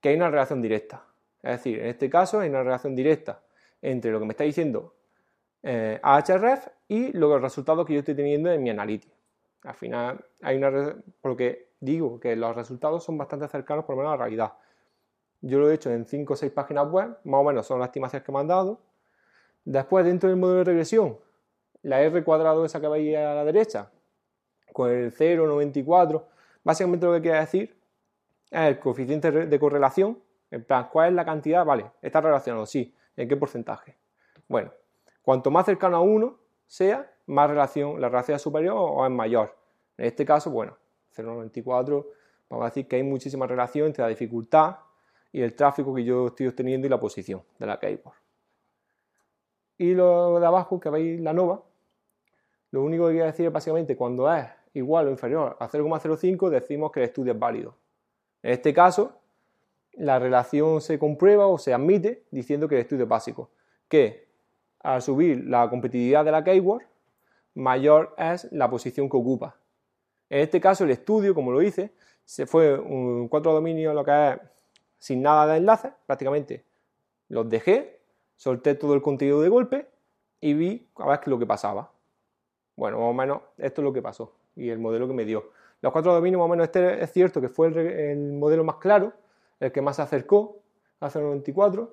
que 0.00 0.10
hay 0.10 0.16
una 0.16 0.30
relación 0.30 0.60
directa. 0.60 1.04
Es 1.42 1.52
decir, 1.52 1.78
en 1.80 1.86
este 1.86 2.10
caso 2.10 2.40
hay 2.40 2.48
una 2.48 2.62
relación 2.62 2.96
directa 2.96 3.42
entre 3.82 4.10
lo 4.10 4.18
que 4.18 4.26
me 4.26 4.32
está 4.32 4.44
diciendo 4.44 4.94
eh, 5.62 5.98
Ahref 6.02 6.68
y 6.88 7.12
los 7.12 7.40
resultados 7.40 7.84
que 7.86 7.94
yo 7.94 7.98
estoy 8.00 8.14
teniendo 8.14 8.50
en 8.50 8.62
mi 8.62 8.70
analytics. 8.70 9.12
Al 9.64 9.74
final 9.74 10.24
hay 10.42 10.56
una... 10.56 10.96
porque 11.20 11.70
digo 11.80 12.20
que 12.20 12.36
los 12.36 12.54
resultados 12.54 13.04
son 13.04 13.18
bastante 13.18 13.48
cercanos 13.48 13.84
por 13.84 13.96
lo 13.96 14.02
menos 14.02 14.14
a 14.14 14.16
la 14.16 14.24
realidad. 14.24 14.52
Yo 15.40 15.58
lo 15.58 15.70
he 15.70 15.74
hecho 15.74 15.90
en 15.90 16.06
5 16.06 16.32
o 16.32 16.36
6 16.36 16.52
páginas 16.52 16.88
web, 16.88 17.18
más 17.24 17.40
o 17.40 17.44
menos 17.44 17.66
son 17.66 17.80
las 17.80 17.88
estimaciones 17.88 18.24
que 18.24 18.32
me 18.32 18.38
han 18.38 18.46
dado. 18.46 18.80
Después, 19.64 20.04
dentro 20.04 20.28
del 20.28 20.38
modelo 20.38 20.58
de 20.58 20.64
regresión, 20.64 21.18
la 21.86 22.02
R 22.02 22.24
cuadrado 22.24 22.64
esa 22.64 22.80
que 22.80 22.88
veis 22.88 23.16
a 23.16 23.32
la 23.34 23.44
derecha, 23.44 23.90
con 24.72 24.90
el 24.90 25.14
0,94, 25.14 26.24
básicamente 26.64 27.06
lo 27.06 27.12
que 27.12 27.22
quiere 27.22 27.38
decir 27.38 27.76
es 28.50 28.60
el 28.60 28.78
coeficiente 28.80 29.30
de 29.30 29.58
correlación, 29.60 30.20
en 30.50 30.64
plan, 30.64 30.88
¿cuál 30.92 31.10
es 31.10 31.14
la 31.14 31.24
cantidad? 31.24 31.64
Vale, 31.64 31.92
está 32.02 32.20
relacionado, 32.20 32.66
sí, 32.66 32.92
¿en 33.16 33.28
qué 33.28 33.36
porcentaje? 33.36 33.96
Bueno, 34.48 34.72
cuanto 35.22 35.50
más 35.52 35.64
cercano 35.64 35.96
a 35.96 36.00
1 36.00 36.36
sea, 36.66 37.08
más 37.26 37.48
relación, 37.48 38.00
la 38.00 38.08
relación 38.08 38.34
es 38.34 38.42
superior 38.42 38.76
o 38.76 39.04
es 39.04 39.12
mayor. 39.12 39.56
En 39.96 40.06
este 40.06 40.24
caso, 40.24 40.50
bueno, 40.50 40.76
0.94, 41.16 42.06
vamos 42.50 42.64
a 42.64 42.68
decir 42.68 42.88
que 42.88 42.96
hay 42.96 43.04
muchísima 43.04 43.46
relación 43.46 43.86
entre 43.86 44.02
la 44.02 44.08
dificultad 44.08 44.78
y 45.30 45.40
el 45.40 45.54
tráfico 45.54 45.94
que 45.94 46.02
yo 46.02 46.26
estoy 46.26 46.48
obteniendo 46.48 46.88
y 46.88 46.90
la 46.90 46.98
posición 46.98 47.42
de 47.58 47.66
la 47.66 47.78
keyboard. 47.78 48.16
Y 49.78 49.94
lo 49.94 50.40
de 50.40 50.46
abajo, 50.46 50.80
que 50.80 50.90
veis 50.90 51.20
la 51.20 51.32
nova, 51.32 51.62
lo 52.76 52.82
único 52.82 53.06
que 53.06 53.12
quiero 53.12 53.26
decir 53.26 53.46
es 53.46 53.52
básicamente 53.52 53.96
cuando 53.96 54.30
es 54.30 54.44
igual 54.74 55.08
o 55.08 55.10
inferior 55.10 55.56
a 55.58 55.66
0,05 55.66 56.50
decimos 56.50 56.92
que 56.92 57.00
el 57.00 57.06
estudio 57.06 57.32
es 57.32 57.38
válido. 57.38 57.74
En 58.42 58.52
este 58.52 58.74
caso, 58.74 59.18
la 59.94 60.18
relación 60.18 60.82
se 60.82 60.98
comprueba 60.98 61.46
o 61.46 61.56
se 61.56 61.72
admite 61.72 62.24
diciendo 62.30 62.68
que 62.68 62.74
el 62.74 62.82
estudio 62.82 63.04
es 63.04 63.08
básico, 63.08 63.48
que 63.88 64.28
al 64.80 65.00
subir 65.00 65.46
la 65.46 65.70
competitividad 65.70 66.22
de 66.22 66.32
la 66.32 66.44
keyword, 66.44 66.82
mayor 67.54 68.14
es 68.18 68.46
la 68.52 68.68
posición 68.68 69.08
que 69.08 69.16
ocupa 69.16 69.56
En 70.28 70.40
este 70.40 70.60
caso, 70.60 70.84
el 70.84 70.90
estudio, 70.90 71.34
como 71.34 71.52
lo 71.52 71.62
hice, 71.62 71.94
se 72.26 72.44
fue 72.44 72.78
un 72.78 73.28
cuatro 73.28 73.54
dominios, 73.54 73.94
lo 73.94 74.04
que 74.04 74.32
es 74.32 74.38
sin 74.98 75.22
nada 75.22 75.46
de 75.46 75.56
enlaces, 75.56 75.92
prácticamente 76.04 76.66
los 77.30 77.48
dejé, 77.48 78.02
solté 78.36 78.74
todo 78.74 78.92
el 78.92 79.00
contenido 79.00 79.40
de 79.40 79.48
golpe 79.48 79.88
y 80.42 80.52
vi 80.52 80.90
a 80.96 81.06
ver 81.06 81.20
qué 81.20 81.24
es 81.24 81.28
lo 81.28 81.38
que 81.38 81.46
pasaba. 81.46 81.95
Bueno, 82.76 82.98
más 82.98 83.08
o 83.08 83.14
menos 83.14 83.40
esto 83.56 83.80
es 83.80 83.84
lo 83.84 83.92
que 83.92 84.02
pasó 84.02 84.32
y 84.54 84.68
el 84.70 84.78
modelo 84.78 85.08
que 85.08 85.14
me 85.14 85.24
dio. 85.24 85.50
Los 85.80 85.92
cuatro 85.92 86.12
dominios, 86.12 86.38
más 86.38 86.46
o 86.46 86.48
menos, 86.48 86.64
este 86.64 87.02
es 87.02 87.12
cierto 87.12 87.40
que 87.40 87.48
fue 87.48 87.68
el, 87.68 88.32
modelo 88.32 88.64
más 88.64 88.76
claro, 88.76 89.12
el 89.60 89.72
que 89.72 89.82
más 89.82 89.96
se 89.96 90.02
acercó 90.02 90.62
a 91.00 91.08
0.94. 91.08 91.90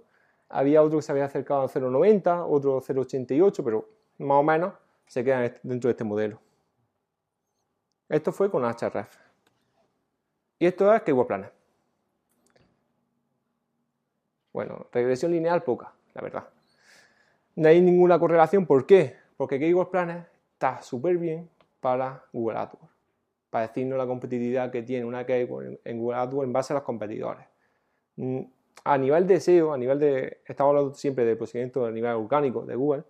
Había 0.50 0.82
otro 0.82 1.00
que 1.00 1.04
se 1.04 1.12
había 1.12 1.26
acercado 1.26 1.64
a 1.64 1.68
0.90, 1.68 2.46
otro 2.48 2.82
0.88, 2.82 3.64
pero 3.64 3.90
más 4.20 4.38
o 4.38 4.44
menos 4.44 4.74
se 5.08 5.24
quedan 5.24 5.54
dentro 5.64 5.88
de 5.88 5.92
este 5.92 6.04
modelo. 6.04 6.40
Esto 8.10 8.32
fue 8.32 8.50
con 8.50 8.64
HRF. 8.64 9.18
Y 10.60 10.66
esto 10.66 10.94
es 10.94 11.02
Keyword 11.02 11.28
Planner. 11.28 11.52
Bueno, 14.54 14.88
regresión 14.92 15.32
lineal 15.32 15.64
poca, 15.64 15.94
la 16.14 16.22
verdad. 16.22 16.48
No 17.56 17.68
hay 17.68 17.82
ninguna 17.82 18.20
correlación. 18.20 18.66
¿Por 18.66 18.86
qué? 18.86 19.18
Porque 19.36 19.60
Keyword 19.60 19.90
Planner 19.90 20.33
está 20.64 20.82
súper 20.82 21.18
bien 21.18 21.50
para 21.82 22.24
Google 22.32 22.58
AdWords. 22.58 22.94
Para 23.50 23.68
decirnos 23.68 23.98
la 23.98 24.08
competitividad 24.08 24.72
que 24.72 24.82
tiene 24.82 25.06
una 25.06 25.26
keyword 25.26 25.80
en 25.84 26.00
Google 26.00 26.18
AdWords 26.18 26.48
en 26.48 26.54
base 26.54 26.74
a 26.74 26.76
los 26.76 26.84
competidores. 26.84 27.46
Mm, 28.16 28.40
a 28.86 28.98
nivel 28.98 29.28
de 29.28 29.40
SEO, 29.42 29.74
a 29.74 29.78
nivel 29.78 30.00
de. 30.00 30.42
Estamos 30.46 30.72
hablando 30.72 30.94
siempre 30.94 31.26
de 31.26 31.36
procedimiento 31.36 31.86
a 31.86 31.92
nivel 31.92 32.12
orgánico 32.12 32.66
de 32.66 32.76
Google. 32.76 33.04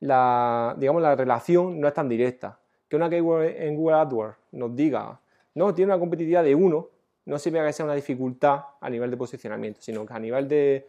La, 0.00 0.74
digamos, 0.76 1.00
la 1.00 1.14
relación 1.14 1.80
no 1.80 1.86
es 1.86 1.94
tan 1.94 2.08
directa. 2.08 2.58
Que 2.88 2.96
una 2.96 3.08
keyword 3.08 3.44
en 3.44 3.76
Google 3.76 3.96
AdWords 3.96 4.36
nos 4.52 4.74
diga, 4.74 5.20
no, 5.54 5.72
tiene 5.72 5.92
una 5.92 6.00
competitividad 6.00 6.42
de 6.42 6.54
1, 6.54 6.88
no 7.26 7.38
significa 7.38 7.66
que 7.66 7.72
sea 7.72 7.84
una 7.84 7.94
dificultad 7.94 8.60
a 8.80 8.90
nivel 8.90 9.10
de 9.10 9.16
posicionamiento, 9.16 9.80
sino 9.80 10.04
que 10.04 10.12
a 10.12 10.18
nivel 10.18 10.48
de 10.48 10.88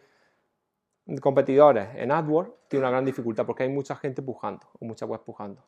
competidores 1.20 1.88
en 1.94 2.10
AdWords 2.10 2.50
tiene 2.66 2.82
una 2.82 2.90
gran 2.90 3.04
dificultad 3.04 3.46
porque 3.46 3.62
hay 3.62 3.68
mucha 3.68 3.94
gente 3.94 4.22
pujando 4.22 4.66
o 4.80 4.84
mucha 4.84 5.06
web 5.06 5.20
pujando 5.20 5.62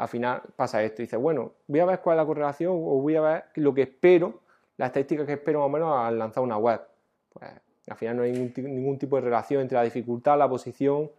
al 0.00 0.08
final 0.08 0.40
pasa 0.56 0.82
esto. 0.82 1.02
Dice, 1.02 1.18
bueno, 1.18 1.52
voy 1.66 1.80
a 1.80 1.84
ver 1.84 2.00
cuál 2.00 2.16
es 2.16 2.22
la 2.22 2.26
correlación 2.26 2.72
o 2.72 3.02
voy 3.02 3.16
a 3.16 3.20
ver 3.20 3.44
lo 3.56 3.74
que 3.74 3.82
espero, 3.82 4.40
la 4.78 4.86
estadística 4.86 5.26
que 5.26 5.34
espero 5.34 5.58
más 5.58 5.66
o 5.66 5.68
menos 5.68 5.94
al 5.94 6.18
lanzar 6.18 6.42
una 6.42 6.56
web. 6.56 6.80
Pues 7.30 7.50
al 7.86 7.96
final 7.98 8.16
no 8.16 8.22
hay 8.22 8.32
ningún, 8.32 8.98
tipo 8.98 9.16
de 9.16 9.22
relación 9.22 9.60
entre 9.60 9.76
la 9.76 9.84
dificultad, 9.84 10.38
la 10.38 10.48
posición 10.48 11.10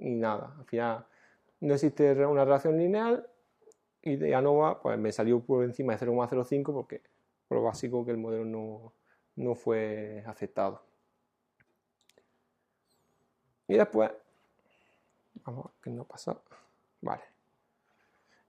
y 0.00 0.16
nada. 0.16 0.52
Al 0.58 0.64
final 0.64 1.06
no 1.60 1.74
existe 1.74 2.26
una 2.26 2.44
relación 2.44 2.76
lineal 2.76 3.24
y 4.02 4.16
de 4.16 4.34
ANOVA 4.34 4.82
pues 4.82 4.98
me 4.98 5.12
salió 5.12 5.38
por 5.38 5.62
encima 5.62 5.96
de 5.96 6.04
0,05 6.04 6.72
porque 6.72 7.02
por 7.46 7.58
lo 7.58 7.62
básico 7.62 8.04
que 8.04 8.10
el 8.10 8.18
modelo 8.18 8.44
no, 8.44 8.94
no 9.36 9.54
fue 9.54 10.24
aceptado. 10.26 10.82
Y 13.68 13.76
después, 13.76 14.10
vamos 15.44 15.70
qué 15.80 15.90
nos 15.90 16.06
pasa. 16.06 16.36
Vale. 17.00 17.33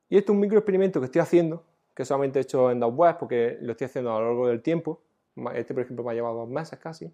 Y 0.10 0.18
esto 0.18 0.32
es 0.32 0.36
un 0.36 0.42
micro 0.42 0.58
experimento 0.58 1.00
que 1.00 1.06
estoy 1.06 1.22
haciendo, 1.22 1.64
que 1.94 2.06
solamente 2.06 2.40
he 2.40 2.42
hecho 2.44 2.72
en 2.72 2.80
dos 2.80 2.94
webs 2.94 3.18
porque 3.18 3.58
lo 3.62 3.72
estoy 3.72 3.86
haciendo 3.86 4.16
a 4.16 4.20
lo 4.20 4.28
largo 4.28 4.48
del 4.48 4.62
tiempo. 4.62 5.02
Este, 5.54 5.74
por 5.74 5.84
ejemplo, 5.84 6.06
me 6.06 6.12
ha 6.12 6.14
llevado 6.14 6.36
dos 6.36 6.50
meses 6.50 6.78
casi. 6.80 7.12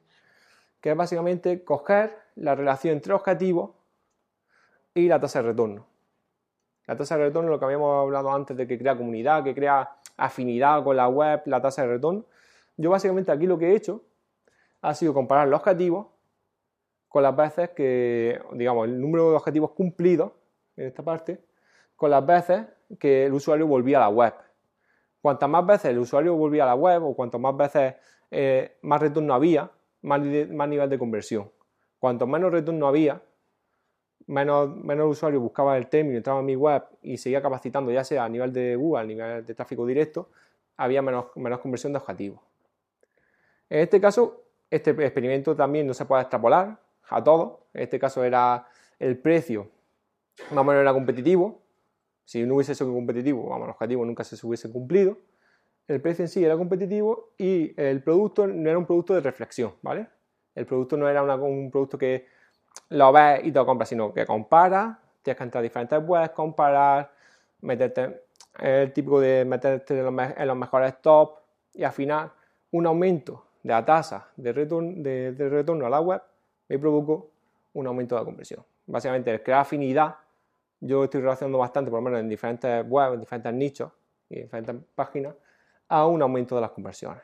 Que 0.79 0.91
es 0.91 0.97
básicamente 0.97 1.63
coger 1.63 2.17
la 2.35 2.55
relación 2.55 2.93
entre 2.93 3.13
objetivos 3.13 3.71
y 4.93 5.07
la 5.07 5.19
tasa 5.19 5.41
de 5.41 5.49
retorno. 5.49 5.85
La 6.87 6.97
tasa 6.97 7.17
de 7.17 7.25
retorno, 7.25 7.49
lo 7.49 7.59
que 7.59 7.65
habíamos 7.65 8.01
hablado 8.01 8.31
antes 8.33 8.57
de 8.57 8.67
que 8.67 8.77
crea 8.77 8.97
comunidad, 8.97 9.43
que 9.43 9.55
crea 9.55 9.97
afinidad 10.17 10.83
con 10.83 10.97
la 10.97 11.07
web, 11.07 11.41
la 11.45 11.61
tasa 11.61 11.83
de 11.83 11.89
retorno. 11.89 12.25
Yo 12.77 12.89
básicamente 12.89 13.31
aquí 13.31 13.45
lo 13.45 13.57
que 13.57 13.71
he 13.71 13.75
hecho 13.75 14.03
ha 14.81 14.93
sido 14.95 15.13
comparar 15.13 15.47
los 15.47 15.59
objetivos 15.59 16.07
con 17.07 17.23
las 17.23 17.35
veces 17.35 17.69
que, 17.71 18.41
digamos, 18.53 18.87
el 18.87 18.99
número 18.99 19.29
de 19.29 19.35
objetivos 19.35 19.71
cumplidos 19.71 20.31
en 20.77 20.87
esta 20.87 21.03
parte, 21.03 21.43
con 21.95 22.09
las 22.09 22.25
veces 22.25 22.65
que 22.99 23.25
el 23.25 23.33
usuario 23.33 23.67
volvía 23.67 23.97
a 23.97 24.01
la 24.01 24.09
web. 24.09 24.33
Cuantas 25.21 25.49
más 25.49 25.65
veces 25.65 25.85
el 25.85 25.99
usuario 25.99 26.35
volvía 26.35 26.63
a 26.63 26.67
la 26.67 26.75
web 26.75 27.03
o 27.03 27.15
cuantas 27.15 27.39
más 27.39 27.55
veces 27.55 27.95
eh, 28.31 28.77
más 28.81 29.01
retorno 29.01 29.33
había, 29.33 29.69
más, 30.01 30.19
nivel 30.21 30.89
de 30.89 30.97
conversión. 30.97 31.51
Cuanto 31.99 32.25
menos 32.25 32.51
retorno 32.51 32.87
había, 32.87 33.21
menos, 34.27 34.75
menos 34.77 35.11
usuario 35.11 35.39
buscaba 35.39 35.77
el 35.77 35.87
término, 35.87 36.17
entraba 36.17 36.39
en 36.39 36.45
mi 36.45 36.55
web 36.55 36.83
y 37.03 37.17
seguía 37.17 37.41
capacitando, 37.41 37.91
ya 37.91 38.03
sea 38.03 38.23
a 38.23 38.29
nivel 38.29 38.51
de 38.51 38.75
Google, 38.75 39.01
a 39.01 39.03
nivel 39.05 39.45
de 39.45 39.53
tráfico 39.53 39.85
directo, 39.85 40.29
había 40.77 41.01
menos, 41.01 41.25
conversión 41.59 41.93
de 41.93 41.99
objetivos. 41.99 42.39
En 43.69 43.79
este 43.79 44.01
caso, 44.01 44.43
este 44.69 44.91
experimento 44.91 45.55
también 45.55 45.85
no 45.85 45.93
se 45.93 46.05
puede 46.05 46.21
extrapolar 46.23 46.79
a 47.09 47.23
todo. 47.23 47.67
En 47.73 47.83
este 47.83 47.99
caso 47.99 48.23
era 48.23 48.67
el 48.97 49.17
precio, 49.17 49.69
más 50.51 50.65
o 50.65 50.71
era 50.71 50.93
competitivo, 50.93 51.61
si 52.31 52.45
no 52.45 52.55
hubiese 52.55 52.73
sido 52.73 52.93
competitivo, 52.93 53.49
vamos, 53.49 53.67
los 53.67 53.75
objetivos 53.75 54.07
nunca 54.07 54.23
se 54.23 54.47
hubiesen 54.47 54.71
cumplido. 54.71 55.17
El 55.85 55.99
precio 55.99 56.23
en 56.23 56.29
sí 56.29 56.45
era 56.45 56.55
competitivo 56.55 57.33
y 57.37 57.73
el 57.75 58.01
producto 58.01 58.47
no 58.47 58.69
era 58.69 58.79
un 58.79 58.85
producto 58.85 59.13
de 59.13 59.19
reflexión, 59.19 59.73
¿vale? 59.81 60.07
El 60.55 60.65
producto 60.65 60.95
no 60.95 61.09
era 61.09 61.23
un 61.23 61.69
producto 61.69 61.97
que 61.97 62.27
lo 62.87 63.11
ves 63.11 63.41
y 63.43 63.51
te 63.51 63.59
lo 63.59 63.65
compras, 63.65 63.89
sino 63.89 64.13
que 64.13 64.25
comparas, 64.25 64.97
tienes 65.21 65.37
que 65.39 65.43
entrar 65.43 65.59
a 65.59 65.63
diferentes 65.63 65.99
webs, 66.07 66.29
comparar, 66.29 67.11
meterte, 67.59 68.21
el 68.59 68.93
típico 68.93 69.19
de 69.19 69.43
meterte 69.43 69.99
en 69.99 70.47
los, 70.47 70.55
mejores 70.55 71.01
top 71.01 71.37
y 71.73 71.83
al 71.83 71.91
final 71.91 72.31
un 72.71 72.85
aumento 72.85 73.43
de 73.61 73.73
la 73.73 73.83
tasa 73.83 74.29
de 74.37 74.53
retorno, 74.53 75.03
de, 75.03 75.33
de 75.33 75.49
retorno 75.49 75.85
a 75.85 75.89
la 75.89 75.99
web 75.99 76.21
me 76.69 76.79
provocó 76.79 77.29
un 77.73 77.87
aumento 77.87 78.15
de 78.15 78.21
la 78.21 78.25
conversión. 78.25 78.63
Básicamente, 78.85 79.31
el 79.31 79.43
crear 79.43 79.59
afinidad 79.59 80.15
yo 80.81 81.03
estoy 81.03 81.21
relacionando 81.21 81.59
bastante, 81.59 81.91
por 81.91 81.99
lo 81.99 82.03
menos 82.03 82.19
en 82.19 82.27
diferentes 82.27 82.83
webs, 82.87 83.13
en 83.13 83.19
diferentes 83.21 83.53
nichos 83.53 83.91
y 84.29 84.37
en 84.37 84.41
diferentes 84.43 84.75
páginas, 84.95 85.35
a 85.87 86.07
un 86.07 86.21
aumento 86.21 86.55
de 86.55 86.61
las 86.61 86.71
conversiones. 86.71 87.21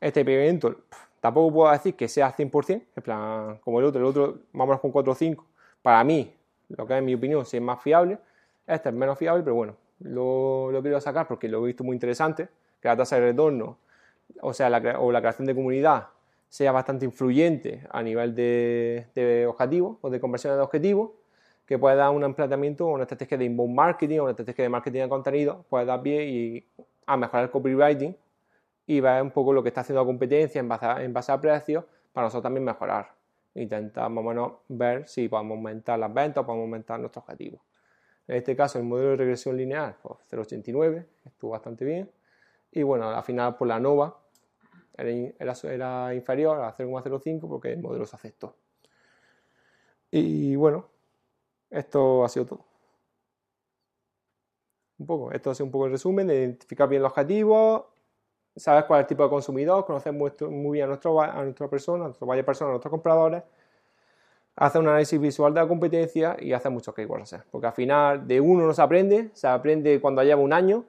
Este 0.00 0.20
experimento 0.20 0.82
tampoco 1.20 1.54
puedo 1.54 1.72
decir 1.72 1.94
que 1.94 2.08
sea 2.08 2.34
100%, 2.34 2.82
en 2.96 3.02
plan, 3.02 3.58
como 3.58 3.78
el 3.78 3.86
otro, 3.86 4.00
el 4.00 4.06
otro, 4.06 4.38
vamos 4.52 4.80
con 4.80 4.90
4 4.90 5.12
o 5.12 5.14
5, 5.14 5.46
para 5.80 6.02
mí, 6.02 6.34
lo 6.68 6.86
que 6.86 6.98
es 6.98 7.02
mi 7.02 7.14
opinión, 7.14 7.46
si 7.46 7.56
es 7.56 7.62
más 7.62 7.80
fiable, 7.80 8.18
este 8.66 8.88
es 8.88 8.94
menos 8.94 9.16
fiable, 9.16 9.44
pero 9.44 9.54
bueno, 9.54 9.76
lo, 10.00 10.70
quiero 10.82 11.00
sacar 11.00 11.28
porque 11.28 11.48
lo 11.48 11.62
he 11.62 11.68
visto 11.68 11.84
muy 11.84 11.94
interesante, 11.94 12.48
que 12.80 12.88
la 12.88 12.96
tasa 12.96 13.16
de 13.16 13.22
retorno, 13.22 13.78
o 14.40 14.52
sea, 14.52 14.68
la, 14.68 14.98
o 14.98 15.12
la 15.12 15.20
creación 15.20 15.46
de 15.46 15.54
comunidad 15.54 16.08
sea 16.48 16.72
bastante 16.72 17.04
influyente 17.04 17.86
a 17.90 18.02
nivel 18.02 18.34
de 18.34 19.46
objetivos 19.48 19.98
o 20.00 20.10
de 20.10 20.20
conversiones 20.20 20.56
de 20.56 20.62
objetivos 20.62 21.10
que 21.66 21.78
puede 21.78 21.96
dar 21.96 22.10
un 22.10 22.22
empleamiento 22.22 22.86
o 22.86 22.94
una 22.94 23.02
estrategia 23.02 23.36
de 23.36 23.44
inbound 23.44 23.74
marketing 23.74 24.20
una 24.20 24.30
estrategia 24.30 24.62
de 24.64 24.68
marketing 24.68 25.00
de 25.00 25.08
contenido, 25.08 25.64
puede 25.68 25.84
dar 25.84 26.00
pie 26.00 26.24
y 26.24 26.66
a 27.06 27.16
mejorar 27.16 27.44
el 27.44 27.50
copywriting 27.50 28.16
y 28.86 29.00
ver 29.00 29.22
un 29.22 29.32
poco 29.32 29.52
lo 29.52 29.62
que 29.62 29.68
está 29.70 29.80
haciendo 29.80 30.00
la 30.02 30.06
competencia 30.06 30.60
en 30.60 30.68
base 31.12 31.32
a, 31.32 31.40
precios 31.40 31.84
para 32.12 32.26
nosotros 32.26 32.44
también 32.44 32.64
mejorar. 32.64 33.12
Intentar 33.54 34.08
más 34.10 34.24
o 34.24 34.28
menos 34.28 34.52
ver 34.68 35.08
si 35.08 35.28
podemos 35.28 35.56
aumentar 35.56 35.98
las 35.98 36.12
ventas 36.12 36.42
o 36.42 36.46
podemos 36.46 36.64
aumentar 36.64 37.00
nuestros 37.00 37.24
objetivos. 37.24 37.60
En 38.28 38.36
este 38.36 38.54
caso, 38.54 38.78
el 38.78 38.84
modelo 38.84 39.10
de 39.10 39.16
regresión 39.16 39.56
lineal, 39.56 39.96
pues 40.02 40.18
0,89, 40.30 41.06
estuvo 41.24 41.52
bastante 41.52 41.84
bien. 41.84 42.10
Y 42.72 42.82
bueno, 42.82 43.08
al 43.08 43.22
final, 43.22 43.56
por 43.56 43.68
la 43.68 43.80
NOVA, 43.80 44.16
era 44.96 46.14
inferior 46.14 46.60
a 46.60 46.76
0,05 46.76 47.48
porque 47.48 47.72
el 47.72 47.80
modelo 47.80 48.04
se 48.06 48.16
aceptó. 48.16 48.56
Y 50.10 50.56
bueno, 50.56 50.88
esto 51.70 52.24
ha 52.24 52.28
sido 52.28 52.46
todo. 52.46 52.64
Un 54.98 55.06
poco, 55.06 55.32
esto 55.32 55.50
ha 55.50 55.54
sido 55.54 55.66
un 55.66 55.72
poco 55.72 55.86
el 55.86 55.92
resumen 55.92 56.26
de 56.26 56.36
identificar 56.36 56.88
bien 56.88 57.02
los 57.02 57.10
objetivos, 57.10 57.84
saber 58.56 58.86
cuál 58.86 59.00
es 59.00 59.04
el 59.04 59.08
tipo 59.08 59.22
de 59.24 59.28
consumidor, 59.28 59.84
conocer 59.84 60.12
muy, 60.12 60.32
bien 60.72 60.84
a, 60.84 61.44
nuestra 61.44 61.68
persona, 61.68 62.04
a 62.04 62.06
nuestro 62.08 62.26
valle 62.26 62.40
a 62.40 62.64
nuestros 62.64 62.90
compradores, 62.90 63.42
hacer 64.56 64.80
un 64.80 64.88
análisis 64.88 65.20
visual 65.20 65.52
de 65.52 65.60
la 65.60 65.68
competencia 65.68 66.36
y 66.40 66.52
hacer 66.52 66.70
muchos 66.70 66.94
keywords. 66.94 67.36
Porque 67.50 67.66
al 67.66 67.74
final 67.74 68.26
de 68.26 68.40
uno 68.40 68.66
no 68.66 68.72
se 68.72 68.82
aprende, 68.82 69.30
se 69.34 69.46
aprende 69.46 70.00
cuando 70.00 70.22
lleva 70.22 70.40
un 70.40 70.52
año 70.52 70.84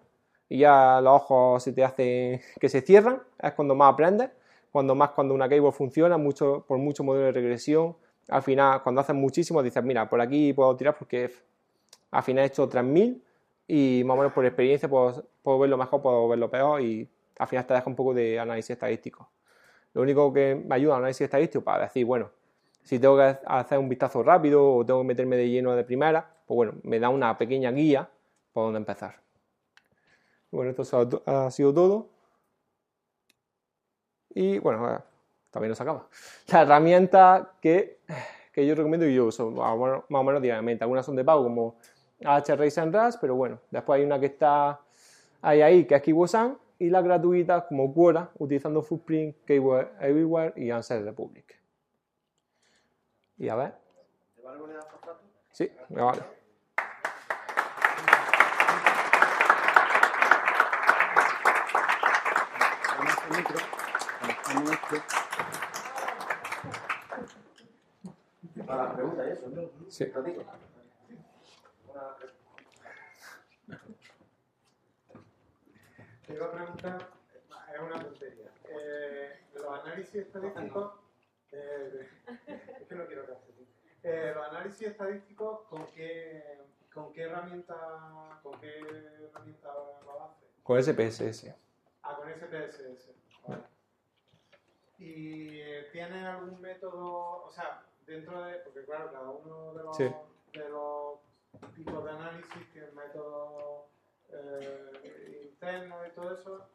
y 0.47 0.59
ya 0.59 1.01
los 1.01 1.13
ojos 1.13 1.63
se 1.63 1.73
te 1.73 1.83
hacen 1.83 2.39
que 2.59 2.69
se 2.69 2.81
cierran, 2.81 3.21
es 3.39 3.51
cuando 3.53 3.75
más 3.75 3.93
aprendes, 3.93 4.29
cuando 4.71 4.95
más 4.95 5.11
cuando 5.11 5.33
una 5.33 5.49
keyword 5.49 5.73
funciona, 5.73 6.17
mucho, 6.17 6.63
por 6.67 6.77
mucho 6.77 7.03
modelo 7.03 7.25
de 7.25 7.31
regresión, 7.33 7.95
al 8.27 8.41
final, 8.41 8.83
cuando 8.83 9.01
haces 9.01 9.15
muchísimo, 9.15 9.63
dices, 9.63 9.83
mira, 9.83 10.09
por 10.09 10.21
aquí 10.21 10.53
puedo 10.53 10.75
tirar 10.75 10.97
porque 10.97 11.31
al 12.11 12.23
final 12.23 12.43
he 12.43 12.47
hecho 12.47 12.67
3.000 12.69 13.21
y 13.67 14.03
más 14.05 14.15
o 14.15 14.17
menos 14.17 14.33
por 14.33 14.45
experiencia 14.45 14.89
puedo, 14.89 15.25
puedo 15.41 15.59
verlo 15.59 15.77
mejor, 15.77 16.01
puedo 16.01 16.27
verlo 16.27 16.49
peor 16.49 16.81
y 16.81 17.09
al 17.39 17.47
final 17.47 17.65
te 17.65 17.73
deja 17.73 17.89
un 17.89 17.95
poco 17.95 18.13
de 18.13 18.39
análisis 18.39 18.71
estadístico. 18.71 19.29
Lo 19.93 20.01
único 20.01 20.31
que 20.33 20.55
me 20.55 20.75
ayuda 20.75 20.95
a 20.95 20.97
análisis 20.97 21.21
estadístico 21.21 21.63
para 21.63 21.83
decir, 21.83 22.05
bueno, 22.05 22.31
si 22.83 22.99
tengo 22.99 23.17
que 23.17 23.37
hacer 23.45 23.77
un 23.79 23.89
vistazo 23.89 24.23
rápido 24.23 24.75
o 24.75 24.85
tengo 24.85 25.01
que 25.01 25.07
meterme 25.07 25.35
de 25.35 25.49
lleno 25.49 25.75
de 25.75 25.83
primera, 25.83 26.37
pues 26.45 26.55
bueno, 26.55 26.73
me 26.83 26.99
da 26.99 27.09
una 27.09 27.37
pequeña 27.37 27.71
guía 27.71 28.09
por 28.53 28.65
donde 28.65 28.77
empezar. 28.77 29.19
Bueno, 30.51 30.71
esto 30.71 31.21
ha 31.25 31.51
sido 31.51 31.73
todo. 31.73 32.09
Y 34.29 34.59
bueno, 34.59 35.03
eh, 35.57 35.59
también 35.59 35.69
nos 35.69 35.81
acaba. 35.81 36.07
La 36.51 36.61
herramienta 36.61 37.53
que, 37.61 37.99
que 38.53 38.65
yo 38.65 38.75
recomiendo 38.75 39.07
y 39.07 39.15
yo 39.15 39.25
uso 39.25 39.51
más 39.51 40.21
o 40.21 40.23
menos 40.23 40.41
diariamente. 40.41 40.83
Algunas 40.83 41.05
son 41.05 41.15
de 41.15 41.25
pago 41.25 41.43
como 41.43 41.75
HRace 42.19 42.81
and 42.81 42.93
RAS, 42.93 43.17
pero 43.17 43.35
bueno, 43.35 43.59
después 43.71 43.99
hay 43.99 44.05
una 44.05 44.19
que 44.19 44.27
está 44.27 44.79
ahí, 45.41 45.61
ahí 45.61 45.85
que 45.85 45.95
es 45.95 46.01
Kiwosan 46.01 46.57
y 46.79 46.89
las 46.89 47.03
gratuitas 47.03 47.63
como 47.63 47.93
Quora, 47.93 48.29
utilizando 48.37 48.81
Footprint, 48.81 49.35
Keyword 49.45 49.89
Everywhere 49.99 50.53
y 50.55 50.69
Answer 50.69 51.03
Republic. 51.03 51.59
Y 53.37 53.49
a 53.49 53.55
ver. 53.55 53.73
¿Te 54.35 54.41
vale 54.41 54.59
Sí, 55.51 55.71
me 55.89 56.01
vale. 56.01 56.37
Para 68.67 68.83
la 68.83 68.95
pregunta, 68.95 69.29
eso, 69.29 69.47
¿no? 69.47 69.69
Sí. 69.89 70.05
Te 76.25 76.33
iba 76.33 76.45
a 76.45 76.51
preguntar, 76.51 77.09
es 77.73 77.79
una 77.79 77.99
tontería. 78.03 78.51
Eh, 78.65 79.39
los 79.53 79.79
análisis 79.79 80.15
estadísticos. 80.15 80.99
Eh, 81.53 82.09
es 82.81 82.87
que 82.89 82.95
no 82.95 83.07
quiero 83.07 83.25
que 83.25 83.33
eh, 84.03 84.33
Los 84.35 84.47
análisis 84.49 84.87
estadísticos, 84.89 85.61
¿con 85.69 85.87
qué, 85.87 86.65
con 86.93 87.13
qué 87.13 87.21
herramienta, 87.21 88.39
con 88.43 88.59
qué 88.59 88.79
herramienta 89.29 89.73
lo 90.03 90.23
hace? 90.25 90.45
Con 90.61 90.83
SPSS. 90.83 91.55
Ah, 92.03 92.17
con 92.17 92.29
SPSS. 92.29 93.11
Vale. 93.47 93.63
¿Y 94.97 95.59
eh, 95.61 95.87
tiene 95.93 96.27
algún 96.27 96.59
método, 96.59 97.45
o 97.45 97.51
sea, 97.51 97.87
dentro 98.07 98.43
de, 98.43 98.53
porque 98.59 98.85
claro, 98.85 99.11
cada 99.11 99.29
uno 99.29 99.73
de 99.73 99.83
los, 99.83 99.97
de 99.97 100.69
los 100.69 101.19
tipos 101.75 102.03
de 102.03 102.09
análisis 102.09 102.71
tiene 102.71 102.87
métodos 102.91 103.85
eh, 104.29 105.49
internos 105.51 105.99
y 106.07 106.15
todo 106.15 106.33
eso, 106.33 106.67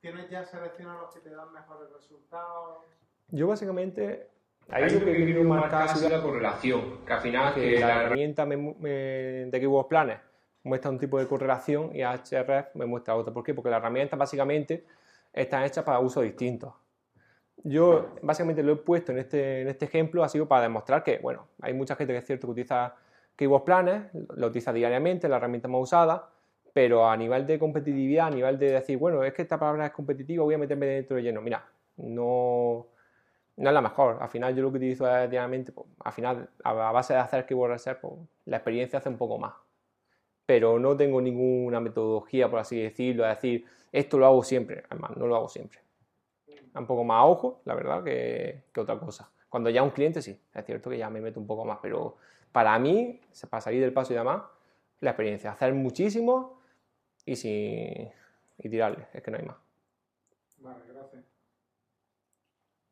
¿tienes 0.00 0.28
ya 0.28 0.44
seleccionados 0.44 1.02
los 1.02 1.14
que 1.14 1.20
te 1.20 1.30
dan 1.30 1.52
mejores 1.52 1.90
resultados? 1.92 2.84
Yo 3.28 3.46
básicamente 3.46 4.28
Ahí 4.70 4.90
lo 4.90 5.04
que 5.04 5.16
quiero 5.16 5.44
marcar 5.44 5.86
es 5.86 6.10
la 6.10 6.20
correlación, 6.20 6.98
que 7.06 7.12
al 7.12 7.20
final 7.20 7.54
que 7.54 7.80
la 7.80 8.02
herramienta 8.02 8.44
me, 8.44 8.74
de 8.90 9.50
Keywords 9.52 9.88
Planes 9.88 10.18
muestra 10.62 10.90
un 10.90 10.98
tipo 10.98 11.18
de 11.18 11.26
correlación 11.26 11.90
y 11.94 12.02
HRF 12.02 12.74
me 12.74 12.84
muestra 12.84 13.14
otro. 13.14 13.32
¿Por 13.32 13.42
qué? 13.42 13.54
Porque 13.54 13.70
las 13.70 13.78
herramientas 13.78 14.18
básicamente 14.18 14.84
están 15.32 15.64
hechas 15.64 15.84
para 15.84 16.00
usos 16.00 16.22
distintos. 16.22 16.74
Yo 17.64 18.14
básicamente 18.22 18.62
lo 18.62 18.72
he 18.72 18.76
puesto 18.76 19.12
en 19.12 19.18
este, 19.18 19.62
en 19.62 19.68
este 19.68 19.86
ejemplo, 19.86 20.22
ha 20.22 20.28
sido 20.28 20.46
para 20.46 20.62
demostrar 20.62 21.02
que, 21.02 21.18
bueno, 21.18 21.48
hay 21.60 21.74
mucha 21.74 21.96
gente 21.96 22.12
que 22.12 22.20
es 22.20 22.26
cierto 22.26 22.46
que 22.46 22.52
utiliza 22.52 22.94
Keywords 23.36 23.64
Planes, 23.64 24.02
lo 24.36 24.46
utiliza 24.46 24.72
diariamente, 24.72 25.28
la 25.28 25.36
herramienta 25.36 25.68
más 25.68 25.82
usada, 25.82 26.30
pero 26.72 27.08
a 27.08 27.16
nivel 27.16 27.46
de 27.46 27.58
competitividad, 27.58 28.28
a 28.28 28.30
nivel 28.30 28.58
de 28.58 28.72
decir, 28.72 28.98
bueno, 28.98 29.24
es 29.24 29.32
que 29.32 29.42
esta 29.42 29.58
palabra 29.58 29.86
es 29.86 29.92
competitiva, 29.92 30.44
voy 30.44 30.54
a 30.54 30.58
meterme 30.58 30.86
dentro 30.86 31.16
de 31.16 31.22
lleno. 31.22 31.40
Mira, 31.42 31.64
no, 31.96 32.86
no 33.56 33.68
es 33.68 33.74
la 33.74 33.80
mejor. 33.80 34.18
Al 34.20 34.28
final 34.28 34.54
yo 34.54 34.62
lo 34.62 34.70
que 34.70 34.78
utilizo 34.78 35.04
diariamente, 35.04 35.72
pues, 35.72 35.86
al 36.04 36.12
final, 36.12 36.48
a 36.62 36.72
base 36.72 37.14
de 37.14 37.20
hacer 37.20 37.46
Keyword 37.46 37.72
Research, 37.72 38.00
pues, 38.00 38.14
la 38.46 38.58
experiencia 38.58 39.00
hace 39.00 39.08
un 39.08 39.18
poco 39.18 39.38
más. 39.38 39.54
Pero 40.46 40.78
no 40.78 40.96
tengo 40.96 41.20
ninguna 41.20 41.80
metodología, 41.80 42.48
por 42.48 42.60
así 42.60 42.80
decirlo, 42.80 43.24
es 43.28 43.36
decir, 43.36 43.66
esto 43.92 44.18
lo 44.18 44.26
hago 44.26 44.42
siempre. 44.44 44.84
Además, 44.88 45.16
no 45.16 45.26
lo 45.26 45.36
hago 45.36 45.48
siempre 45.48 45.87
un 46.74 46.86
poco 46.86 47.04
más 47.04 47.24
ojo, 47.26 47.60
la 47.64 47.74
verdad, 47.74 48.04
que, 48.04 48.64
otra 48.76 48.98
cosa. 48.98 49.30
Cuando 49.48 49.70
ya 49.70 49.82
un 49.82 49.90
cliente 49.90 50.22
sí, 50.22 50.40
es 50.54 50.64
cierto 50.66 50.90
que 50.90 50.98
ya 50.98 51.10
me 51.10 51.20
meto 51.20 51.40
un 51.40 51.46
poco 51.46 51.64
más, 51.64 51.78
pero 51.80 52.16
para 52.52 52.78
mí, 52.78 53.20
para 53.48 53.60
salir 53.60 53.80
del 53.80 53.92
paso 53.92 54.12
y 54.12 54.16
demás, 54.16 54.42
la 55.00 55.10
experiencia, 55.10 55.52
hacer 55.52 55.72
muchísimo 55.74 56.60
y, 57.24 57.36
sin, 57.36 58.10
y 58.58 58.68
tirarle, 58.68 59.06
es 59.12 59.22
que 59.22 59.30
no 59.30 59.38
hay 59.38 59.44
más. 59.44 59.56
Vale, 60.58 60.84
gracias. 60.92 61.24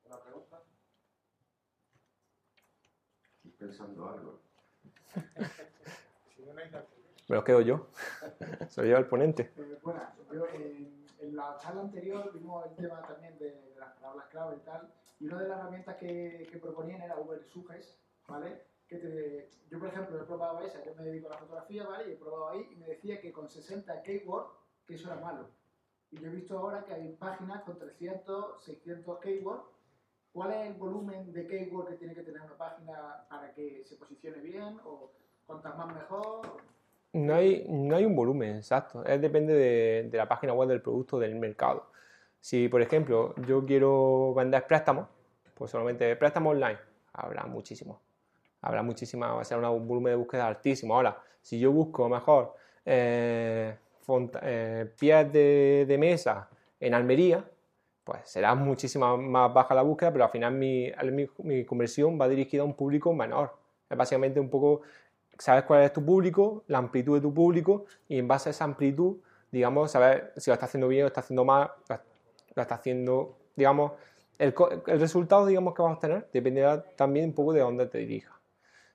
¿Una 0.04 0.20
pregunta? 0.20 0.62
Estoy 3.44 3.50
pensando 3.52 4.08
algo. 4.08 4.40
Me 7.28 7.34
lo 7.36 7.44
quedo 7.44 7.60
yo. 7.60 7.88
Se 8.68 8.80
lo 8.80 8.86
lleva 8.86 9.00
el 9.00 9.06
ponente. 9.06 9.50
Bueno, 9.82 10.00
yo, 10.32 10.46
eh, 10.46 10.88
en 11.20 11.36
la 11.36 11.56
charla 11.58 11.82
anterior 11.82 12.32
vimos 12.32 12.66
el 12.66 12.76
tema 12.76 13.02
también 13.02 13.38
de, 13.38 13.74
las 13.78 13.94
palabras 13.94 14.26
clave 14.28 14.56
y 14.56 14.64
tal, 14.64 14.92
y 15.20 15.26
una 15.26 15.42
de 15.42 15.48
las 15.48 15.58
herramientas 15.58 15.96
que, 15.96 16.48
que 16.50 16.58
proponían 16.58 17.02
era 17.02 17.18
Uber 17.18 17.42
Suggest, 17.44 17.98
¿vale? 18.26 18.62
Que 18.88 18.96
te, 18.96 19.50
yo, 19.70 19.78
por 19.78 19.88
ejemplo, 19.88 20.20
he 20.20 20.24
probado 20.24 20.60
esa, 20.60 20.84
yo 20.84 20.94
me 20.94 21.04
dedico 21.04 21.26
a 21.28 21.32
la 21.32 21.38
fotografía, 21.38 21.86
¿vale? 21.86 22.08
Y 22.08 22.12
he 22.12 22.16
probado 22.16 22.50
ahí 22.50 22.68
y 22.72 22.76
me 22.76 22.86
decía 22.86 23.20
que 23.20 23.32
con 23.32 23.48
60 23.48 24.02
keywords, 24.02 24.50
que 24.86 24.94
eso 24.94 25.12
era 25.12 25.20
malo. 25.20 25.48
Y 26.10 26.20
yo 26.20 26.28
he 26.28 26.30
visto 26.30 26.58
ahora 26.58 26.84
que 26.84 26.94
hay 26.94 27.12
páginas 27.14 27.62
con 27.64 27.78
300, 27.78 28.62
600 28.64 29.18
keywords. 29.18 29.64
¿Cuál 30.32 30.52
es 30.52 30.66
el 30.68 30.74
volumen 30.74 31.32
de 31.32 31.46
keyword 31.46 31.88
que 31.88 31.96
tiene 31.96 32.14
que 32.14 32.22
tener 32.22 32.42
una 32.42 32.56
página 32.56 33.26
para 33.28 33.52
que 33.52 33.84
se 33.84 33.96
posicione 33.96 34.38
bien? 34.38 34.78
¿O 34.84 35.10
cuantas 35.46 35.76
más 35.76 35.92
mejor? 35.94 36.62
No 37.16 37.34
hay, 37.34 37.64
no 37.66 37.96
hay 37.96 38.04
un 38.04 38.14
volumen 38.14 38.56
exacto, 38.56 39.02
es, 39.06 39.18
depende 39.22 39.54
de, 39.54 40.10
la 40.12 40.28
página 40.28 40.52
web 40.52 40.68
del 40.68 40.82
producto, 40.82 41.18
del 41.18 41.34
mercado. 41.34 41.86
Si, 42.40 42.68
por 42.68 42.82
ejemplo, 42.82 43.34
yo 43.46 43.64
quiero 43.64 44.34
vender 44.34 44.66
préstamos, 44.66 45.08
pues 45.54 45.70
solamente 45.70 46.14
préstamos 46.16 46.52
online, 46.52 46.78
habrá 47.14 47.44
muchísimo. 47.46 48.02
Habrá 48.60 48.82
muchísima, 48.82 49.32
va 49.32 49.40
a 49.40 49.44
ser 49.44 49.56
un 49.58 49.88
volumen 49.88 50.12
de 50.12 50.16
búsqueda 50.16 50.46
altísimo. 50.46 50.94
Ahora, 50.94 51.18
si 51.40 51.58
yo 51.58 51.72
busco 51.72 52.06
mejor 52.06 52.54
eh, 52.84 53.74
eh, 54.42 54.92
pies 54.98 55.32
de, 55.32 55.96
mesa 55.98 56.50
en 56.78 56.92
Almería, 56.92 57.42
pues 58.04 58.28
será 58.28 58.54
muchísima 58.54 59.16
más 59.16 59.54
baja 59.54 59.74
la 59.74 59.82
búsqueda, 59.82 60.12
pero 60.12 60.24
al 60.24 60.30
final 60.30 60.52
mi, 60.52 60.92
mi, 61.12 61.26
mi 61.44 61.64
conversión 61.64 62.20
va 62.20 62.28
dirigida 62.28 62.60
a 62.60 62.66
un 62.66 62.74
público 62.74 63.14
menor. 63.14 63.54
Es 63.88 63.96
básicamente 63.96 64.38
un 64.38 64.50
poco 64.50 64.82
sabes 65.38 65.64
cuál 65.64 65.82
es 65.82 65.92
tu 65.92 66.04
público, 66.04 66.64
la 66.68 66.78
amplitud 66.78 67.16
de 67.16 67.20
tu 67.20 67.32
público 67.32 67.86
y 68.08 68.18
en 68.18 68.28
base 68.28 68.48
a 68.48 68.50
esa 68.50 68.64
amplitud, 68.64 69.16
digamos, 69.50 69.90
saber 69.90 70.32
si 70.36 70.50
lo 70.50 70.54
está 70.54 70.66
haciendo 70.66 70.88
bien 70.88 71.04
o 71.04 71.06
está 71.08 71.20
haciendo 71.20 71.44
mal, 71.44 71.70
lo 72.54 72.62
está 72.62 72.74
haciendo, 72.74 73.36
digamos, 73.54 73.92
el, 74.38 74.54
resultado, 74.86 75.46
digamos, 75.46 75.74
que 75.74 75.82
vas 75.82 75.90
a 75.90 75.94
obtener 75.94 76.28
dependerá 76.32 76.82
también 76.82 77.26
un 77.26 77.34
poco 77.34 77.52
de 77.52 77.60
dónde 77.60 77.86
te 77.86 77.98
dirijas. 77.98 78.34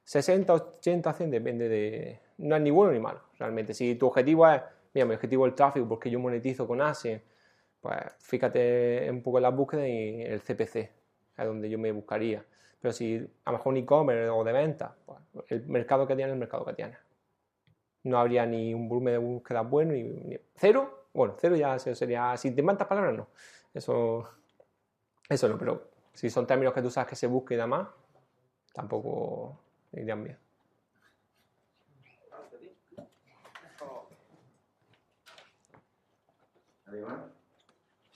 60, 0.03 0.53
80, 0.53 1.13
100 1.13 1.31
depende 1.31 1.69
de... 1.69 2.19
No 2.37 2.55
es 2.55 2.61
ni 2.61 2.71
bueno 2.71 2.91
ni 2.91 2.99
malo, 2.99 3.21
realmente. 3.39 3.73
Si 3.73 3.95
tu 3.95 4.07
objetivo 4.07 4.47
es, 4.47 4.61
mira, 4.93 5.05
mi 5.05 5.13
objetivo 5.13 5.45
es 5.45 5.51
el 5.51 5.55
tráfico 5.55 5.87
porque 5.87 6.09
yo 6.09 6.19
monetizo 6.19 6.67
con 6.67 6.81
ASE, 6.81 7.21
pues 7.79 7.97
fíjate 8.19 9.07
un 9.09 9.21
poco 9.21 9.37
en 9.37 9.43
la 9.43 9.49
búsqueda 9.49 9.87
y 9.87 10.21
el 10.21 10.41
CPC, 10.41 10.75
es 10.75 11.45
donde 11.45 11.69
yo 11.69 11.79
me 11.79 11.91
buscaría. 11.91 12.43
Pero 12.82 12.93
si 12.93 13.15
a 13.45 13.51
lo 13.51 13.57
mejor 13.57 13.73
un 13.73 13.77
e-commerce 13.77 14.29
o 14.29 14.43
de 14.43 14.51
venta, 14.51 14.95
el 15.47 15.67
mercado 15.67 16.07
que 16.07 16.15
tiene 16.15 16.32
es 16.32 16.34
el 16.34 16.39
mercado 16.39 16.65
que 16.65 16.73
tiene. 16.73 16.97
No 18.03 18.17
habría 18.17 18.45
ni 18.45 18.73
un 18.73 18.89
volumen 18.89 19.13
de 19.13 19.17
búsqueda 19.19 19.61
bueno, 19.61 19.93
ni, 19.93 20.38
cero. 20.55 21.05
Bueno, 21.13 21.36
cero 21.38 21.55
ya 21.55 21.77
sería, 21.77 22.36
si 22.38 22.51
te 22.51 22.63
mandas 22.63 22.88
palabras, 22.88 23.15
no. 23.15 23.27
Eso, 23.73 24.27
eso 25.29 25.47
no, 25.47 25.57
pero 25.57 25.89
si 26.13 26.29
son 26.29 26.47
términos 26.47 26.73
que 26.73 26.82
tú 26.82 26.89
sabes 26.89 27.09
que 27.09 27.15
se 27.15 27.27
busca 27.27 27.53
y 27.53 27.57
demás, 27.57 27.88
tampoco 28.73 29.59
irían 29.93 30.23
bien. 30.23 30.38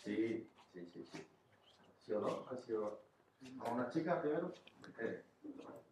Sí, 0.05 0.49
sí, 0.71 0.85
sí, 0.91 1.05
sí. 1.05 1.27
¿Sí 2.01 2.11
o? 2.13 2.47
¿Ha 2.51 2.57
sido 2.57 3.04
a 3.59 3.71
una 3.71 3.89
chica 3.89 4.21
primero. 4.21 4.53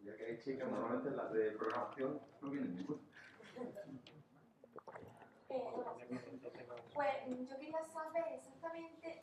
Ya 0.02 0.16
que 0.16 0.24
hay 0.26 0.38
chicas, 0.38 0.70
normalmente 0.70 1.10
las 1.10 1.32
de 1.32 1.52
programación 1.52 2.20
no 2.40 2.50
vienen 2.50 2.76
ninguna. 2.76 3.00
Pues 6.94 7.08
yo 7.48 7.58
quería 7.58 7.84
saber 7.84 8.24
exactamente 8.34 9.20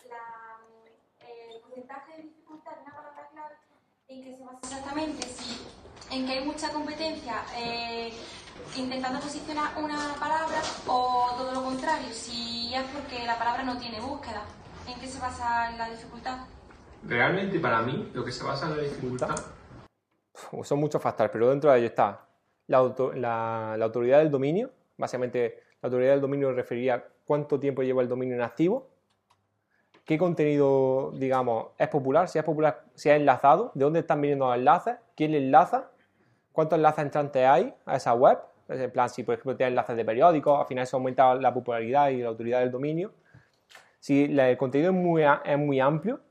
el 1.20 1.62
porcentaje 1.62 2.18
de 2.18 2.24
dificultad 2.24 2.76
de 2.76 2.82
una 2.82 2.96
palabra 2.96 3.30
clave 3.30 3.56
en 4.08 4.24
que 4.24 4.38
se 4.38 4.44
basa 4.44 4.60
exactamente 4.64 5.24
si 5.28 5.68
en 6.10 6.26
que 6.26 6.34
hay 6.34 6.46
mucha 6.46 6.72
competencia 6.74 7.46
eh, 7.56 8.12
intentando 8.76 9.20
posicionar 9.20 9.78
una 9.78 10.14
palabra 10.20 10.62
o 10.88 11.36
todo 11.38 11.52
lo 11.54 11.64
contrario, 11.64 12.14
si 12.14 12.74
es 12.74 12.84
porque 12.92 13.26
la 13.26 13.38
palabra 13.38 13.64
no 13.64 13.78
tiene 13.78 14.00
búsqueda. 14.02 14.44
¿En 14.88 15.00
qué 15.00 15.08
se 15.08 15.20
basa 15.20 15.72
la 15.72 15.90
dificultad? 15.90 16.40
Realmente 17.04 17.60
para 17.60 17.82
mí 17.82 18.10
lo 18.14 18.24
que 18.24 18.32
se 18.32 18.44
basa 18.44 18.68
en 18.68 18.78
la 18.78 18.84
dificultad. 18.84 19.36
Son 20.64 20.80
muchos 20.80 21.02
factores, 21.02 21.32
pero 21.32 21.50
dentro 21.50 21.72
de 21.72 21.80
ello 21.80 21.88
está. 21.88 22.26
La, 22.68 22.78
autoridad 22.78 24.20
del 24.20 24.32
dominio, 24.32 24.72
básicamente 24.98 25.62
la 25.82 25.88
autoridad 25.88 26.12
del 26.12 26.22
dominio 26.22 26.54
referiría 26.54 27.06
cuánto 27.26 27.60
tiempo 27.60 27.84
lleva 27.84 28.02
el 28.02 28.08
dominio 28.08 28.36
en 28.36 28.42
activo, 28.42 28.90
qué 30.06 30.18
contenido, 30.18 31.12
digamos, 31.16 31.68
es 31.78 31.90
popular, 31.90 32.30
si 32.30 32.40
es 32.40 32.46
popular, 32.46 32.86
si 32.96 33.10
es 33.10 33.16
enlazado, 33.16 33.72
de 33.74 33.84
dónde 33.84 34.00
están 34.00 34.22
viniendo 34.22 34.48
los 34.48 34.56
enlaces, 34.56 34.96
quién 35.16 35.32
le 35.32 35.40
enlaza, 35.40 35.92
cuántos 36.52 36.78
enlaces 36.78 37.04
entrantes 37.04 37.46
hay 37.46 37.74
a 37.86 37.98
esa 37.98 38.14
web, 38.14 38.40
en 38.70 38.92
plan, 38.92 39.10
si 39.10 39.24
por 39.24 39.34
ejemplo 39.34 39.56
tiene 39.58 39.70
enlaces 39.70 39.98
de 39.98 40.06
periódicos, 40.06 40.60
al 40.60 40.66
final 40.66 40.84
eso 40.84 40.98
aumenta 40.98 41.36
la 41.36 41.54
popularidad 41.54 42.10
y 42.10 42.22
la 42.22 42.30
autoridad 42.30 42.60
del 42.62 42.72
dominio. 42.72 43.12
Si 44.00 44.24
el 44.24 44.58
contenido 44.58 44.92
es 44.92 44.98
muy, 44.98 45.24
es 45.44 45.58
muy 45.58 45.80
amplio, 45.80 46.22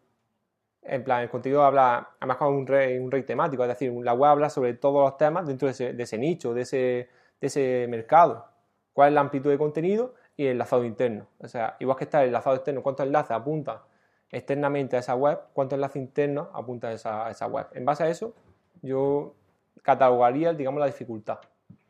en 0.82 1.04
plan, 1.04 1.22
el 1.22 1.30
contenido 1.30 1.64
habla, 1.64 2.10
además 2.18 2.36
con 2.36 2.54
un 2.54 2.66
rey, 2.66 2.98
un 2.98 3.10
rey 3.10 3.22
temático, 3.22 3.62
es 3.62 3.68
decir, 3.68 3.92
la 4.02 4.14
web 4.14 4.30
habla 4.30 4.50
sobre 4.50 4.74
todos 4.74 5.04
los 5.04 5.16
temas 5.16 5.46
dentro 5.46 5.68
de 5.68 5.94
ese, 6.02 6.18
nicho, 6.18 6.54
de 6.54 6.62
ese, 6.62 7.08
de 7.40 7.46
ese 7.46 7.86
mercado. 7.88 8.46
¿Cuál 8.92 9.08
es 9.08 9.14
la 9.14 9.20
amplitud 9.20 9.50
de 9.50 9.58
contenido? 9.58 10.14
y 10.40 10.46
el 10.46 10.52
enlazado 10.52 10.86
interno. 10.86 11.26
O 11.38 11.48
sea, 11.48 11.76
igual 11.80 11.98
que 11.98 12.04
está 12.04 12.22
el 12.22 12.28
enlazado 12.28 12.56
externo, 12.56 12.82
cuántos 12.82 13.04
enlaces 13.04 13.32
apunta 13.32 13.82
externamente 14.30 14.96
a 14.96 15.00
esa 15.00 15.14
web, 15.14 15.38
cuántos 15.52 15.76
enlaces 15.76 15.96
internos 15.96 16.48
apunta 16.54 16.88
a 16.88 17.30
esa, 17.30 17.46
web. 17.46 17.66
En 17.74 17.84
base 17.84 18.04
a 18.04 18.08
eso, 18.08 18.32
yo 18.80 19.34
catalogaría, 19.82 20.54
digamos, 20.54 20.80
la 20.80 20.86
dificultad 20.86 21.40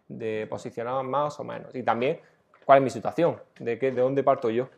de 0.08 0.48
posicionar 0.50 1.04
más 1.04 1.38
o 1.38 1.44
menos. 1.44 1.72
Y 1.76 1.84
también, 1.84 2.18
cuál 2.64 2.78
es 2.78 2.82
mi 2.82 2.90
situación, 2.90 3.40
de, 3.60 3.78
qué, 3.78 3.92
de 3.92 4.00
dónde 4.00 4.24
parto 4.24 4.50
yo. 4.50 4.68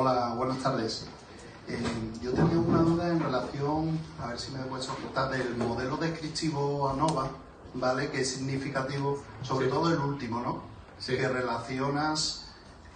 Hola, 0.00 0.32
buenas 0.36 0.58
tardes. 0.58 1.06
Eh, 1.66 1.76
yo 2.22 2.30
tenía 2.30 2.56
una 2.56 2.82
duda 2.82 3.08
en 3.08 3.18
relación, 3.18 3.98
a 4.22 4.28
ver 4.28 4.38
si 4.38 4.52
me 4.52 4.60
puedes 4.60 4.88
ocultar, 4.88 5.28
del 5.28 5.56
modelo 5.56 5.96
descriptivo 5.96 6.88
ANOVA, 6.88 7.28
¿vale? 7.74 8.08
Que 8.08 8.20
es 8.20 8.30
significativo, 8.30 9.20
sobre 9.42 9.66
todo 9.66 9.92
el 9.92 9.98
último, 9.98 10.40
¿no? 10.40 10.62
Que 11.04 11.26
relacionas, 11.26 12.46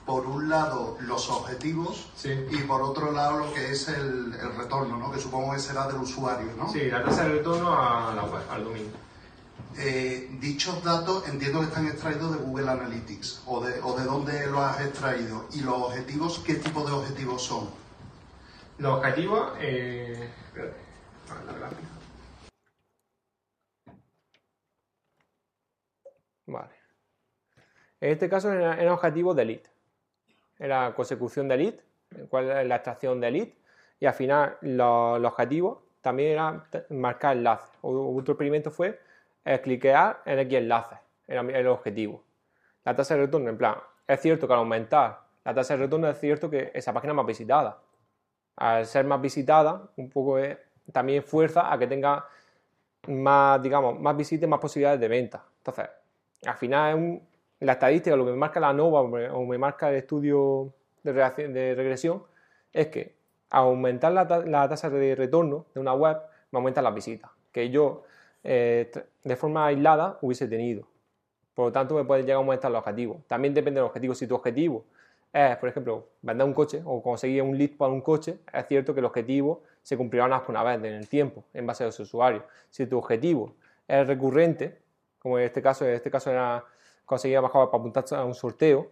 por 0.06 0.26
un 0.26 0.48
lado, 0.48 0.96
los 1.00 1.28
objetivos 1.28 2.08
y 2.24 2.58
por 2.58 2.82
otro 2.82 3.10
lado 3.10 3.38
lo 3.38 3.52
que 3.52 3.72
es 3.72 3.88
el, 3.88 4.32
retorno, 4.56 4.96
¿no? 4.96 5.10
Que 5.10 5.18
supongo 5.18 5.54
que 5.54 5.58
será 5.58 5.88
del 5.88 5.96
usuario, 5.96 6.52
¿no? 6.56 6.70
Sí, 6.70 6.82
la 6.82 7.02
tasa 7.02 7.24
de 7.24 7.30
retorno 7.30 7.74
a 7.74 8.14
la 8.14 8.22
web, 8.22 8.44
al 8.48 8.62
dominio. 8.62 8.92
Eh, 9.78 10.28
dichos 10.38 10.84
datos 10.84 11.26
entiendo 11.28 11.60
que 11.60 11.66
están 11.66 11.86
extraídos 11.86 12.36
de 12.36 12.44
Google 12.44 12.70
Analytics 12.70 13.42
o 13.46 13.64
de, 13.64 13.80
o 13.82 13.98
de 13.98 14.04
dónde 14.04 14.46
los 14.46 14.60
has 14.60 14.80
extraído 14.82 15.46
y 15.54 15.60
los 15.62 15.74
objetivos, 15.74 16.42
¿qué 16.46 16.54
tipo 16.54 16.84
de 16.84 16.92
objetivos 16.92 17.42
son? 17.42 17.70
Los 18.78 18.98
objetivos. 18.98 19.52
Eh, 19.60 20.28
vale. 26.46 26.72
En 28.00 28.10
este 28.10 28.28
caso 28.28 28.52
era, 28.52 28.92
objetivo 28.92 29.34
de 29.34 29.44
lead. 29.44 29.62
Era 30.58 30.94
consecución 30.94 31.48
de 31.48 31.56
lead, 31.56 31.74
cuál 32.28 32.50
es 32.50 32.66
la 32.66 32.76
extracción 32.76 33.20
de 33.20 33.30
lead. 33.30 33.48
Y 34.00 34.06
al 34.06 34.14
final 34.14 34.58
los, 34.60 35.24
objetivos 35.24 35.78
también 36.00 36.32
era 36.32 36.64
marcar 36.90 37.36
enlaces. 37.36 37.70
Otro 37.80 38.34
experimento 38.34 38.70
fue 38.70 39.00
cliquear 39.62 40.22
en 40.24 40.38
X 40.38 40.58
enlaces. 40.58 40.98
El 41.26 41.66
objetivo. 41.68 42.22
La 42.84 42.94
tasa 42.94 43.14
de 43.14 43.22
retorno, 43.22 43.48
en 43.48 43.56
plan, 43.56 43.76
es 44.06 44.20
cierto 44.20 44.46
que 44.46 44.52
al 44.52 44.58
aumentar 44.60 45.20
la 45.44 45.54
tasa 45.54 45.76
de 45.76 45.84
retorno 45.84 46.08
es 46.08 46.18
cierto 46.18 46.50
que 46.50 46.70
esa 46.74 46.92
página 46.92 47.12
es 47.12 47.16
más 47.16 47.26
visitada 47.26 47.78
al 48.56 48.86
ser 48.86 49.04
más 49.04 49.20
visitada, 49.20 49.90
un 49.96 50.10
poco 50.10 50.36
también 50.92 51.22
fuerza 51.22 51.72
a 51.72 51.78
que 51.78 51.86
tenga 51.86 52.26
más, 53.08 53.62
digamos, 53.62 53.98
más 53.98 54.16
visitas, 54.16 54.48
más 54.48 54.60
posibilidades 54.60 55.00
de 55.00 55.08
venta. 55.08 55.44
Entonces, 55.58 55.88
al 56.46 56.56
final 56.56 57.22
la 57.60 57.72
estadística, 57.72 58.16
lo 58.16 58.24
que 58.24 58.32
me 58.32 58.36
marca 58.36 58.60
la 58.60 58.72
NOVA 58.72 59.00
o 59.00 59.44
me, 59.46 59.58
marca 59.58 59.88
el 59.90 59.96
estudio 59.96 60.72
de, 61.02 61.74
regresión, 61.74 62.22
es 62.72 62.88
que 62.88 63.16
aumentar 63.50 64.12
la, 64.12 64.68
tasa 64.68 64.90
de 64.90 65.14
retorno 65.14 65.66
de 65.74 65.80
una 65.80 65.94
web, 65.94 66.18
me 66.50 66.58
aumentan 66.58 66.84
las 66.84 66.94
visitas, 66.94 67.30
que 67.50 67.70
yo 67.70 68.04
eh, 68.44 68.90
de 69.22 69.36
forma 69.36 69.66
aislada 69.66 70.18
hubiese 70.20 70.48
tenido. 70.48 70.86
Por 71.54 71.66
lo 71.66 71.72
tanto, 71.72 71.94
me 71.94 72.04
puede 72.04 72.22
llegar 72.22 72.36
a 72.36 72.38
aumentar 72.38 72.70
los 72.70 72.80
objetivos. 72.80 73.18
También 73.26 73.54
depende 73.54 73.80
del 73.80 73.86
objetivo. 73.86 74.14
Si 74.14 74.26
tu 74.26 74.34
objetivo 74.34 74.84
es, 75.32 75.56
por 75.58 75.68
ejemplo, 75.68 76.08
vender 76.22 76.46
un 76.46 76.54
coche 76.54 76.82
o 76.84 77.02
conseguir 77.02 77.42
un 77.42 77.56
lead 77.56 77.76
para 77.76 77.92
un 77.92 78.00
coche, 78.00 78.38
es 78.52 78.66
cierto 78.66 78.94
que 78.94 79.00
el 79.00 79.06
objetivo 79.06 79.62
se 79.82 79.96
cumplirá 79.96 80.28
más 80.28 80.42
que 80.42 80.50
una 80.50 80.62
vez 80.62 80.76
en 80.78 80.86
el 80.86 81.08
tiempo, 81.08 81.44
en 81.52 81.66
base 81.66 81.84
a 81.84 81.86
los 81.86 82.00
usuarios. 82.00 82.44
Si 82.70 82.86
tu 82.86 82.98
objetivo 82.98 83.54
es 83.86 84.06
recurrente, 84.06 84.78
como 85.18 85.38
en 85.38 85.44
este 85.44 85.60
caso, 85.62 85.84
en 85.86 85.94
este 85.94 86.10
caso 86.10 86.30
era 86.30 86.64
conseguir 87.04 87.40
bajar 87.40 87.66
para 87.66 87.78
apuntarse 87.78 88.14
a 88.14 88.24
un 88.24 88.34
sorteo, 88.34 88.90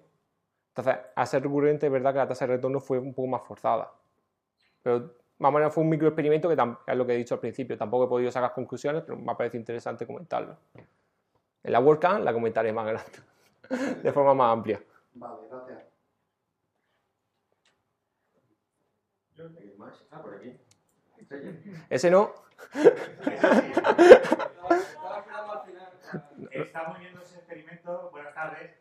entonces, 0.71 1.03
al 1.15 1.27
ser 1.27 1.43
recurrente, 1.43 1.87
es 1.87 1.93
verdad 1.93 2.13
que 2.13 2.19
la 2.19 2.29
tasa 2.29 2.47
de 2.47 2.55
retorno 2.55 2.81
fue 2.81 2.99
un 2.99 3.13
poco 3.13 3.29
más 3.29 3.43
forzada. 3.43 3.93
Pero 4.83 5.15
más 5.41 5.49
o 5.49 5.53
menos 5.53 5.75
fue 5.75 5.83
un 5.83 5.91
microexperimento 5.91 6.49
que 6.49 6.55
es 6.87 6.97
lo 6.97 7.07
que 7.07 7.15
he 7.15 7.17
dicho 7.17 7.35
al 7.35 7.41
principio. 7.41 7.77
Tampoco 7.77 8.05
he 8.05 8.09
podido 8.09 8.31
sacar 8.31 8.53
conclusiones, 8.53 9.03
pero 9.03 9.19
me 9.19 9.33
ha 9.33 9.37
parecido 9.37 9.61
interesante 9.61 10.07
comentarlo. 10.07 10.57
En 11.63 11.73
la 11.73 11.81
WordCamp 11.81 12.25
la 12.25 12.33
comentaré 12.33 12.73
más 12.73 12.87
grande, 12.87 13.13
de 14.03 14.13
forma 14.13 14.35
más 14.35 14.53
amplia. 14.53 14.83
Vale, 15.15 15.49
gracias. 15.49 15.79
Ah, 20.11 20.23
por 20.23 20.35
aquí. 20.35 20.55
Ese 21.89 22.11
no. 22.11 22.35
Estamos 26.51 26.99
viendo 26.99 27.23
ese 27.23 27.39
experimento. 27.39 28.11
Buenas 28.11 28.35
tardes. 28.35 28.80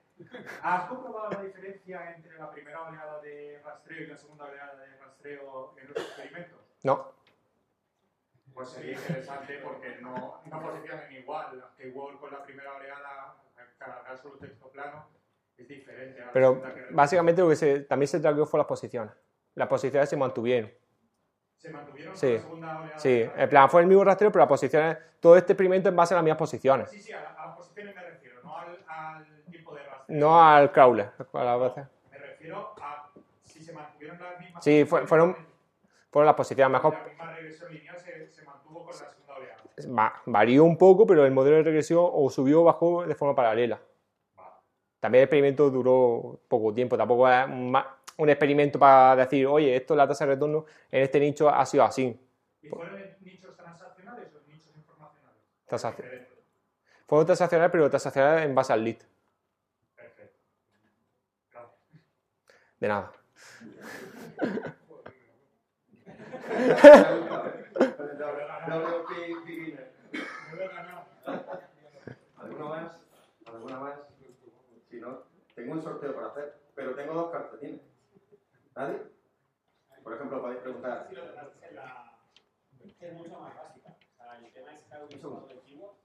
¿Has 0.64 0.90
comprobado 0.90 1.30
la 1.32 1.44
diferencia 1.44 2.16
entre 2.16 2.38
la 2.38 2.52
primera 2.52 2.82
oleada 2.82 3.22
de 3.22 3.62
rastreo 3.64 4.04
y 4.04 4.08
la 4.08 4.18
segunda 4.18 4.46
oleada 4.46 4.76
de 4.76 4.98
rastreo 4.98 5.76
en 5.78 5.88
los 5.88 5.98
experimentos? 5.98 6.60
No. 6.84 7.14
Pues 8.54 8.70
sería 8.70 8.94
interesante 8.94 9.60
porque 9.64 9.98
no, 10.02 10.42
no 10.46 10.62
posicionan 10.62 11.12
igual. 11.14 11.64
Que 11.78 11.88
igual 11.88 12.18
con 12.20 12.32
la 12.32 12.44
primera 12.44 12.76
oleada, 12.76 13.36
cargar 13.78 14.18
solo 14.18 14.36
texto 14.38 14.70
plano, 14.70 15.08
es 15.58 15.68
diferente. 15.68 16.24
Pero 16.34 16.62
básicamente 16.92 17.42
lo 17.42 17.50
que 17.50 17.56
se, 17.56 17.80
también 17.82 18.08
se 18.08 18.20
trajo 18.20 18.46
fue 18.46 18.58
las 18.58 18.68
posiciones 18.68 19.14
las 19.60 19.68
posiciones 19.68 20.10
se 20.10 20.18
mantuvieron. 20.18 20.72
¿Se 21.58 21.70
mantuvieron 21.70 22.16
sí. 22.16 22.34
la 22.34 22.40
segunda 22.40 22.80
oleada? 22.80 23.00
Sí, 23.00 23.30
el 23.36 23.50
plan 23.50 23.70
fue 23.70 23.82
el 23.82 23.88
mismo 23.88 24.04
rastreo, 24.04 24.32
pero 24.32 24.44
las 24.44 24.50
posiciones, 24.50 24.98
todo 25.20 25.36
este 25.36 25.54
experimento 25.54 25.90
en 25.90 25.96
base 25.96 26.14
a 26.14 26.18
las 26.18 26.24
mismas 26.24 26.40
posiciones. 26.40 26.90
Sí, 26.90 27.02
sí, 27.02 27.12
a, 27.12 27.22
las 27.22 27.58
posiciones 27.58 27.94
me 27.94 28.02
refiero, 28.02 28.42
no 28.42 28.58
al, 28.58 28.86
al. 28.88 29.39
No 30.10 30.42
al 30.44 30.72
crawler. 30.72 31.12
A 31.34 31.44
la 31.44 31.58
no, 31.58 31.76
me 32.12 32.18
refiero 32.18 32.74
a 32.82 33.12
si 33.44 33.62
se 33.64 33.74
mantuvieron 33.74 34.20
las 34.20 34.40
mismas 34.40 34.64
Sí, 34.64 34.86
fueron, 34.86 35.36
fueron 36.12 36.26
las 36.26 36.36
posiciones 36.36 36.72
mejor. 36.72 36.94
La 36.94 37.06
misma 37.06 37.34
regresión 37.36 37.74
lineal 37.74 38.00
se, 38.00 38.28
se 38.32 38.44
mantuvo 38.44 38.86
con 38.86 38.88
la 38.88 39.06
segunda 39.06 39.36
oleada. 39.36 40.22
varió 40.26 40.64
un 40.64 40.78
poco, 40.78 41.06
pero 41.08 41.26
el 41.26 41.32
modelo 41.32 41.58
de 41.58 41.64
regresión 41.64 42.10
o 42.12 42.30
subió 42.30 42.62
o 42.62 42.64
bajó 42.66 43.06
de 43.06 43.16
forma 43.16 43.36
paralela. 43.36 43.80
También 45.00 45.22
el 45.22 45.26
experimento 45.26 45.70
duró 45.70 46.42
poco 46.48 46.74
tiempo, 46.74 46.98
tampoco 46.98 47.30
es 47.30 47.46
un 48.18 48.30
experimento 48.30 48.78
para 48.78 49.16
decir, 49.16 49.48
oye, 49.48 49.76
esto 49.76 49.96
la 49.96 50.08
tasa 50.08 50.26
de 50.26 50.34
retorno 50.34 50.66
en 50.92 51.04
este 51.04 51.20
nicho 51.22 51.48
ha 51.48 51.66
sido 51.66 51.86
así. 51.86 52.20
¿Y 52.62 52.68
fueron 52.68 53.00
nichos 53.22 53.56
transaccionales 53.56 54.28
o 54.36 54.42
nichos 54.52 54.76
informacionales? 54.76 55.42
Transaccionales. 55.66 56.28
Fueron 57.08 57.26
transaccionales, 57.26 57.72
pero 57.72 57.90
transaccionales 57.90 58.46
en 58.46 58.54
base 58.54 58.74
al 58.74 58.84
lead. 58.84 58.98
Perfecto. 59.96 60.44
Gracias. 61.52 62.02
De 62.80 62.88
nada. 62.88 63.12
¿Alguna 72.38 72.66
más? 72.66 72.92
¿Alguna 73.46 73.80
más? 73.80 74.00
Si 74.90 75.00
no, 75.00 75.24
tengo 75.56 75.74
un 75.74 75.82
sorteo 75.82 76.16
para 76.16 76.28
hacer, 76.28 76.62
pero 76.74 76.96
tengo 76.96 77.14
dos 77.14 77.32
cartetines. 77.32 77.82
¿Nadie? 78.76 79.02
Por 80.02 80.14
ejemplo, 80.14 80.42
podéis 80.42 80.62
preguntar. 80.62 81.10
Es 83.00 83.14
mucho 83.14 83.40
más 83.40 83.56
básica. 83.56 83.98
O 84.14 84.24
sea, 84.24 84.38
el 84.38 84.54
tema 84.54 84.74
es 84.74 84.84
que 84.84 84.96
de 84.96 85.62
keyword. 85.62 85.96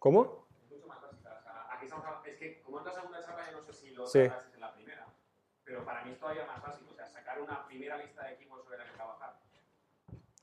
¿Cómo? 0.00 0.46
Es 0.64 0.70
mucho 0.70 0.86
más 0.88 1.00
básica. 1.02 1.36
O 1.38 1.42
sea, 1.42 1.66
aquí 1.72 1.84
estamos 1.86 2.26
es 2.26 2.36
que 2.36 2.62
como 2.62 2.78
entras 2.78 2.96
a 2.96 3.02
una 3.02 3.20
chapa, 3.20 3.48
yo 3.50 3.58
no 3.58 3.62
sé 3.62 3.72
si 3.72 3.90
lo 3.90 4.06
sí. 4.06 4.28
Pero 5.70 5.84
para 5.84 6.02
mí 6.04 6.10
es 6.10 6.18
todavía 6.18 6.44
más 6.46 6.60
básico. 6.60 6.90
O 6.90 6.94
sea, 6.96 7.08
sacar 7.08 7.40
una 7.40 7.64
primera 7.64 7.96
lista 7.96 8.24
de 8.24 8.36
keywords 8.36 8.64
sobre 8.64 8.78
la 8.78 8.84
que 8.84 8.90
trabajar. 8.90 9.34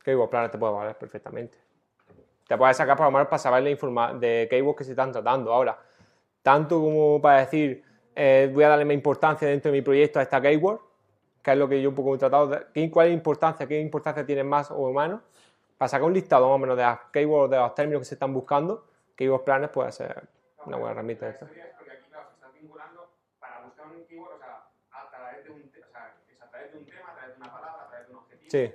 Keyword 0.01 0.29
Planner 0.29 0.51
te 0.51 0.57
puede 0.57 0.73
valer 0.73 0.97
perfectamente. 0.97 1.57
Te 2.47 2.57
puedes 2.57 2.77
sacar 2.77 2.97
menos 2.97 3.27
para 3.27 3.37
saber 3.37 3.61
la 3.61 3.69
información 3.69 4.21
de 4.21 4.47
keywords 4.49 4.77
que 4.77 4.83
se 4.85 4.91
están 4.91 5.11
tratando. 5.11 5.51
Ahora, 5.51 5.77
tanto 6.41 6.79
como 6.79 7.21
para 7.21 7.41
decir, 7.41 7.83
eh, 8.15 8.49
voy 8.53 8.63
a 8.63 8.69
darle 8.69 8.85
más 8.85 8.93
importancia 8.93 9.45
dentro 9.49 9.69
de 9.69 9.79
mi 9.79 9.81
proyecto 9.81 10.19
a 10.19 10.21
esta 10.21 10.39
keyword, 10.39 10.79
que 11.43 11.51
es 11.51 11.57
lo 11.57 11.67
que 11.67 11.81
yo 11.81 11.89
un 11.89 11.95
poco 11.95 12.15
he 12.15 12.17
tratado, 12.17 12.47
de, 12.47 12.89
¿cuál 12.89 13.07
es 13.07 13.11
la 13.11 13.17
importancia? 13.17 13.67
¿Qué 13.67 13.81
importancia 13.81 14.25
tiene 14.25 14.45
más 14.45 14.71
o 14.71 14.93
menos? 14.93 15.19
para 15.77 15.89
sacar 15.89 16.07
un 16.07 16.13
listado 16.13 16.47
más 16.47 16.55
o 16.55 16.57
menos 16.57 16.75
de 16.75 16.83
las 16.83 16.99
keywords, 17.11 17.51
de 17.51 17.57
los 17.57 17.75
términos 17.75 18.01
que 18.01 18.05
se 18.05 18.15
están 18.15 18.33
buscando, 18.33 18.87
Keyword 19.15 19.43
Planner 19.43 19.71
puede 19.71 19.91
ser 19.91 20.27
una 20.65 20.77
buena 20.77 20.91
herramienta 20.93 21.29
esta. 21.29 21.45
Porque 21.45 21.61
aquí, 21.61 22.09
claro, 22.09 22.27
se 22.29 22.33
están 22.33 22.51
vinculando 22.53 23.11
para 23.39 23.61
buscar 23.61 23.85
un 23.87 24.03
keyword, 24.05 24.33
o 24.33 24.37
sea, 24.39 24.63
a 25.01 25.09
través 25.09 25.43
de 25.43 25.49
un, 25.51 25.61
o 25.61 25.91
sea, 25.91 26.15
es 26.31 26.41
a 26.41 26.49
través 26.49 26.71
de 26.71 26.77
un 26.79 26.85
tema, 26.85 27.11
a 27.11 27.15
través 27.15 27.35
de 27.35 27.41
una 27.41 27.51
palabra, 27.51 27.83
a 27.83 27.87
través 27.89 28.07
de 28.07 28.13
un 28.13 28.19
objetivo. 28.19 28.49
Sí. 28.51 28.73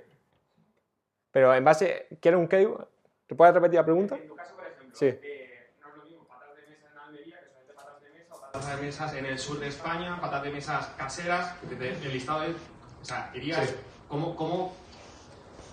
Pero 1.31 1.53
en 1.55 1.63
base, 1.63 2.07
¿quieres 2.21 2.39
un 2.39 2.47
keyword? 2.47 2.87
¿Te 3.27 3.35
puedes 3.35 3.53
repetir 3.53 3.75
la 3.79 3.85
pregunta? 3.85 4.15
En 4.15 4.27
tu 4.27 4.35
caso, 4.35 4.55
por 4.55 4.65
ejemplo, 4.67 4.95
Sí. 4.95 5.05
eh, 5.07 5.73
no 5.81 5.89
es 5.89 5.95
lo 5.97 6.03
mismo 6.03 6.27
patas 6.27 6.55
de 6.55 6.67
mesa 6.67 6.87
en 6.91 6.97
Almería, 6.99 7.39
que 7.39 7.67
de 7.67 7.73
patas 7.73 8.01
de 8.01 8.09
mesa, 8.09 8.35
o 8.35 8.41
patas 8.41 8.75
de 8.77 8.81
mesas 8.83 9.13
en 9.15 9.25
el 9.25 9.39
sur 9.39 9.59
de 9.59 9.67
España, 9.67 10.21
patas 10.21 10.43
de 10.43 10.49
mesas 10.51 10.87
caseras, 10.97 11.57
que 11.67 11.75
te- 11.75 11.89
el 11.89 12.13
listado 12.13 12.41
de... 12.41 12.55
O 13.01 13.05
sea, 13.05 13.31
irías... 13.33 13.67
Sí. 13.69 13.75
¿Cómo, 14.07 14.35
cómo 14.35 14.75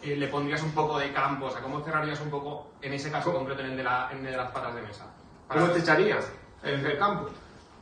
eh, 0.02 0.16
le 0.16 0.28
pondrías 0.28 0.62
un 0.62 0.72
poco 0.72 0.98
de 0.98 1.12
campo? 1.12 1.46
O 1.46 1.50
sea, 1.50 1.60
¿cómo 1.60 1.84
cerrarías 1.84 2.18
un 2.20 2.30
poco, 2.30 2.72
en 2.80 2.94
ese 2.94 3.10
caso 3.10 3.34
concreto, 3.34 3.60
en 3.60 3.72
el 3.72 3.76
de, 3.76 3.82
la, 3.82 4.08
en 4.12 4.18
el 4.24 4.30
de 4.30 4.36
las 4.38 4.50
patas 4.50 4.74
de 4.74 4.80
mesa? 4.80 5.12
¿Cómo 5.46 5.68
te 5.68 5.80
echarías 5.80 6.26
en 6.62 6.86
el 6.86 6.98
campo? 6.98 7.28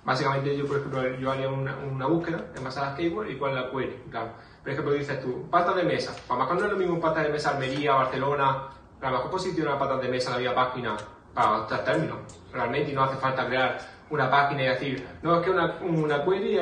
Básicamente 0.08 0.56
yo, 0.56 0.66
por 0.66 0.78
ejemplo, 0.78 1.06
yo 1.18 1.30
haría 1.30 1.50
una, 1.50 1.76
una 1.76 2.06
búsqueda 2.06 2.46
en 2.56 2.64
base 2.64 2.80
a 2.80 2.94
keywords 2.94 3.30
y 3.30 3.34
cuál 3.34 3.54
la 3.54 3.70
query. 3.70 4.04
Claro. 4.10 4.30
Por 4.62 4.72
ejemplo, 4.72 4.94
dices 4.94 5.20
tú, 5.20 5.46
patas 5.50 5.76
de 5.76 5.82
mesa. 5.82 6.16
A 6.30 6.32
lo 6.32 6.38
mejor 6.38 6.56
no 6.56 6.64
es 6.64 6.72
lo 6.72 6.78
mismo 6.78 6.98
patas 6.98 7.24
de 7.24 7.28
mesa 7.28 7.50
Almería, 7.50 7.92
Barcelona. 7.92 8.68
A 9.02 9.10
lo 9.10 9.10
mejor 9.10 9.30
posiciona 9.30 9.78
patas 9.78 10.00
de 10.00 10.08
mesa 10.08 10.30
en 10.30 10.32
la 10.32 10.38
vía 10.38 10.54
página 10.54 10.96
para 11.34 11.58
otros 11.58 11.84
términos. 11.84 12.16
Realmente 12.50 12.90
y 12.90 12.94
no 12.94 13.02
hace 13.02 13.18
falta 13.18 13.46
crear 13.46 13.78
una 14.08 14.30
página 14.30 14.62
y 14.62 14.66
decir, 14.68 15.06
no, 15.20 15.36
es 15.36 15.42
que 15.44 15.50
una, 15.50 15.74
una 15.82 16.24
query 16.24 16.58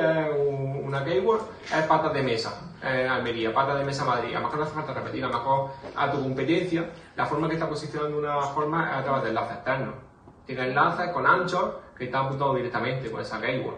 una 0.83 1.05
keyword, 1.05 1.43
es 1.73 1.85
patas 1.85 2.11
de 2.11 2.23
mesa 2.23 2.51
en 2.83 3.07
Almería, 3.07 3.53
patas 3.53 3.79
de 3.79 3.85
mesa 3.85 4.03
Madrid. 4.03 4.35
A 4.35 4.39
lo 4.41 4.47
mejor 4.47 4.57
no 4.57 4.65
hace 4.65 4.73
falta 4.73 4.93
repetir, 4.93 5.23
a 5.23 5.29
lo 5.29 5.33
mejor 5.37 5.69
a 5.95 6.11
tu 6.11 6.21
competencia, 6.21 6.89
la 7.15 7.25
forma 7.25 7.47
que 7.47 7.53
está 7.53 7.69
posicionando 7.69 8.17
una 8.17 8.41
forma 8.41 8.91
es 8.91 8.97
a 8.97 9.03
través 9.05 9.23
de 9.23 9.29
enlaces 9.29 9.55
externos. 9.55 9.95
Tiene 10.45 10.67
enlaces 10.67 11.11
con 11.11 11.25
anchos 11.25 11.75
que 11.97 12.05
están 12.05 12.25
apuntados 12.25 12.55
directamente 12.57 13.09
con 13.11 13.21
esa 13.21 13.39
keyword. 13.41 13.75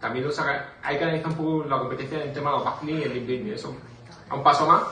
También 0.00 0.26
lo 0.26 0.32
saca- 0.32 0.74
hay 0.82 0.98
que 0.98 1.04
analizar 1.04 1.30
un 1.30 1.36
poco 1.36 1.64
la 1.68 1.78
competencia 1.78 2.18
en 2.22 2.28
el 2.28 2.34
tema 2.34 2.50
de 2.50 2.56
los 2.56 2.64
backlinks 2.64 3.00
y 3.06 3.08
el 3.18 3.26
link. 3.26 3.46
Eso 3.54 3.74
a 4.28 4.34
un 4.34 4.42
paso 4.42 4.66
más 4.66 4.82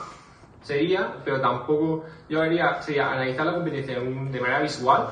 sería, 0.61 1.17
pero 1.23 1.39
tampoco 1.39 2.03
yo 2.27 2.41
haría, 2.41 2.81
sería 2.81 3.11
analizar 3.11 3.45
la 3.45 3.53
competencia 3.53 3.99
de 3.99 4.01
un- 4.07 4.31
de 4.31 4.39
manera 4.41 4.59
visual. 4.61 5.07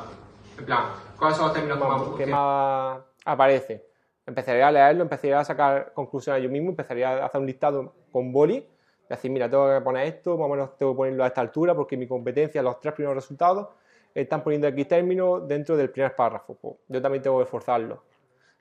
En 0.57 0.65
plan, 0.65 0.85
¿cuáles 1.17 1.37
son 1.37 1.45
los 1.47 1.53
términos 1.53 1.77
que 1.77 1.83
más 1.85 2.01
¿Qué 2.17 2.25
más 2.27 2.99
aparece? 3.25 3.85
Empezaría 4.25 4.67
a 4.67 4.71
leerlo, 4.71 5.03
empezaría 5.03 5.39
a 5.39 5.43
sacar 5.43 5.91
conclusiones 5.93 6.41
yo 6.41 6.49
mismo, 6.49 6.69
empezaría 6.69 7.09
a 7.09 7.25
hacer 7.25 7.41
un 7.41 7.45
listado 7.47 7.93
con 8.11 8.31
boli, 8.31 8.65
decir, 9.09 9.29
mira, 9.29 9.49
tengo 9.49 9.67
que 9.71 9.81
poner 9.81 10.07
esto, 10.07 10.37
más 10.37 10.45
o 10.45 10.49
menos 10.49 10.77
tengo 10.77 10.93
que 10.93 10.97
ponerlo 10.97 11.23
a 11.23 11.27
esta 11.27 11.41
altura, 11.41 11.75
porque 11.75 11.97
mi 11.97 12.07
competencia, 12.07 12.61
los 12.63 12.79
tres 12.79 12.93
primeros 12.93 13.15
resultados, 13.15 13.67
están 14.13 14.43
poniendo 14.43 14.67
X 14.67 14.87
términos 14.87 15.47
dentro 15.47 15.75
del 15.75 15.89
primer 15.89 16.15
párrafo. 16.15 16.55
Pues 16.55 16.75
yo 16.87 17.01
también 17.01 17.21
tengo 17.21 17.37
que 17.37 17.43
esforzarlo. 17.43 18.03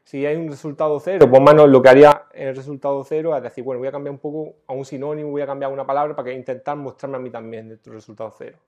Si 0.04 0.26
hay 0.26 0.36
un 0.36 0.48
resultado 0.48 0.98
cero, 0.98 1.26
pues 1.30 1.40
más 1.40 1.52
o 1.52 1.56
menos 1.56 1.70
lo 1.70 1.80
que 1.80 1.88
haría 1.88 2.26
en 2.32 2.48
el 2.48 2.56
resultado 2.56 3.04
cero 3.04 3.36
es 3.36 3.42
decir, 3.42 3.62
bueno, 3.62 3.78
voy 3.78 3.88
a 3.88 3.92
cambiar 3.92 4.12
un 4.12 4.18
poco 4.18 4.56
a 4.66 4.72
un 4.72 4.84
sinónimo, 4.84 5.30
voy 5.30 5.42
a 5.42 5.46
cambiar 5.46 5.72
una 5.72 5.86
palabra 5.86 6.16
para 6.16 6.30
que 6.30 6.34
intentar 6.34 6.76
mostrarme 6.76 7.18
a 7.18 7.20
mí 7.20 7.30
también 7.30 7.68
dentro 7.68 7.92
del 7.92 8.00
resultado 8.00 8.34
cero. 8.36 8.58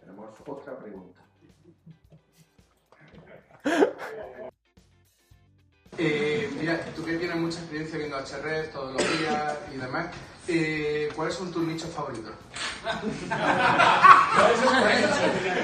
Tenemos 0.00 0.28
otra 0.46 0.78
pregunta. 0.78 1.22
Eh, 6.00 6.48
mira, 6.60 6.78
tú 6.94 7.04
que 7.04 7.16
tienes 7.16 7.36
mucha 7.36 7.58
experiencia 7.58 7.98
viendo 7.98 8.16
HRs 8.18 8.70
todos 8.70 8.92
los 8.92 9.18
días 9.18 9.58
y 9.74 9.78
demás, 9.78 10.14
eh, 10.48 11.08
¿cuáles 11.14 11.34
son 11.34 11.52
tus 11.52 11.62
nichos 11.62 11.90
favoritos? 11.90 12.32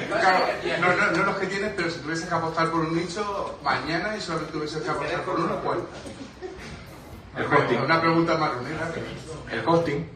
Claro, 0.09 0.47
no, 0.81 0.97
no, 0.97 1.11
no 1.11 1.23
los 1.25 1.37
que 1.37 1.47
tienes, 1.47 1.73
pero 1.77 1.91
si 1.91 1.99
tuvieses 2.01 2.29
que 2.29 2.35
apostar 2.35 2.71
por 2.71 2.81
un 2.81 2.97
nicho 2.97 3.59
mañana 3.63 4.17
y 4.17 4.21
solamente 4.21 4.53
tuvieses 4.53 4.83
que 4.83 4.91
apostar 4.91 5.23
por 5.23 5.41
uno, 5.41 5.57
¿cuál? 5.61 5.81
El 7.37 7.45
hosting. 7.47 7.81
Una 7.81 8.01
pregunta 8.01 8.37
marronera. 8.37 8.93
El 9.51 9.67
hosting. 9.67 10.09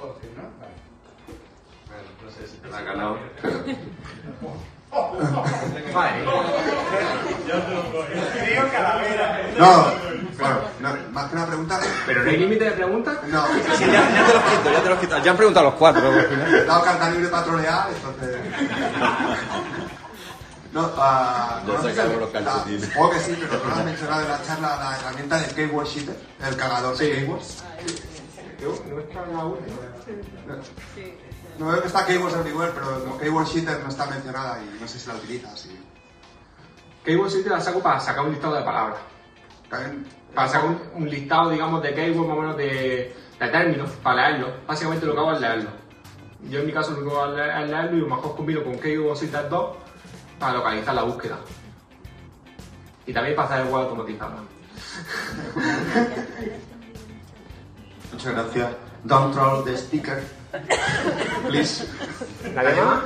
Hosting, 0.00 0.30
¿no? 0.36 0.42
Vale. 0.60 0.72
No 2.24 2.30
sé 2.30 2.46
si 2.48 2.56
te 2.58 2.68
la 2.68 2.78
ha 2.78 2.82
ganado. 2.82 3.18
No, 9.58 10.01
claro, 10.42 10.62
no, 10.80 11.12
más 11.12 11.26
que 11.28 11.36
una 11.36 11.46
pregunta. 11.46 11.80
¿Pero 12.06 12.24
no 12.24 12.30
hay 12.30 12.36
límite 12.36 12.64
de 12.64 12.70
preguntas? 12.72 13.18
No. 13.28 13.46
Sí, 13.46 13.84
ya, 13.86 14.10
ya 14.10 14.26
te 14.26 14.34
los 14.34 14.42
quito, 14.44 14.72
ya 14.72 14.82
te 14.82 14.88
los 14.88 14.98
quito. 14.98 15.18
Ya 15.18 15.30
han 15.30 15.36
preguntado 15.36 15.66
los 15.66 15.74
cuatro. 15.74 16.02
He 16.12 16.64
dado 16.64 16.84
carta 16.84 17.10
libre 17.10 17.28
para 17.28 17.44
trolear, 17.44 17.88
entonces. 17.94 18.36
No, 20.72 20.90
ah, 20.96 21.60
Ya 21.60 21.66
¿conoces 21.66 21.96
sacamos 21.96 22.20
los 22.20 22.30
calcetines. 22.30 22.84
Supongo 22.86 23.10
que 23.10 23.20
sí, 23.20 23.38
pero 23.38 23.62
no 23.62 23.68
lo 23.68 23.74
has 23.74 23.84
mencionado 23.84 24.22
en 24.22 24.28
la 24.28 24.42
charla 24.42 24.76
la 24.76 24.96
herramienta 24.96 25.38
del 25.38 25.54
Keyword 25.54 25.86
Sheeter, 25.86 26.16
el 26.48 26.56
cargador 26.56 26.96
de 26.96 27.10
keywords. 27.12 27.62
No 28.62 29.00
está 29.00 29.24
en 29.24 29.36
la 29.36 29.44
última. 29.44 29.76
No 31.58 31.66
veo 31.66 31.80
que 31.80 31.86
está 31.86 32.06
Keywords 32.06 32.36
Everywhere, 32.36 32.72
pero 32.74 33.04
como 33.04 33.18
Keyword 33.18 33.46
Sheeter 33.46 33.80
no 33.82 33.88
está 33.88 34.06
mencionada 34.06 34.62
y 34.62 34.80
no 34.80 34.88
sé 34.88 34.98
si 34.98 35.08
la 35.08 35.14
utilizas. 35.14 35.66
Y... 35.66 35.78
Keyword 37.04 37.42
te 37.42 37.50
la 37.50 37.60
saco 37.60 37.82
para 37.82 38.00
sacar 38.00 38.24
un 38.24 38.32
listado 38.32 38.54
de 38.54 38.62
palabras. 38.62 38.98
También 39.68 40.06
Para 40.34 40.48
sacar 40.48 40.68
un, 40.70 40.80
un 40.94 41.08
listado, 41.10 41.50
digamos, 41.50 41.82
de 41.82 41.94
keyword 41.94 42.26
más 42.28 42.36
o 42.38 42.40
menos 42.40 42.56
de, 42.56 43.14
de 43.38 43.48
términos, 43.48 43.90
para 44.02 44.28
leerlo. 44.30 44.48
Básicamente 44.66 45.04
lo 45.06 45.12
que 45.14 45.18
hago 45.20 45.32
es 45.32 45.40
leerlo. 45.40 45.70
Yo 46.48 46.58
en 46.60 46.66
mi 46.66 46.72
caso 46.72 46.92
lo 46.92 47.02
que 47.04 47.10
hago 47.16 47.26
es 47.26 47.32
leer- 47.38 47.62
es 47.64 47.70
leerlo 47.70 47.96
y 47.96 48.00
lo 48.00 48.06
mejor 48.08 48.34
combino 48.36 48.64
con 48.64 48.78
Keyword 48.78 49.18
Sheeter 49.18 49.48
2 49.48 49.76
para 50.38 50.54
localizar 50.54 50.94
la 50.94 51.02
búsqueda. 51.02 51.38
Y 53.06 53.12
también 53.12 53.36
para 53.36 53.48
hacer 53.48 53.66
el 53.66 53.72
web 53.72 53.82
automatizado. 53.82 54.32
Muchas 58.12 58.32
gracias. 58.34 58.70
Don't 59.04 59.32
troll 59.34 59.64
the 59.64 59.76
speaker. 59.76 60.22
Please. 61.48 61.84
¿Nadie 62.54 62.80
más? 62.82 63.02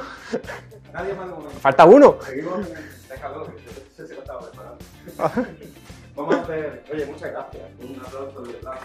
Nadie 0.93 1.14
más. 1.14 1.29
Falta 1.61 1.85
uno. 1.85 2.18
Seguimos. 2.27 2.66
Déjalo, 3.09 3.47
que 3.47 3.53
se 3.97 4.07
se 4.07 4.14
lo 4.14 4.20
estaba 4.20 4.41
preparando. 4.41 4.79
Vamos 6.17 6.35
a 6.35 6.41
hacer. 6.41 6.83
Oye, 6.93 7.07
muchas 7.07 7.31
gracias. 7.31 7.64
Un 7.79 8.01
aplauso 8.01 8.43
de 8.43 8.53
verdad. 8.55 8.81